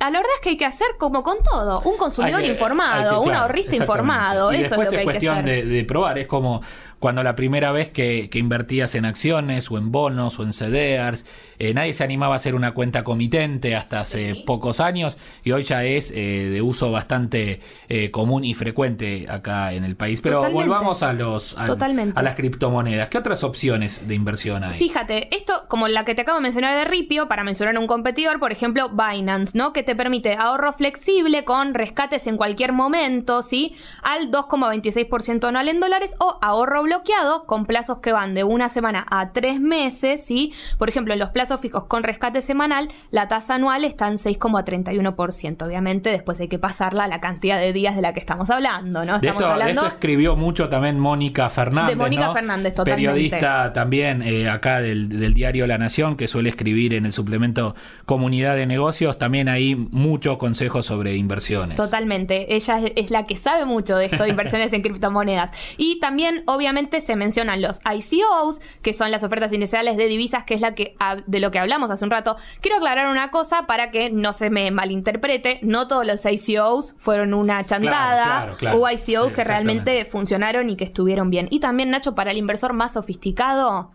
la 0.10 0.20
verdad 0.20 0.34
es 0.36 0.42
que 0.42 0.50
hay 0.50 0.58
que 0.58 0.66
hacer 0.66 0.88
como 0.98 1.24
con 1.24 1.38
todo, 1.44 1.82
un 1.82 1.98
consumidor 1.98 2.44
informado, 2.44 3.22
un 3.22 3.34
ahorrista 3.34 3.76
informado, 3.76 4.52
eso 4.52 4.82
es 4.82 4.86
lo 4.86 4.90
que 4.90 4.98
hay 4.98 5.20
que 5.20 5.30
hacer. 5.30 5.46
De, 5.46 5.64
de 5.64 5.84
probar, 5.84 6.18
es 6.18 6.28
como 6.28 6.62
cuando 7.02 7.24
la 7.24 7.36
primera 7.36 7.72
vez 7.72 7.90
que, 7.90 8.30
invertías 8.32 8.94
en 8.94 9.06
acciones 9.06 9.72
o 9.72 9.78
en 9.80 9.92
bonos 9.92 10.40
o 10.40 10.44
en 10.44 10.54
CDRs, 10.54 11.26
eh, 11.58 11.74
nadie 11.74 11.94
se 11.94 12.04
animaba 12.04 12.36
a 12.36 12.38
hacer 12.38 12.54
una 12.54 12.76
cuenta 12.76 13.04
comitente 13.04 13.76
hasta 13.76 14.02
hace 14.02 14.36
pocos 14.46 14.80
años 14.80 15.18
y 15.44 15.52
hoy 15.52 15.64
ya 15.64 15.84
es 15.84 16.12
eh, 16.12 16.50
de 16.52 16.62
uso 16.62 16.92
bastante 16.92 17.60
eh, 17.90 18.12
común 18.12 18.46
y 18.46 18.54
frecuente 18.54 19.26
acá 19.28 19.74
en 19.74 19.84
el 19.84 19.96
país. 19.96 20.22
Pero 20.22 20.50
volvamos 20.52 21.02
a 21.02 21.14
los 21.14 21.58
a, 21.58 21.66
a, 21.66 22.22
las 22.22 22.36
criptomonedas. 22.36 23.10
¿Qué 23.10 23.18
otras 23.18 23.44
opciones 23.44 24.08
de 24.08 24.14
inversión 24.14 24.64
hay? 24.64 24.74
Fíjate, 24.74 25.36
esto 25.36 25.54
como 25.68 25.88
la 25.88 26.06
que 26.06 26.14
te 26.14 26.22
acabo 26.22 26.38
de 26.38 26.44
mencionar 26.44 26.78
de 26.78 26.86
Ripio, 26.86 27.28
para 27.28 27.44
mencionar 27.44 27.80
un 27.80 27.88
competidor, 27.88 28.40
por 28.40 28.52
ejemplo, 28.52 28.90
Binance, 28.90 29.58
¿no? 29.58 29.74
Que 29.74 29.82
te 29.82 29.96
permite 29.96 30.36
ahorro 30.36 30.72
flexible 30.72 31.46
con 31.46 31.74
rescates 31.74 32.28
en 32.28 32.38
cualquier 32.38 32.74
momento, 32.74 33.42
¿sí? 33.42 33.76
Al 34.04 34.30
2,26% 34.30 35.48
anual 35.48 35.68
en 35.68 35.80
dólares 35.80 36.16
o 36.20 36.38
ahorro 36.42 36.91
bloqueado 36.92 37.46
con 37.46 37.66
plazos 37.66 38.00
que 38.00 38.12
van 38.12 38.34
de 38.34 38.44
una 38.44 38.68
semana 38.68 39.06
a 39.10 39.32
tres 39.32 39.62
meses, 39.62 40.26
¿sí? 40.26 40.54
Por 40.78 40.90
ejemplo, 40.90 41.14
en 41.14 41.20
los 41.20 41.30
plazos 41.30 41.62
fijos 41.62 41.86
con 41.86 42.04
rescate 42.04 42.42
semanal, 42.42 42.90
la 43.12 43.30
tasa 43.30 43.56
anual 43.56 43.86
está 43.86 44.10
en 44.10 44.16
6,31%. 44.16 45.66
Obviamente, 45.66 46.10
después 46.10 46.40
hay 46.42 46.50
que 46.50 46.60
pasarla 46.60 47.06
a 47.06 47.08
la 47.08 47.22
cantidad 47.22 47.60
de 47.60 47.72
días 47.72 47.96
de 47.96 48.02
la 48.02 48.14
que 48.14 48.20
estamos 48.20 48.50
hablando, 48.50 49.06
¿no? 49.06 49.16
Estamos 49.16 49.58
de 49.64 49.70
esto, 49.72 49.88
escribió 49.88 50.36
mucho 50.36 50.68
también 50.68 51.00
Mónica 51.00 51.50
Fernández. 51.50 51.92
De 51.92 51.96
Mónica 51.96 52.34
Fernández, 52.34 52.74
totalmente. 52.74 53.10
Periodista 53.10 53.72
también 53.72 54.22
eh, 54.22 54.50
acá 54.50 54.82
del, 54.82 55.08
del, 55.08 55.34
diario 55.34 55.68
La 55.68 55.78
Nación, 55.78 56.18
que 56.18 56.28
suele 56.28 56.50
escribir 56.50 56.94
en 56.94 57.06
el 57.06 57.14
suplemento 57.14 57.74
Comunidad 58.06 58.58
de 58.58 58.66
Negocios. 58.66 59.18
También 59.18 59.48
hay 59.48 59.76
muchos 59.76 60.38
consejos 60.38 60.86
sobre 60.86 61.16
inversiones. 61.16 61.78
Totalmente. 61.78 62.54
Ella 62.54 62.80
es, 62.80 62.92
es 62.98 63.12
la 63.12 63.26
que 63.26 63.38
sabe 63.38 63.64
mucho 63.64 63.96
de 63.96 64.08
esto 64.08 64.24
de 64.24 64.30
inversiones 64.30 64.74
en 64.74 64.82
criptomonedas. 64.82 65.52
Y 65.78 66.02
también, 66.02 66.44
obviamente, 66.48 66.81
se 66.90 67.16
mencionan 67.16 67.62
los 67.62 67.80
ICOs, 67.86 68.62
que 68.82 68.94
son 68.94 69.12
las 69.12 69.24
ofertas 69.24 69.54
iniciales 69.54 69.98
de 69.98 70.08
divisas, 70.08 70.44
que 70.44 70.54
es 70.54 70.62
la 70.62 70.74
que 70.74 70.96
de 71.28 71.40
lo 71.40 71.52
que 71.52 71.60
hablamos 71.60 71.92
hace 71.92 72.04
un 72.04 72.12
rato. 72.12 72.36
Quiero 72.62 72.78
aclarar 72.78 73.08
una 73.08 73.30
cosa 73.30 73.68
para 73.68 73.92
que 73.92 74.10
no 74.10 74.34
se 74.34 74.50
me 74.50 74.72
malinterprete. 74.72 75.60
No 75.62 75.88
todos 75.88 76.06
los 76.06 76.26
ICOs 76.26 76.96
fueron 76.98 77.34
una 77.34 77.66
chantada. 77.66 78.56
Hubo 78.74 78.90
ICOs 78.90 79.34
que 79.34 79.44
realmente 79.44 80.04
funcionaron 80.06 80.70
y 80.70 80.76
que 80.76 80.84
estuvieron 80.84 81.30
bien. 81.30 81.48
Y 81.52 81.60
también, 81.60 81.90
Nacho, 81.92 82.16
para 82.16 82.32
el 82.32 82.38
inversor 82.38 82.74
más 82.74 82.94
sofisticado, 82.94 83.92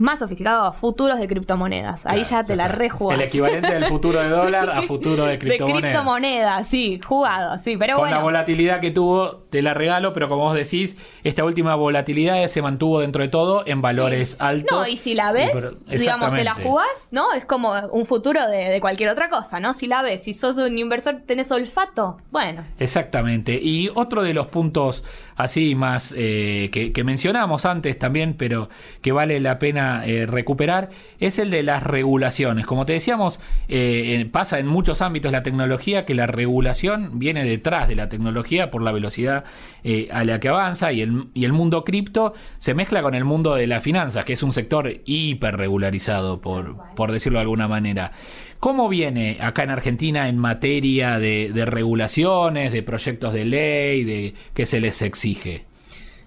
más 0.00 0.18
sofisticados, 0.18 0.76
futuros 0.76 1.18
de 1.18 1.28
criptomonedas. 1.28 2.06
Ahí 2.06 2.24
ya 2.24 2.42
te 2.42 2.56
la 2.56 2.68
rejugas. 2.68 3.18
El 3.18 3.26
equivalente 3.26 3.70
del 3.70 3.84
futuro 3.84 4.18
de 4.18 4.30
dólar 4.30 4.70
a 4.70 4.82
futuro 4.88 5.26
de 5.26 5.38
criptomonedas. 5.38 5.82
De 5.82 5.88
criptomonedas, 5.88 6.66
sí, 6.66 7.00
jugado, 7.04 7.58
sí, 7.58 7.76
pero 7.76 7.96
Con 7.98 8.10
la 8.10 8.20
volatilidad 8.20 8.80
que 8.80 8.90
tuvo, 8.90 9.42
te 9.50 9.60
la 9.60 9.74
regalo, 9.74 10.14
pero 10.14 10.30
como 10.30 10.44
vos 10.44 10.54
decís, 10.54 10.96
esta 11.22 11.44
última 11.44 11.74
volatilidad 11.74 12.48
se 12.48 12.62
mantuvo 12.62 13.00
dentro 13.00 13.22
de 13.22 13.28
todo 13.28 13.62
en 13.66 13.82
valores 13.82 14.36
altos. 14.40 14.78
No, 14.78 14.86
y 14.86 14.96
si 14.96 15.14
la 15.14 15.32
ves, 15.32 15.52
digamos, 15.86 16.32
te 16.32 16.44
la 16.44 16.54
jugás, 16.54 17.08
¿no? 17.10 17.32
Es 17.34 17.44
como 17.44 17.72
un 17.92 18.06
futuro 18.06 18.46
de, 18.46 18.70
de, 18.70 18.80
cualquier 18.80 19.10
otra 19.10 19.28
cosa, 19.28 19.60
¿no? 19.60 19.74
Si 19.74 19.86
la 19.86 20.00
ves, 20.00 20.24
si 20.24 20.32
sos 20.32 20.56
un 20.56 20.78
inversor, 20.78 21.22
tenés 21.26 21.52
olfato, 21.52 22.16
bueno. 22.30 22.64
Exactamente. 22.78 23.60
Y 23.62 23.90
otro 23.94 24.22
de 24.22 24.32
los 24.32 24.46
puntos 24.46 25.04
así 25.42 25.74
más 25.74 26.14
eh, 26.16 26.70
que, 26.72 27.04
mencionamos 27.04 27.64
antes 27.64 27.98
también, 27.98 28.34
pero 28.34 28.68
que 29.00 29.12
vale 29.12 29.40
la 29.40 29.58
pena 29.58 30.04
eh, 30.06 30.26
recuperar, 30.26 30.90
es 31.18 31.38
el 31.38 31.50
de 31.50 31.62
las 31.62 31.82
regulaciones. 31.82 32.66
Como 32.66 32.86
te 32.86 32.92
decíamos, 32.92 33.40
eh, 33.68 34.28
pasa 34.30 34.58
en 34.58 34.66
muchos 34.66 35.00
ámbitos 35.02 35.32
la 35.32 35.42
tecnología 35.42 36.04
que 36.04 36.14
la 36.14 36.26
regulación 36.26 37.18
viene 37.18 37.44
detrás 37.44 37.88
de 37.88 37.96
la 37.96 38.08
tecnología 38.08 38.70
por 38.70 38.82
la 38.82 38.92
velocidad 38.92 39.44
a 40.12 40.24
la 40.24 40.40
que 40.40 40.48
avanza 40.48 40.92
y 40.92 41.00
el, 41.00 41.28
y 41.32 41.46
el 41.46 41.54
mundo 41.54 41.84
cripto 41.84 42.34
se 42.58 42.74
mezcla 42.74 43.02
con 43.02 43.14
el 43.14 43.24
mundo 43.24 43.54
de 43.54 43.66
las 43.66 43.82
finanzas, 43.82 44.26
que 44.26 44.34
es 44.34 44.42
un 44.42 44.52
sector 44.52 45.00
hiper 45.06 45.56
regularizado, 45.56 46.40
por, 46.40 46.76
por 46.94 47.12
decirlo 47.12 47.38
de 47.38 47.42
alguna 47.42 47.66
manera. 47.66 48.12
¿Cómo 48.60 48.90
viene 48.90 49.38
acá 49.40 49.62
en 49.62 49.70
Argentina 49.70 50.28
en 50.28 50.36
materia 50.36 51.18
de, 51.18 51.50
regulaciones, 51.64 52.72
de 52.72 52.82
proyectos 52.82 53.32
de 53.32 53.46
ley, 53.46 54.04
de 54.04 54.34
qué 54.52 54.66
se 54.66 54.80
les 54.80 55.00
exige? 55.00 55.64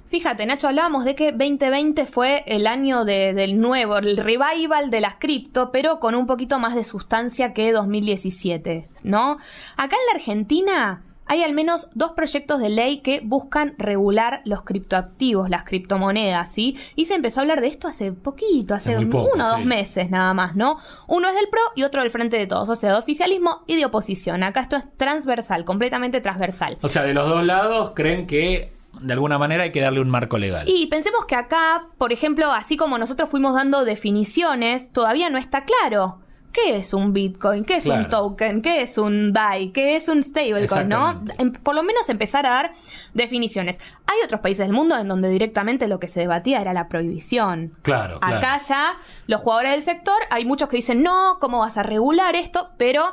Fíjate, 0.07 0.43
Nacho, 0.47 0.67
hablábamos 0.67 1.05
de 1.05 1.13
que 1.13 1.31
2020 1.31 2.07
fue 2.07 2.43
el 2.47 2.65
año 2.65 3.05
del 3.05 3.59
nuevo, 3.59 3.97
el 3.97 4.17
revival 4.17 4.89
de 4.89 5.01
las 5.01 5.15
cripto, 5.15 5.71
pero 5.71 5.99
con 5.99 6.15
un 6.15 6.25
poquito 6.25 6.57
más 6.57 6.73
de 6.73 6.83
sustancia 6.83 7.53
que 7.53 7.71
2017, 7.71 8.89
¿no? 9.03 9.37
Acá 9.77 9.95
en 9.95 10.05
la 10.11 10.15
Argentina 10.15 11.03
hay 11.25 11.43
al 11.43 11.53
menos 11.53 11.89
dos 11.93 12.11
proyectos 12.11 12.59
de 12.59 12.69
ley 12.69 12.99
que 12.99 13.21
buscan 13.23 13.75
regular 13.77 14.41
los 14.45 14.63
criptoactivos, 14.63 15.49
las 15.49 15.63
criptomonedas, 15.63 16.51
¿sí? 16.51 16.77
Y 16.95 17.05
se 17.05 17.15
empezó 17.15 17.39
a 17.39 17.41
hablar 17.41 17.61
de 17.61 17.67
esto 17.67 17.87
hace 17.87 18.11
poquito, 18.11 18.75
hace 18.75 18.93
poco, 19.05 19.31
uno 19.33 19.45
o 19.45 19.49
dos 19.49 19.65
meses 19.65 20.09
nada 20.09 20.33
más, 20.33 20.55
¿no? 20.55 20.77
Uno 21.07 21.29
es 21.29 21.35
del 21.35 21.47
PRO 21.49 21.61
y 21.75 21.83
otro 21.83 22.01
del 22.01 22.11
Frente 22.11 22.37
de 22.37 22.47
Todos, 22.47 22.69
o 22.69 22.75
sea, 22.75 22.91
de 22.91 22.97
oficialismo 22.97 23.63
y 23.67 23.75
de 23.75 23.85
oposición. 23.85 24.43
Acá 24.43 24.61
esto 24.61 24.75
es 24.75 24.85
transversal, 24.97 25.65
completamente 25.65 26.21
transversal. 26.21 26.77
O 26.81 26.89
sea, 26.89 27.03
de 27.03 27.13
los 27.13 27.27
dos 27.27 27.43
lados 27.43 27.91
creen 27.95 28.27
que 28.27 28.73
de 29.01 29.13
alguna 29.13 29.37
manera 29.37 29.63
hay 29.63 29.71
que 29.71 29.81
darle 29.81 30.01
un 30.01 30.09
marco 30.09 30.37
legal. 30.37 30.67
Y 30.67 30.87
pensemos 30.87 31.25
que 31.25 31.35
acá, 31.35 31.87
por 31.97 32.13
ejemplo, 32.13 32.51
así 32.51 32.77
como 32.77 32.97
nosotros 32.97 33.29
fuimos 33.29 33.55
dando 33.55 33.85
definiciones, 33.85 34.91
todavía 34.91 35.29
no 35.29 35.37
está 35.37 35.65
claro. 35.65 36.19
¿Qué 36.53 36.77
es 36.77 36.93
un 36.93 37.13
Bitcoin? 37.13 37.65
¿Qué 37.65 37.77
es 37.77 37.87
un 37.87 38.09
token? 38.09 38.61
¿Qué 38.61 38.83
es 38.83 38.99
un 38.99 39.33
DAI? 39.33 39.71
¿Qué 39.71 39.95
es 39.95 40.07
un 40.07 40.21
stablecoin? 40.23 40.87
¿No? 40.87 41.21
Em- 41.39 41.51
por 41.51 41.73
lo 41.73 41.81
menos 41.81 42.07
empezar 42.09 42.45
a 42.45 42.51
dar 42.51 42.73
definiciones. 43.15 43.79
Hay 44.05 44.17
otros 44.23 44.41
países 44.41 44.67
del 44.67 44.75
mundo 44.75 44.95
en 44.97 45.07
donde 45.07 45.29
directamente 45.29 45.87
lo 45.87 45.99
que 45.99 46.07
se 46.07 46.19
debatía 46.19 46.61
era 46.61 46.73
la 46.73 46.87
prohibición. 46.89 47.73
Claro, 47.81 48.19
claro. 48.19 48.37
Acá 48.37 48.57
ya 48.67 48.93
los 49.25 49.41
jugadores 49.41 49.71
del 49.71 49.81
sector, 49.81 50.21
hay 50.29 50.45
muchos 50.45 50.69
que 50.69 50.75
dicen, 50.75 51.01
no, 51.01 51.37
¿cómo 51.39 51.59
vas 51.59 51.77
a 51.77 51.83
regular 51.83 52.35
esto? 52.35 52.69
Pero 52.77 53.03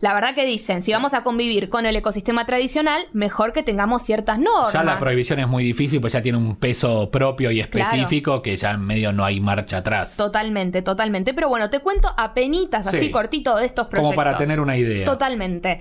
la 0.00 0.12
verdad 0.14 0.34
que 0.34 0.44
dicen, 0.44 0.82
si 0.82 0.92
vamos 0.92 1.14
a 1.14 1.22
convivir 1.22 1.68
con 1.68 1.86
el 1.86 1.94
ecosistema 1.94 2.46
tradicional, 2.46 3.06
mejor 3.12 3.52
que 3.52 3.62
tengamos 3.62 4.02
ciertas 4.02 4.38
normas. 4.38 4.72
Ya 4.72 4.82
la 4.82 4.98
prohibición 4.98 5.38
es 5.38 5.46
muy 5.46 5.62
difícil, 5.62 6.00
pues 6.00 6.14
ya 6.14 6.22
tiene 6.22 6.38
un 6.38 6.56
peso 6.56 7.10
propio 7.10 7.50
y 7.52 7.60
específico 7.60 8.42
que 8.42 8.56
ya 8.56 8.72
en 8.72 8.80
medio 8.80 9.12
no 9.12 9.24
hay 9.24 9.38
marcha 9.40 9.78
atrás. 9.78 10.16
Totalmente, 10.16 10.82
totalmente. 10.82 11.34
Pero 11.34 11.48
bueno, 11.48 11.70
te 11.70 11.78
cuento 11.80 12.12
apenitas, 12.16 12.86
así 12.86 12.87
Sí. 12.90 13.10
cortito, 13.10 13.56
de 13.56 13.66
estos 13.66 13.86
proyectos. 13.88 14.10
Como 14.10 14.16
para 14.16 14.36
tener 14.36 14.60
una 14.60 14.76
idea. 14.76 15.04
Totalmente. 15.04 15.80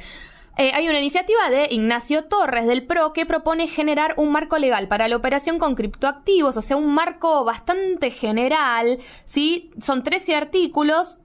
Eh, 0.58 0.72
hay 0.74 0.90
una 0.90 0.98
iniciativa 0.98 1.52
de 1.52 1.68
Ignacio 1.70 2.24
Torres 2.26 2.66
del 2.66 2.84
PRO 2.84 3.14
que 3.14 3.28
propone 3.28 3.68
generar 3.68 4.16
un 4.18 4.32
marco 4.32 4.58
legal 4.58 4.88
para 4.88 5.08
la 5.08 5.16
operación 5.16 5.60
con 5.60 5.76
criptoactivos, 5.76 6.58
o 6.58 6.62
sea, 6.62 6.78
un 6.78 6.92
marco 6.94 7.46
bastante 7.46 8.10
general, 8.10 8.98
¿sí? 9.26 9.70
Son 9.80 10.02
13 10.02 10.36
artículos 10.36 11.20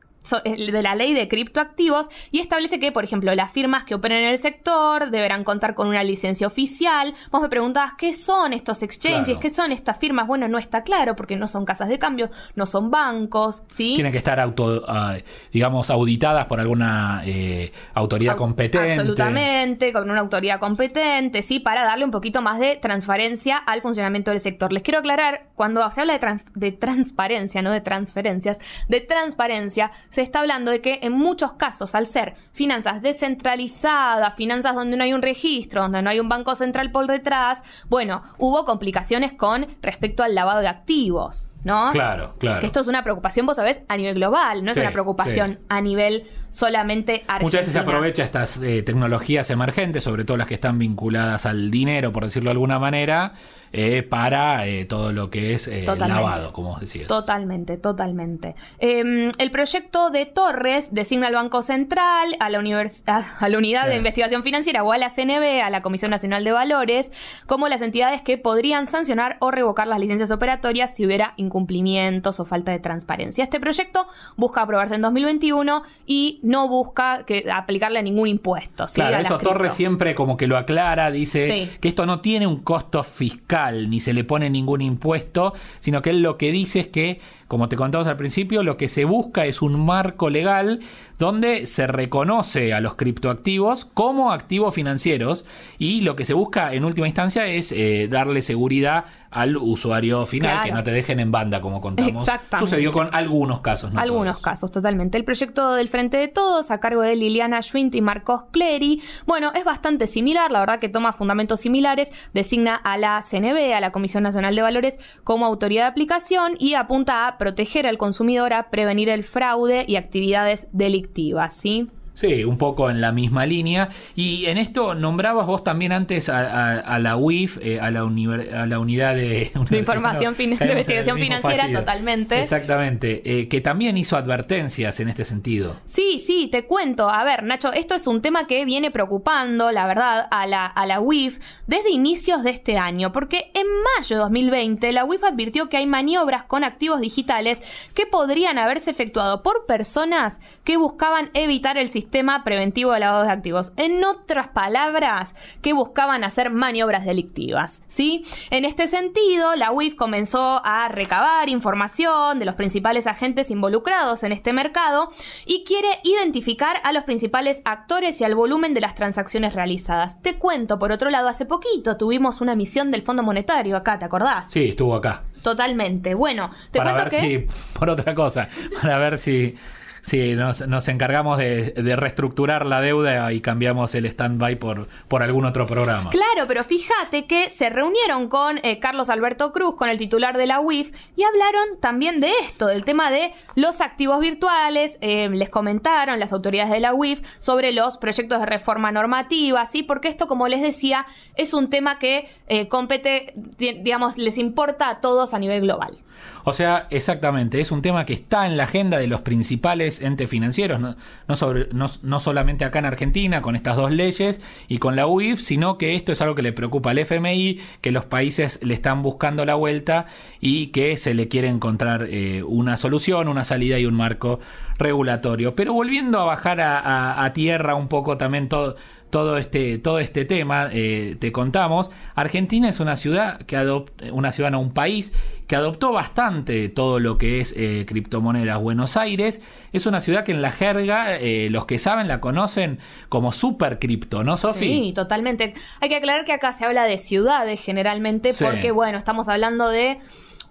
de 0.44 0.82
la 0.82 0.94
ley 0.94 1.14
de 1.14 1.28
criptoactivos 1.28 2.06
y 2.30 2.40
establece 2.40 2.78
que, 2.78 2.92
por 2.92 3.04
ejemplo, 3.04 3.34
las 3.34 3.50
firmas 3.50 3.84
que 3.84 3.94
operen 3.94 4.18
en 4.18 4.30
el 4.30 4.38
sector 4.38 5.10
deberán 5.10 5.44
contar 5.44 5.74
con 5.74 5.88
una 5.88 6.02
licencia 6.04 6.46
oficial. 6.46 7.14
Vos 7.30 7.42
me 7.42 7.48
preguntabas, 7.48 7.92
¿qué 7.98 8.12
son 8.12 8.52
estos 8.52 8.82
exchanges? 8.82 9.24
Claro. 9.24 9.40
¿Qué 9.40 9.50
son 9.50 9.72
estas 9.72 9.98
firmas? 9.98 10.26
Bueno, 10.26 10.46
no 10.48 10.58
está 10.58 10.82
claro 10.82 11.16
porque 11.16 11.36
no 11.36 11.46
son 11.46 11.64
casas 11.64 11.88
de 11.88 11.98
cambio, 11.98 12.30
no 12.54 12.66
son 12.66 12.90
bancos, 12.90 13.62
¿sí? 13.68 13.94
Tienen 13.94 14.12
que 14.12 14.18
estar, 14.18 14.38
auto, 14.40 14.84
ah, 14.86 15.16
digamos, 15.52 15.90
auditadas 15.90 16.46
por 16.46 16.60
alguna 16.60 17.22
eh, 17.24 17.72
autoridad 17.94 18.34
Au- 18.34 18.38
competente. 18.38 18.92
Absolutamente, 18.92 19.92
con 19.92 20.10
una 20.10 20.20
autoridad 20.20 20.60
competente, 20.60 21.42
sí, 21.42 21.58
para 21.60 21.84
darle 21.84 22.04
un 22.04 22.10
poquito 22.10 22.42
más 22.42 22.58
de 22.60 22.76
transparencia 22.76 23.56
al 23.56 23.82
funcionamiento 23.82 24.30
del 24.30 24.40
sector. 24.40 24.72
Les 24.72 24.82
quiero 24.82 25.00
aclarar, 25.00 25.46
cuando 25.54 25.88
se 25.90 26.00
habla 26.00 26.12
de, 26.14 26.18
trans- 26.18 26.44
de 26.54 26.72
transparencia, 26.72 27.60
no 27.62 27.70
de 27.72 27.80
transferencias, 27.80 28.58
de 28.88 29.00
transparencia, 29.00 29.90
se 30.12 30.20
está 30.20 30.40
hablando 30.40 30.70
de 30.70 30.82
que 30.82 31.00
en 31.02 31.14
muchos 31.14 31.54
casos, 31.54 31.94
al 31.94 32.06
ser 32.06 32.34
finanzas 32.52 33.00
descentralizadas, 33.00 34.34
finanzas 34.34 34.74
donde 34.74 34.98
no 34.98 35.04
hay 35.04 35.14
un 35.14 35.22
registro, 35.22 35.80
donde 35.80 36.02
no 36.02 36.10
hay 36.10 36.20
un 36.20 36.28
banco 36.28 36.54
central 36.54 36.92
por 36.92 37.06
detrás, 37.06 37.62
bueno, 37.88 38.20
hubo 38.36 38.66
complicaciones 38.66 39.32
con 39.32 39.66
respecto 39.80 40.22
al 40.22 40.34
lavado 40.34 40.60
de 40.60 40.68
activos. 40.68 41.51
¿No? 41.64 41.90
Claro, 41.92 42.34
claro. 42.38 42.60
Que 42.60 42.66
esto 42.66 42.80
es 42.80 42.88
una 42.88 43.02
preocupación, 43.04 43.46
vos 43.46 43.56
sabés, 43.56 43.80
a 43.88 43.96
nivel 43.96 44.14
global, 44.16 44.64
no 44.64 44.72
es 44.72 44.76
una 44.76 44.90
preocupación 44.90 45.52
sí. 45.60 45.66
a 45.68 45.80
nivel 45.80 46.26
solamente 46.50 47.22
argentino. 47.28 47.40
Muchas 47.46 47.60
veces 47.62 47.72
se 47.72 47.78
aprovecha 47.78 48.22
estas 48.24 48.60
eh, 48.62 48.82
tecnologías 48.82 49.48
emergentes, 49.50 50.04
sobre 50.04 50.24
todo 50.24 50.36
las 50.36 50.48
que 50.48 50.54
están 50.54 50.78
vinculadas 50.78 51.46
al 51.46 51.70
dinero, 51.70 52.12
por 52.12 52.24
decirlo 52.24 52.48
de 52.50 52.52
alguna 52.52 52.78
manera, 52.78 53.32
eh, 53.72 54.02
para 54.02 54.66
eh, 54.66 54.84
todo 54.84 55.12
lo 55.12 55.30
que 55.30 55.54
es 55.54 55.66
lavado, 55.98 56.52
como 56.52 56.78
decías. 56.78 57.06
Totalmente, 57.08 57.78
totalmente. 57.78 58.54
Eh, 58.80 59.30
el 59.38 59.50
proyecto 59.50 60.10
de 60.10 60.26
Torres 60.26 60.92
designa 60.92 61.28
al 61.28 61.34
Banco 61.34 61.62
Central, 61.62 62.36
a 62.38 62.50
la, 62.50 62.60
univers- 62.60 63.02
a, 63.06 63.24
a 63.38 63.48
la 63.48 63.56
Unidad 63.58 63.88
de. 63.88 63.96
Investigación 64.02 64.42
Financiera 64.42 64.82
o 64.82 64.92
a 64.92 64.98
la 64.98 65.10
CNB, 65.10 65.62
a 65.62 65.70
la 65.70 65.80
Comisión 65.80 66.10
Nacional 66.10 66.42
de 66.44 66.50
Valores, 66.52 67.12
como 67.46 67.68
las 67.68 67.80
entidades 67.82 68.20
que 68.20 68.36
podrían 68.36 68.86
sancionar 68.88 69.36
o 69.38 69.50
revocar 69.52 69.86
las 69.86 70.00
licencias 70.00 70.30
operatorias 70.32 70.94
si 70.94 71.06
hubiera 71.06 71.34
incumplimientos 71.52 72.40
o 72.40 72.44
falta 72.46 72.72
de 72.72 72.78
transparencia. 72.78 73.44
Este 73.44 73.60
proyecto 73.60 74.06
busca 74.36 74.62
aprobarse 74.62 74.94
en 74.94 75.02
2021 75.02 75.82
y 76.06 76.40
no 76.42 76.66
busca 76.68 77.24
que 77.26 77.44
aplicarle 77.52 78.02
ningún 78.02 78.28
impuesto. 78.28 78.88
¿sí? 78.88 78.94
Claro, 78.96 79.18
eso. 79.18 79.38
Torres 79.38 79.74
siempre 79.74 80.14
como 80.14 80.36
que 80.38 80.46
lo 80.46 80.56
aclara, 80.56 81.10
dice 81.10 81.42
Sí. 81.66 81.70
que 81.80 81.88
esto 81.88 82.06
no 82.06 82.20
tiene 82.20 82.46
un 82.46 82.60
costo 82.60 83.02
fiscal, 83.02 83.90
ni 83.90 84.00
se 84.00 84.12
le 84.14 84.24
pone 84.24 84.48
ningún 84.48 84.80
impuesto, 84.80 85.52
sino 85.80 86.00
que 86.00 86.10
él 86.10 86.22
lo 86.22 86.38
que 86.38 86.52
dice 86.52 86.80
es 86.80 86.88
que, 86.88 87.20
como 87.52 87.68
te 87.68 87.76
contamos 87.76 88.06
al 88.06 88.16
principio, 88.16 88.62
lo 88.62 88.78
que 88.78 88.88
se 88.88 89.04
busca 89.04 89.44
es 89.44 89.60
un 89.60 89.78
marco 89.84 90.30
legal 90.30 90.80
donde 91.18 91.66
se 91.66 91.86
reconoce 91.86 92.72
a 92.72 92.80
los 92.80 92.94
criptoactivos 92.94 93.84
como 93.84 94.32
activos 94.32 94.74
financieros 94.74 95.44
y 95.78 96.00
lo 96.00 96.16
que 96.16 96.24
se 96.24 96.32
busca 96.32 96.72
en 96.72 96.86
última 96.86 97.06
instancia 97.06 97.44
es 97.46 97.70
eh, 97.70 98.08
darle 98.10 98.40
seguridad 98.40 99.04
al 99.30 99.56
usuario 99.56 100.26
final, 100.26 100.50
Claro. 100.52 100.66
que 100.66 100.72
no 100.72 100.82
te 100.82 100.90
dejen 100.90 101.18
en 101.20 101.30
banda, 101.32 101.60
como 101.62 101.80
contamos. 101.80 102.26
Sucedió 102.58 102.92
con 102.92 103.08
algunos 103.14 103.60
casos, 103.60 103.92
¿no? 103.92 104.00
Algunos 104.00 104.34
todos. 104.34 104.44
casos, 104.44 104.70
totalmente. 104.70 105.16
El 105.16 105.24
proyecto 105.24 105.72
del 105.74 105.88
Frente 105.88 106.18
de 106.18 106.28
Todos, 106.28 106.70
a 106.70 106.80
cargo 106.80 107.00
de 107.00 107.16
Liliana 107.16 107.62
Schwint 107.62 107.94
y 107.94 108.02
Marcos 108.02 108.42
Clery, 108.50 109.00
bueno, 109.26 109.50
es 109.54 109.64
bastante 109.64 110.06
similar, 110.06 110.52
la 110.52 110.60
verdad 110.60 110.80
que 110.80 110.90
toma 110.90 111.12
fundamentos 111.14 111.60
similares, 111.60 112.12
designa 112.34 112.74
a 112.76 112.98
la 112.98 113.22
CNB, 113.22 113.74
a 113.74 113.80
la 113.80 113.90
Comisión 113.90 114.22
Nacional 114.22 114.54
de 114.54 114.62
Valores, 114.62 114.98
como 115.24 115.46
autoridad 115.46 115.84
de 115.84 115.88
aplicación 115.88 116.52
y 116.58 116.74
apunta 116.74 117.26
a 117.26 117.38
proteger 117.42 117.88
al 117.88 117.98
consumidor, 117.98 118.52
a 118.52 118.70
prevenir 118.70 119.08
el 119.08 119.24
fraude 119.24 119.84
y 119.88 119.96
actividades 119.96 120.68
delictivas, 120.70 121.52
¿sí? 121.52 121.88
Sí, 122.14 122.44
un 122.44 122.58
poco 122.58 122.90
en 122.90 123.00
la 123.00 123.10
misma 123.10 123.46
línea. 123.46 123.88
Y 124.14 124.44
en 124.46 124.58
esto 124.58 124.94
nombrabas 124.94 125.46
vos 125.46 125.64
también 125.64 125.92
antes 125.92 126.28
a, 126.28 126.40
a- 126.40 126.78
a 126.80 126.98
la 126.98 127.16
UIF, 127.16 127.58
eh, 127.62 127.80
a, 127.80 127.90
la 127.90 128.04
univer- 128.04 128.52
a 128.52 128.66
la 128.66 128.78
unidad 128.78 129.14
de, 129.14 129.50
De 129.70 129.78
información 129.78 130.34
fin- 130.34 130.50
de 130.58 130.66
investigación 130.70 131.18
financiera, 131.18 131.62
fallido. 131.62 131.80
totalmente. 131.80 132.38
Exactamente, 132.38 133.22
eh, 133.24 133.48
que 133.48 133.62
también 133.62 133.96
hizo 133.96 134.18
advertencias 134.18 135.00
en 135.00 135.08
este 135.08 135.24
sentido. 135.24 135.76
Sí, 135.86 136.18
sí, 136.24 136.48
te 136.52 136.64
cuento. 136.66 137.08
A 137.08 137.24
ver, 137.24 137.44
Nacho, 137.44 137.72
esto 137.72 137.94
es 137.94 138.06
un 138.06 138.20
tema 138.20 138.46
que 138.46 138.66
viene 138.66 138.90
preocupando, 138.90 139.72
la 139.72 139.86
verdad, 139.86 140.28
a 140.30 140.46
la, 140.46 140.66
a 140.66 140.84
la 140.84 141.00
UIF 141.00 141.38
desde 141.66 141.90
inicios 141.90 142.42
de 142.42 142.50
este 142.50 142.76
año, 142.76 143.10
porque 143.10 143.50
en 143.54 143.66
mayo 143.96 144.16
de 144.16 144.22
2020 144.22 144.92
la 144.92 145.06
UIF 145.06 145.24
advirtió 145.24 145.70
que 145.70 145.78
hay 145.78 145.86
maniobras 145.86 146.42
con 146.44 146.62
activos 146.62 147.00
digitales 147.00 147.62
que 147.94 148.04
podrían 148.04 148.58
haberse 148.58 148.90
efectuado 148.90 149.42
por 149.42 149.64
personas 149.64 150.40
que 150.62 150.76
buscaban 150.76 151.30
evitar 151.32 151.78
el 151.78 151.88
sistema 151.88 152.01
preventivo 152.44 152.92
de 152.92 153.00
lavado 153.00 153.24
de 153.24 153.30
activos. 153.30 153.72
En 153.76 154.02
otras 154.04 154.48
palabras, 154.48 155.34
que 155.60 155.72
buscaban 155.72 156.24
hacer 156.24 156.50
maniobras 156.50 157.04
delictivas, 157.04 157.82
¿sí? 157.88 158.24
En 158.50 158.64
este 158.64 158.86
sentido, 158.86 159.54
la 159.56 159.72
UIF 159.72 159.94
comenzó 159.94 160.60
a 160.64 160.88
recabar 160.88 161.48
información 161.48 162.38
de 162.38 162.44
los 162.44 162.54
principales 162.54 163.06
agentes 163.06 163.50
involucrados 163.50 164.22
en 164.22 164.32
este 164.32 164.52
mercado 164.52 165.10
y 165.46 165.64
quiere 165.64 165.88
identificar 166.04 166.80
a 166.84 166.92
los 166.92 167.04
principales 167.04 167.62
actores 167.64 168.20
y 168.20 168.24
al 168.24 168.34
volumen 168.34 168.74
de 168.74 168.80
las 168.80 168.94
transacciones 168.94 169.54
realizadas. 169.54 170.20
Te 170.22 170.34
cuento, 170.34 170.78
por 170.78 170.92
otro 170.92 171.10
lado, 171.10 171.28
hace 171.28 171.46
poquito 171.46 171.96
tuvimos 171.96 172.40
una 172.40 172.54
misión 172.54 172.90
del 172.90 173.02
Fondo 173.02 173.22
Monetario 173.22 173.76
acá, 173.76 173.98
¿te 173.98 174.04
acordás? 174.04 174.50
Sí, 174.50 174.70
estuvo 174.70 174.94
acá. 174.94 175.22
Totalmente. 175.42 176.14
Bueno, 176.14 176.50
te 176.70 176.78
para 176.78 176.92
cuento 176.92 177.10
ver 177.10 177.10
que... 177.10 177.20
si, 177.20 177.72
por 177.78 177.90
otra 177.90 178.14
cosa, 178.14 178.48
para 178.80 178.98
ver 178.98 179.18
si, 179.18 179.54
si 180.02 180.34
nos, 180.34 180.66
nos 180.68 180.88
encargamos 180.88 181.38
de, 181.38 181.70
de 181.70 181.96
reestructurar 181.96 182.66
la 182.66 182.80
deuda 182.80 183.32
y 183.32 183.40
cambiamos 183.40 183.94
el 183.94 184.04
stand-by 184.04 184.56
por, 184.56 184.88
algún 185.22 185.44
otro 185.46 185.66
programa. 185.66 186.10
Claro, 186.10 186.46
pero 186.46 186.64
fíjate 186.64 187.26
que 187.26 187.48
se 187.48 187.70
reunieron 187.70 188.28
con 188.28 188.58
eh, 188.64 188.78
Carlos 188.80 189.08
Alberto 189.08 189.52
Cruz, 189.52 189.76
con 189.76 189.88
el 189.88 189.98
titular 189.98 190.36
de 190.36 190.46
la 190.46 190.60
UIF, 190.60 190.92
y 191.16 191.22
hablaron 191.22 191.78
también 191.80 192.20
de 192.20 192.32
esto, 192.42 192.66
del 192.66 192.84
tema 192.84 193.10
de 193.10 193.32
los 193.54 193.80
activos 193.80 194.20
virtuales. 194.20 194.98
Eh, 195.00 195.28
les 195.32 195.48
comentaron 195.48 196.18
las 196.18 196.32
autoridades 196.32 196.72
de 196.72 196.80
la 196.80 196.92
UIF 196.94 197.20
sobre 197.38 197.72
los 197.72 197.96
proyectos 197.96 198.40
de 198.40 198.46
reforma 198.46 198.90
normativa, 198.90 199.64
¿sí? 199.66 199.82
Porque 199.84 200.08
esto, 200.08 200.26
como 200.26 200.48
les 200.48 200.60
decía, 200.62 201.06
es 201.36 201.54
un 201.54 201.70
tema 201.70 201.98
que 202.00 202.28
eh, 202.48 202.66
compete, 202.68 203.32
di- 203.36 203.80
digamos, 203.82 204.18
les 204.18 204.36
importa 204.36 204.88
a 204.88 205.00
todos 205.00 205.32
a 205.32 205.38
nivel 205.38 205.60
global. 205.62 205.98
O 206.44 206.52
sea, 206.52 206.86
exactamente, 206.90 207.60
es 207.60 207.70
un 207.70 207.82
tema 207.82 208.04
que 208.06 208.12
está 208.12 208.46
en 208.46 208.56
la 208.56 208.64
agenda 208.64 208.98
de 208.98 209.06
los 209.06 209.20
principales 209.20 210.00
entes 210.00 210.28
financieros, 210.28 210.80
no, 210.80 210.96
no, 211.28 211.36
sobre- 211.36 211.68
no- 211.72 212.20
solamente 212.20 212.64
acá 212.64 212.78
en 212.80 212.86
Argentina 212.86 213.42
con 213.42 213.54
estas 213.56 213.76
dos 213.76 213.90
leyes 213.92 214.40
y 214.68 214.78
con 214.78 214.96
la 214.96 215.06
UIF, 215.06 215.40
sino 215.40 215.78
que 215.78 215.94
esto 215.94 216.12
es 216.12 216.20
algo 216.20 216.34
que 216.34 216.42
le 216.42 216.52
preocupa 216.52 216.90
al 216.90 216.98
FMI, 216.98 217.60
que 217.80 217.92
los 217.92 218.04
países 218.04 218.60
le 218.62 218.74
están 218.74 219.02
buscando 219.02 219.44
la 219.44 219.54
vuelta 219.54 220.06
y 220.40 220.68
que 220.68 220.96
se 220.96 221.14
le 221.14 221.28
quiere 221.28 221.48
encontrar 221.48 222.06
eh, 222.10 222.42
una 222.42 222.76
solución, 222.76 223.28
una 223.28 223.44
salida 223.44 223.78
y 223.78 223.86
un 223.86 223.94
marco 223.94 224.40
regulatorio. 224.82 225.54
Pero 225.54 225.72
volviendo 225.72 226.18
a 226.20 226.24
bajar 226.24 226.60
a, 226.60 226.78
a- 226.80 227.24
a 227.24 227.32
tierra 227.32 227.74
un 227.74 227.88
poco 227.88 228.16
también 228.16 228.48
todo 228.48 228.76
todo 229.10 229.36
este, 229.36 229.76
todo 229.76 229.98
este 229.98 230.24
tema, 230.24 230.70
eh, 230.72 231.16
te 231.20 231.32
contamos, 231.32 231.90
Argentina 232.14 232.70
es 232.70 232.80
una 232.80 232.96
ciudad 232.96 233.42
que 233.42 233.58
adopta, 233.58 234.06
una 234.10 234.32
ciudad, 234.32 234.50
no, 234.50 234.58
un 234.58 234.72
país 234.72 235.12
que 235.46 235.54
adoptó 235.54 235.92
bastante 235.92 236.70
todo 236.70 236.98
lo 236.98 237.18
que 237.18 237.38
es 237.40 237.52
eh, 237.54 237.84
criptomonedas. 237.86 238.58
Buenos 238.58 238.96
Aires 238.96 239.42
es 239.74 239.84
una 239.84 240.00
ciudad 240.00 240.24
que 240.24 240.32
en 240.32 240.40
la 240.40 240.50
jerga, 240.50 241.14
eh, 241.18 241.48
los 241.50 241.66
que 241.66 241.78
saben 241.78 242.08
la 242.08 242.22
conocen 242.22 242.78
como 243.10 243.32
super 243.32 243.78
cripto, 243.78 244.24
¿no, 244.24 244.38
Sofi? 244.38 244.64
Sí, 244.64 244.92
totalmente. 244.94 245.52
Hay 245.82 245.90
que 245.90 245.96
aclarar 245.96 246.24
que 246.24 246.32
acá 246.32 246.54
se 246.54 246.64
habla 246.64 246.84
de 246.84 246.96
ciudades 246.96 247.60
generalmente, 247.60 248.32
Sí. 248.32 248.42
porque 248.42 248.70
bueno, 248.70 248.96
estamos 248.96 249.28
hablando 249.28 249.68
de 249.68 249.98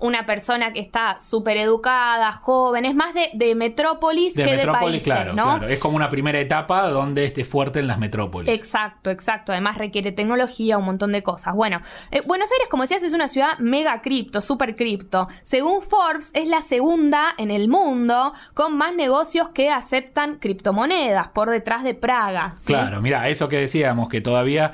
una 0.02 0.26
persona 0.26 0.74
que 0.74 0.80
está 0.80 1.20
súper 1.22 1.58
educada, 1.58 2.32
joven, 2.32 2.86
es 2.86 2.96
más 2.96 3.14
de, 3.14 3.30
de 3.34 3.56
metrópolis 3.56 4.34
De 4.34 4.44
que 4.44 4.58
metrópolis, 4.58 4.82
de 4.82 4.92
países, 4.92 5.04
claro, 5.04 5.34
¿no? 5.34 5.44
claro. 5.60 5.68
Es 5.68 5.80
como 5.80 5.96
una 5.96 6.10
primera 6.10 6.40
etapa 6.40 6.90
donde 6.90 7.26
esté 7.26 7.46
fuerte 7.46 7.80
en 7.80 7.88
las 7.88 8.00
metrópolis. 8.00 8.52
Exacto, 8.52 9.10
exacto. 9.12 9.52
Además 9.52 9.78
requiere 9.78 10.12
tecnología, 10.12 10.78
un 10.78 10.86
montón 10.86 11.12
de 11.12 11.24
cosas. 11.24 11.56
Bueno, 11.56 11.82
eh, 12.10 12.22
Buenos 12.26 12.52
Aires, 12.52 12.68
como 12.70 12.84
decías, 12.84 13.04
es 13.04 13.14
una 13.14 13.28
ciudad 13.28 13.60
mega 13.60 14.02
cripto, 14.02 14.42
super 14.42 14.76
cripto. 14.76 15.28
Según 15.44 15.82
Forbes, 15.82 16.32
es 16.34 16.48
la 16.48 16.62
segunda 16.62 17.34
en 17.38 17.52
el 17.52 17.70
mundo 17.70 18.34
con 18.54 18.76
más 18.78 18.96
negocios 18.96 19.50
que 19.50 19.70
aceptan 19.70 20.38
criptomonedas 20.40 21.30
por 21.30 21.50
detrás 21.50 21.84
de 21.84 21.94
Praga. 21.94 22.54
¿sí? 22.58 22.68
Claro, 22.68 23.02
mira, 23.02 23.30
eso 23.30 23.48
que 23.50 23.58
decíamos, 23.58 24.10
que 24.10 24.22
todavía 24.22 24.74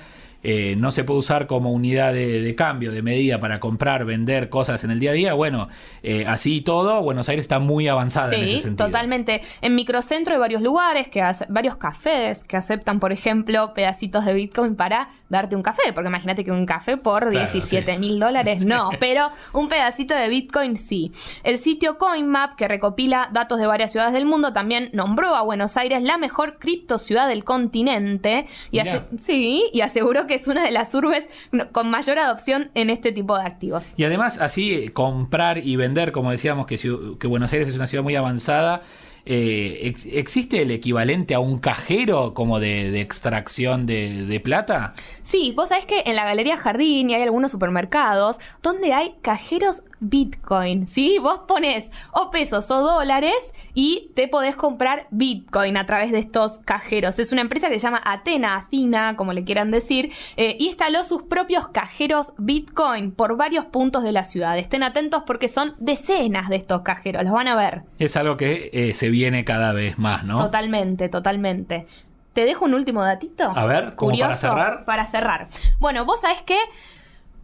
eh, 0.50 0.78
no 0.78 0.94
se 0.94 1.04
puede 1.04 1.20
usar 1.20 1.46
como 1.46 1.74
unidad 1.74 2.14
de, 2.14 2.42
de 2.42 2.56
cambio, 2.56 2.94
de 2.94 3.02
medida 3.02 3.38
para 3.42 3.60
comprar, 3.60 4.06
vender 4.06 4.48
cosas 4.48 4.82
en 4.86 4.92
el 4.92 5.00
día 5.02 5.12
a 5.12 5.14
día. 5.14 5.34
Bueno, 5.34 5.68
eh, 6.04 6.24
así 6.26 6.56
y 6.56 6.62
todo, 6.62 7.02
Buenos 7.02 7.28
Aires 7.28 7.44
está 7.44 7.60
muy 7.60 7.90
avanzada 7.90 8.34
en 8.34 8.44
ese 8.44 8.60
sentido. 8.60 8.86
totalmente. 8.86 9.42
En 9.60 9.76
microcentro 9.76 10.36
hay 10.36 10.40
varios 10.40 10.62
lugares, 10.62 11.10
que 11.10 11.22
varios 11.50 11.76
cafés 11.76 12.46
que 12.46 12.56
aceptan, 12.56 13.02
por 13.02 13.12
ejemplo, 13.12 13.74
pedacitos 13.74 14.24
de 14.24 14.34
Bitcoin 14.34 14.78
para 14.78 15.10
darte 15.28 15.58
un 15.58 15.64
café. 15.64 15.92
Porque 15.94 16.08
imagínate 16.08 16.46
que 16.46 16.52
un 16.54 16.66
café 16.66 16.96
por 16.96 17.30
Claro, 17.30 17.52
17 17.52 17.98
mil 17.98 18.18
dólares, 18.18 18.64
no. 18.64 18.92
Pero 19.02 19.30
un 19.52 19.68
pedacito 19.68 20.16
de 20.16 20.30
Bitcoin 20.30 20.78
sí. 20.78 21.12
El 21.44 21.58
sitio 21.58 21.98
CoinMap, 21.98 22.56
que 22.56 22.70
recopila 22.70 23.30
datos 23.34 23.60
de 23.60 23.68
varias 23.68 23.92
ciudades 23.92 24.14
del 24.14 24.26
mundo, 24.26 24.54
también 24.54 24.92
nombró 24.94 25.36
a 25.36 25.42
Buenos 25.42 25.76
Aires 25.76 26.04
la 26.04 26.18
mejor 26.18 26.58
cripto 26.58 26.98
ciudad 26.98 27.28
del 27.28 27.44
continente. 27.44 28.46
Y 28.72 28.80
sí, 29.18 29.66
y 29.74 29.82
aseguró 29.82 30.26
que 30.26 30.37
es 30.38 30.48
una 30.48 30.64
de 30.64 30.72
las 30.72 30.94
urbes 30.96 31.28
con 31.72 31.90
mayor 31.90 32.20
adopción 32.20 32.72
en 32.74 32.90
este 32.90 33.12
tipo 33.12 33.38
de 33.38 33.44
activos. 33.44 33.84
Y 33.98 34.04
además, 34.06 34.40
así 34.40 34.74
eh, 34.74 34.94
comprar 34.94 35.58
y 35.58 35.76
vender, 35.76 36.12
como 36.12 36.32
decíamos, 36.32 36.66
que 36.66 37.28
Buenos 37.28 37.52
Aires 37.54 37.68
es 37.68 37.76
una 37.76 37.88
ciudad 37.88 38.04
muy 38.04 38.16
avanzada. 38.16 38.82
Eh, 39.28 39.80
ex- 39.84 40.06
¿Existe 40.06 40.62
el 40.62 40.72
equivalente 40.72 41.36
a 41.36 41.40
un 41.40 41.60
cajero 41.60 42.34
como 42.34 42.60
de, 42.60 42.90
de 42.92 43.02
extracción 43.02 43.86
de, 43.86 44.26
de 44.26 44.40
plata? 44.40 44.94
Sí, 45.22 45.54
vos 45.56 45.70
sabés 45.70 45.86
que 45.86 46.04
en 46.06 46.16
la 46.16 46.26
Galería 46.26 46.58
Jardín 46.58 47.10
y 47.10 47.16
hay 47.16 47.22
algunos 47.22 47.52
supermercados 47.52 48.38
donde 48.64 48.94
hay 48.94 49.16
cajeros 49.22 49.84
Bitcoin, 50.00 50.88
¿sí? 50.88 51.18
Vos 51.20 51.42
pones 51.48 51.92
o 52.12 52.32
pesos 52.32 52.70
o 52.72 52.82
dólares 52.82 53.54
y 53.74 54.12
te 54.16 54.28
podés 54.28 54.56
comprar 54.56 55.08
Bitcoin 55.12 55.76
a 55.78 55.86
través 55.86 56.12
de 56.12 56.20
estos 56.20 56.60
cajeros. 56.60 57.20
Es 57.20 57.32
una 57.32 57.42
empresa 57.42 57.68
que 57.70 57.80
se 57.80 57.84
llama 57.88 58.02
Atena, 58.06 58.56
Athena, 58.56 59.16
como 59.16 59.34
le 59.34 59.44
quieran 59.44 59.72
decir, 59.72 60.12
eh, 60.38 60.56
y 60.60 60.68
instaló 60.68 61.04
sus 61.04 61.24
propios 61.24 61.70
cajeros 61.70 62.34
Bitcoin 62.38 63.12
por 63.12 63.38
varios 63.38 63.66
puntos 63.66 64.04
de 64.04 64.12
la 64.12 64.24
ciudad. 64.24 64.58
Estén 64.58 64.84
atentos 64.84 65.24
porque 65.26 65.48
son 65.48 65.74
decenas 65.80 66.50
de 66.50 66.58
estos 66.58 66.82
cajeros, 66.82 67.24
los 67.24 67.34
van 67.34 67.48
a 67.48 67.56
ver. 67.56 67.82
Es 68.00 68.16
algo 68.16 68.38
que 68.38 68.70
eh, 68.74 68.94
se 68.94 69.10
viene 69.18 69.44
cada 69.44 69.74
vez 69.74 69.98
más, 69.98 70.24
¿no? 70.24 70.38
Totalmente, 70.38 71.10
totalmente. 71.10 71.88
Te 72.34 72.46
dejo 72.46 72.66
un 72.66 72.76
último 72.76 73.02
datito. 73.04 73.52
A 73.56 73.66
ver, 73.66 73.96
como 73.96 74.12
para 74.12 74.26
Curioso, 74.28 74.48
cerrar. 74.48 74.86
Para 74.86 75.06
cerrar. 75.06 75.48
Bueno, 75.80 76.06
vos 76.06 76.22
sabés 76.22 76.44
que 76.44 76.58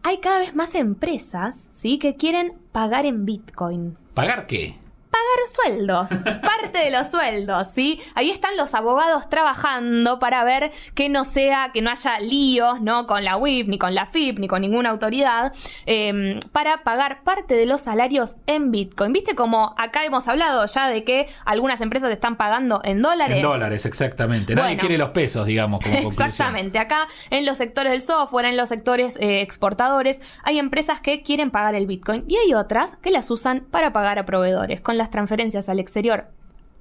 hay 0.03 0.19
cada 0.19 0.37
vez 0.37 0.53
más 0.53 0.75
empresas, 0.75 1.69
¿sí? 1.73 1.97
Que 1.97 2.15
quieren 2.15 2.53
pagar 2.71 3.07
en 3.07 3.25
Bitcoin. 3.25 3.97
¿Pagar 4.13 4.45
qué? 4.45 4.77
Pagar 5.13 5.47
sueldos, 5.51 6.09
parte 6.41 6.79
de 6.79 6.89
los 6.91 7.07
sueldos, 7.11 7.67
¿sí? 7.71 8.01
Ahí 8.15 8.31
están 8.31 8.57
los 8.57 8.73
abogados 8.73 9.29
trabajando 9.29 10.17
para 10.19 10.43
ver 10.43 10.71
que 10.95 11.07
no 11.09 11.23
sea, 11.23 11.69
que 11.73 11.81
no 11.83 11.91
haya 11.91 12.19
líos, 12.19 12.81
¿no? 12.81 13.05
Con 13.05 13.23
la 13.23 13.37
UIF, 13.37 13.67
ni 13.67 13.77
con 13.77 13.93
la 13.93 14.05
FIP, 14.07 14.39
ni 14.39 14.47
con 14.47 14.61
ninguna 14.61 14.89
autoridad, 14.89 15.53
eh, 15.85 16.39
para 16.51 16.83
pagar 16.83 17.23
parte 17.23 17.53
de 17.55 17.65
los 17.67 17.81
salarios 17.81 18.37
en 18.47 18.71
Bitcoin. 18.71 19.13
¿Viste 19.13 19.35
como 19.35 19.75
acá 19.77 20.03
hemos 20.03 20.27
hablado 20.27 20.65
ya 20.65 20.87
de 20.89 21.03
que 21.03 21.27
algunas 21.45 21.79
empresas 21.81 22.09
están 22.09 22.35
pagando 22.35 22.81
en 22.83 23.01
dólares? 23.01 23.37
En 23.37 23.43
dólares, 23.43 23.85
exactamente. 23.85 24.55
Nadie 24.55 24.69
Bueno. 24.69 24.79
quiere 24.79 24.97
los 24.97 25.09
pesos, 25.11 25.45
digamos, 25.45 25.79
como 25.81 25.93
conclusión. 25.93 26.27
Exactamente. 26.27 26.79
Acá 26.79 27.07
en 27.29 27.45
los 27.45 27.57
sectores 27.57 27.91
del 27.91 28.01
software, 28.01 28.45
en 28.45 28.57
los 28.57 28.69
sectores 28.69 29.15
eh, 29.19 29.41
exportadores, 29.41 30.21
hay 30.43 30.57
empresas 30.59 30.99
que 31.01 31.21
quieren 31.21 31.51
pagar 31.51 31.75
el 31.75 31.85
Bitcoin 31.85 32.25
y 32.27 32.37
hay 32.37 32.53
otras 32.55 32.95
que 33.01 33.11
las 33.11 33.29
usan 33.29 33.61
para 33.69 33.93
pagar 33.93 34.17
a 34.17 34.25
proveedores. 34.25 34.81
Con 34.81 34.97
las 35.03 35.11
transferencias 35.11 35.67
al 35.67 35.81
exterior 35.81 36.29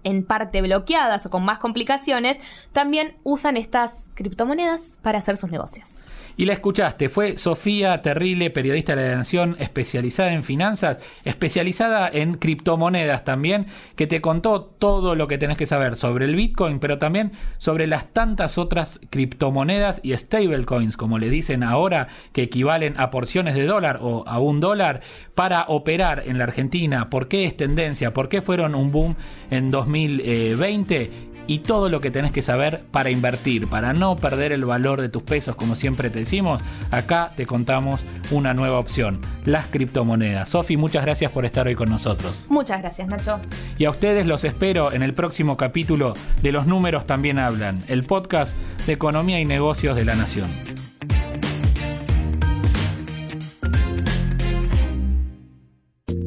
en 0.04 0.24
parte 0.24 0.62
bloqueadas 0.62 1.26
o 1.26 1.30
con 1.30 1.44
más 1.44 1.58
complicaciones, 1.58 2.38
también 2.72 3.16
usan 3.24 3.56
estas 3.56 4.10
criptomonedas 4.14 4.98
para 5.02 5.18
hacer 5.18 5.36
sus 5.36 5.50
negocios. 5.50 6.06
Y 6.36 6.46
la 6.46 6.54
escuchaste, 6.54 7.08
fue 7.08 7.36
Sofía 7.36 8.00
Terrile, 8.02 8.50
periodista 8.50 8.96
de 8.96 9.10
la 9.10 9.16
Nación, 9.16 9.56
especializada 9.58 10.32
en 10.32 10.42
finanzas, 10.42 11.04
especializada 11.24 12.08
en 12.08 12.34
criptomonedas 12.34 13.24
también, 13.24 13.66
que 13.96 14.06
te 14.06 14.20
contó 14.20 14.62
todo 14.62 15.14
lo 15.14 15.28
que 15.28 15.38
tenés 15.38 15.56
que 15.56 15.66
saber 15.66 15.96
sobre 15.96 16.24
el 16.24 16.34
Bitcoin, 16.34 16.78
pero 16.78 16.98
también 16.98 17.32
sobre 17.58 17.86
las 17.86 18.12
tantas 18.12 18.56
otras 18.58 19.00
criptomonedas 19.10 20.00
y 20.02 20.16
stablecoins, 20.16 20.96
como 20.96 21.18
le 21.18 21.28
dicen 21.28 21.62
ahora, 21.62 22.08
que 22.32 22.42
equivalen 22.42 22.98
a 22.98 23.10
porciones 23.10 23.54
de 23.54 23.66
dólar 23.66 23.98
o 24.00 24.24
a 24.26 24.38
un 24.38 24.60
dólar, 24.60 25.00
para 25.34 25.64
operar 25.68 26.22
en 26.26 26.38
la 26.38 26.44
Argentina. 26.44 27.10
¿Por 27.10 27.28
qué 27.28 27.44
es 27.44 27.56
tendencia? 27.56 28.12
¿Por 28.12 28.28
qué 28.28 28.42
fueron 28.42 28.74
un 28.74 28.90
boom 28.90 29.16
en 29.50 29.70
2020? 29.70 31.31
Y 31.46 31.60
todo 31.60 31.88
lo 31.88 32.00
que 32.00 32.10
tenés 32.10 32.32
que 32.32 32.42
saber 32.42 32.84
para 32.90 33.10
invertir, 33.10 33.68
para 33.68 33.92
no 33.92 34.16
perder 34.16 34.52
el 34.52 34.64
valor 34.64 35.00
de 35.00 35.08
tus 35.08 35.22
pesos, 35.22 35.56
como 35.56 35.74
siempre 35.74 36.10
te 36.10 36.20
decimos, 36.20 36.60
acá 36.90 37.32
te 37.36 37.46
contamos 37.46 38.04
una 38.30 38.54
nueva 38.54 38.78
opción, 38.78 39.20
las 39.44 39.66
criptomonedas. 39.66 40.48
Sofi, 40.48 40.76
muchas 40.76 41.04
gracias 41.04 41.32
por 41.32 41.44
estar 41.44 41.66
hoy 41.66 41.74
con 41.74 41.88
nosotros. 41.88 42.46
Muchas 42.48 42.80
gracias, 42.80 43.08
Nacho. 43.08 43.40
Y 43.78 43.84
a 43.84 43.90
ustedes 43.90 44.26
los 44.26 44.44
espero 44.44 44.92
en 44.92 45.02
el 45.02 45.14
próximo 45.14 45.56
capítulo 45.56 46.14
de 46.42 46.52
Los 46.52 46.66
números 46.66 47.06
también 47.06 47.38
hablan, 47.38 47.82
el 47.88 48.04
podcast 48.04 48.56
de 48.86 48.92
economía 48.92 49.40
y 49.40 49.44
negocios 49.44 49.96
de 49.96 50.04
la 50.04 50.14
Nación. 50.14 50.48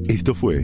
Esto 0.08 0.34
fue 0.34 0.64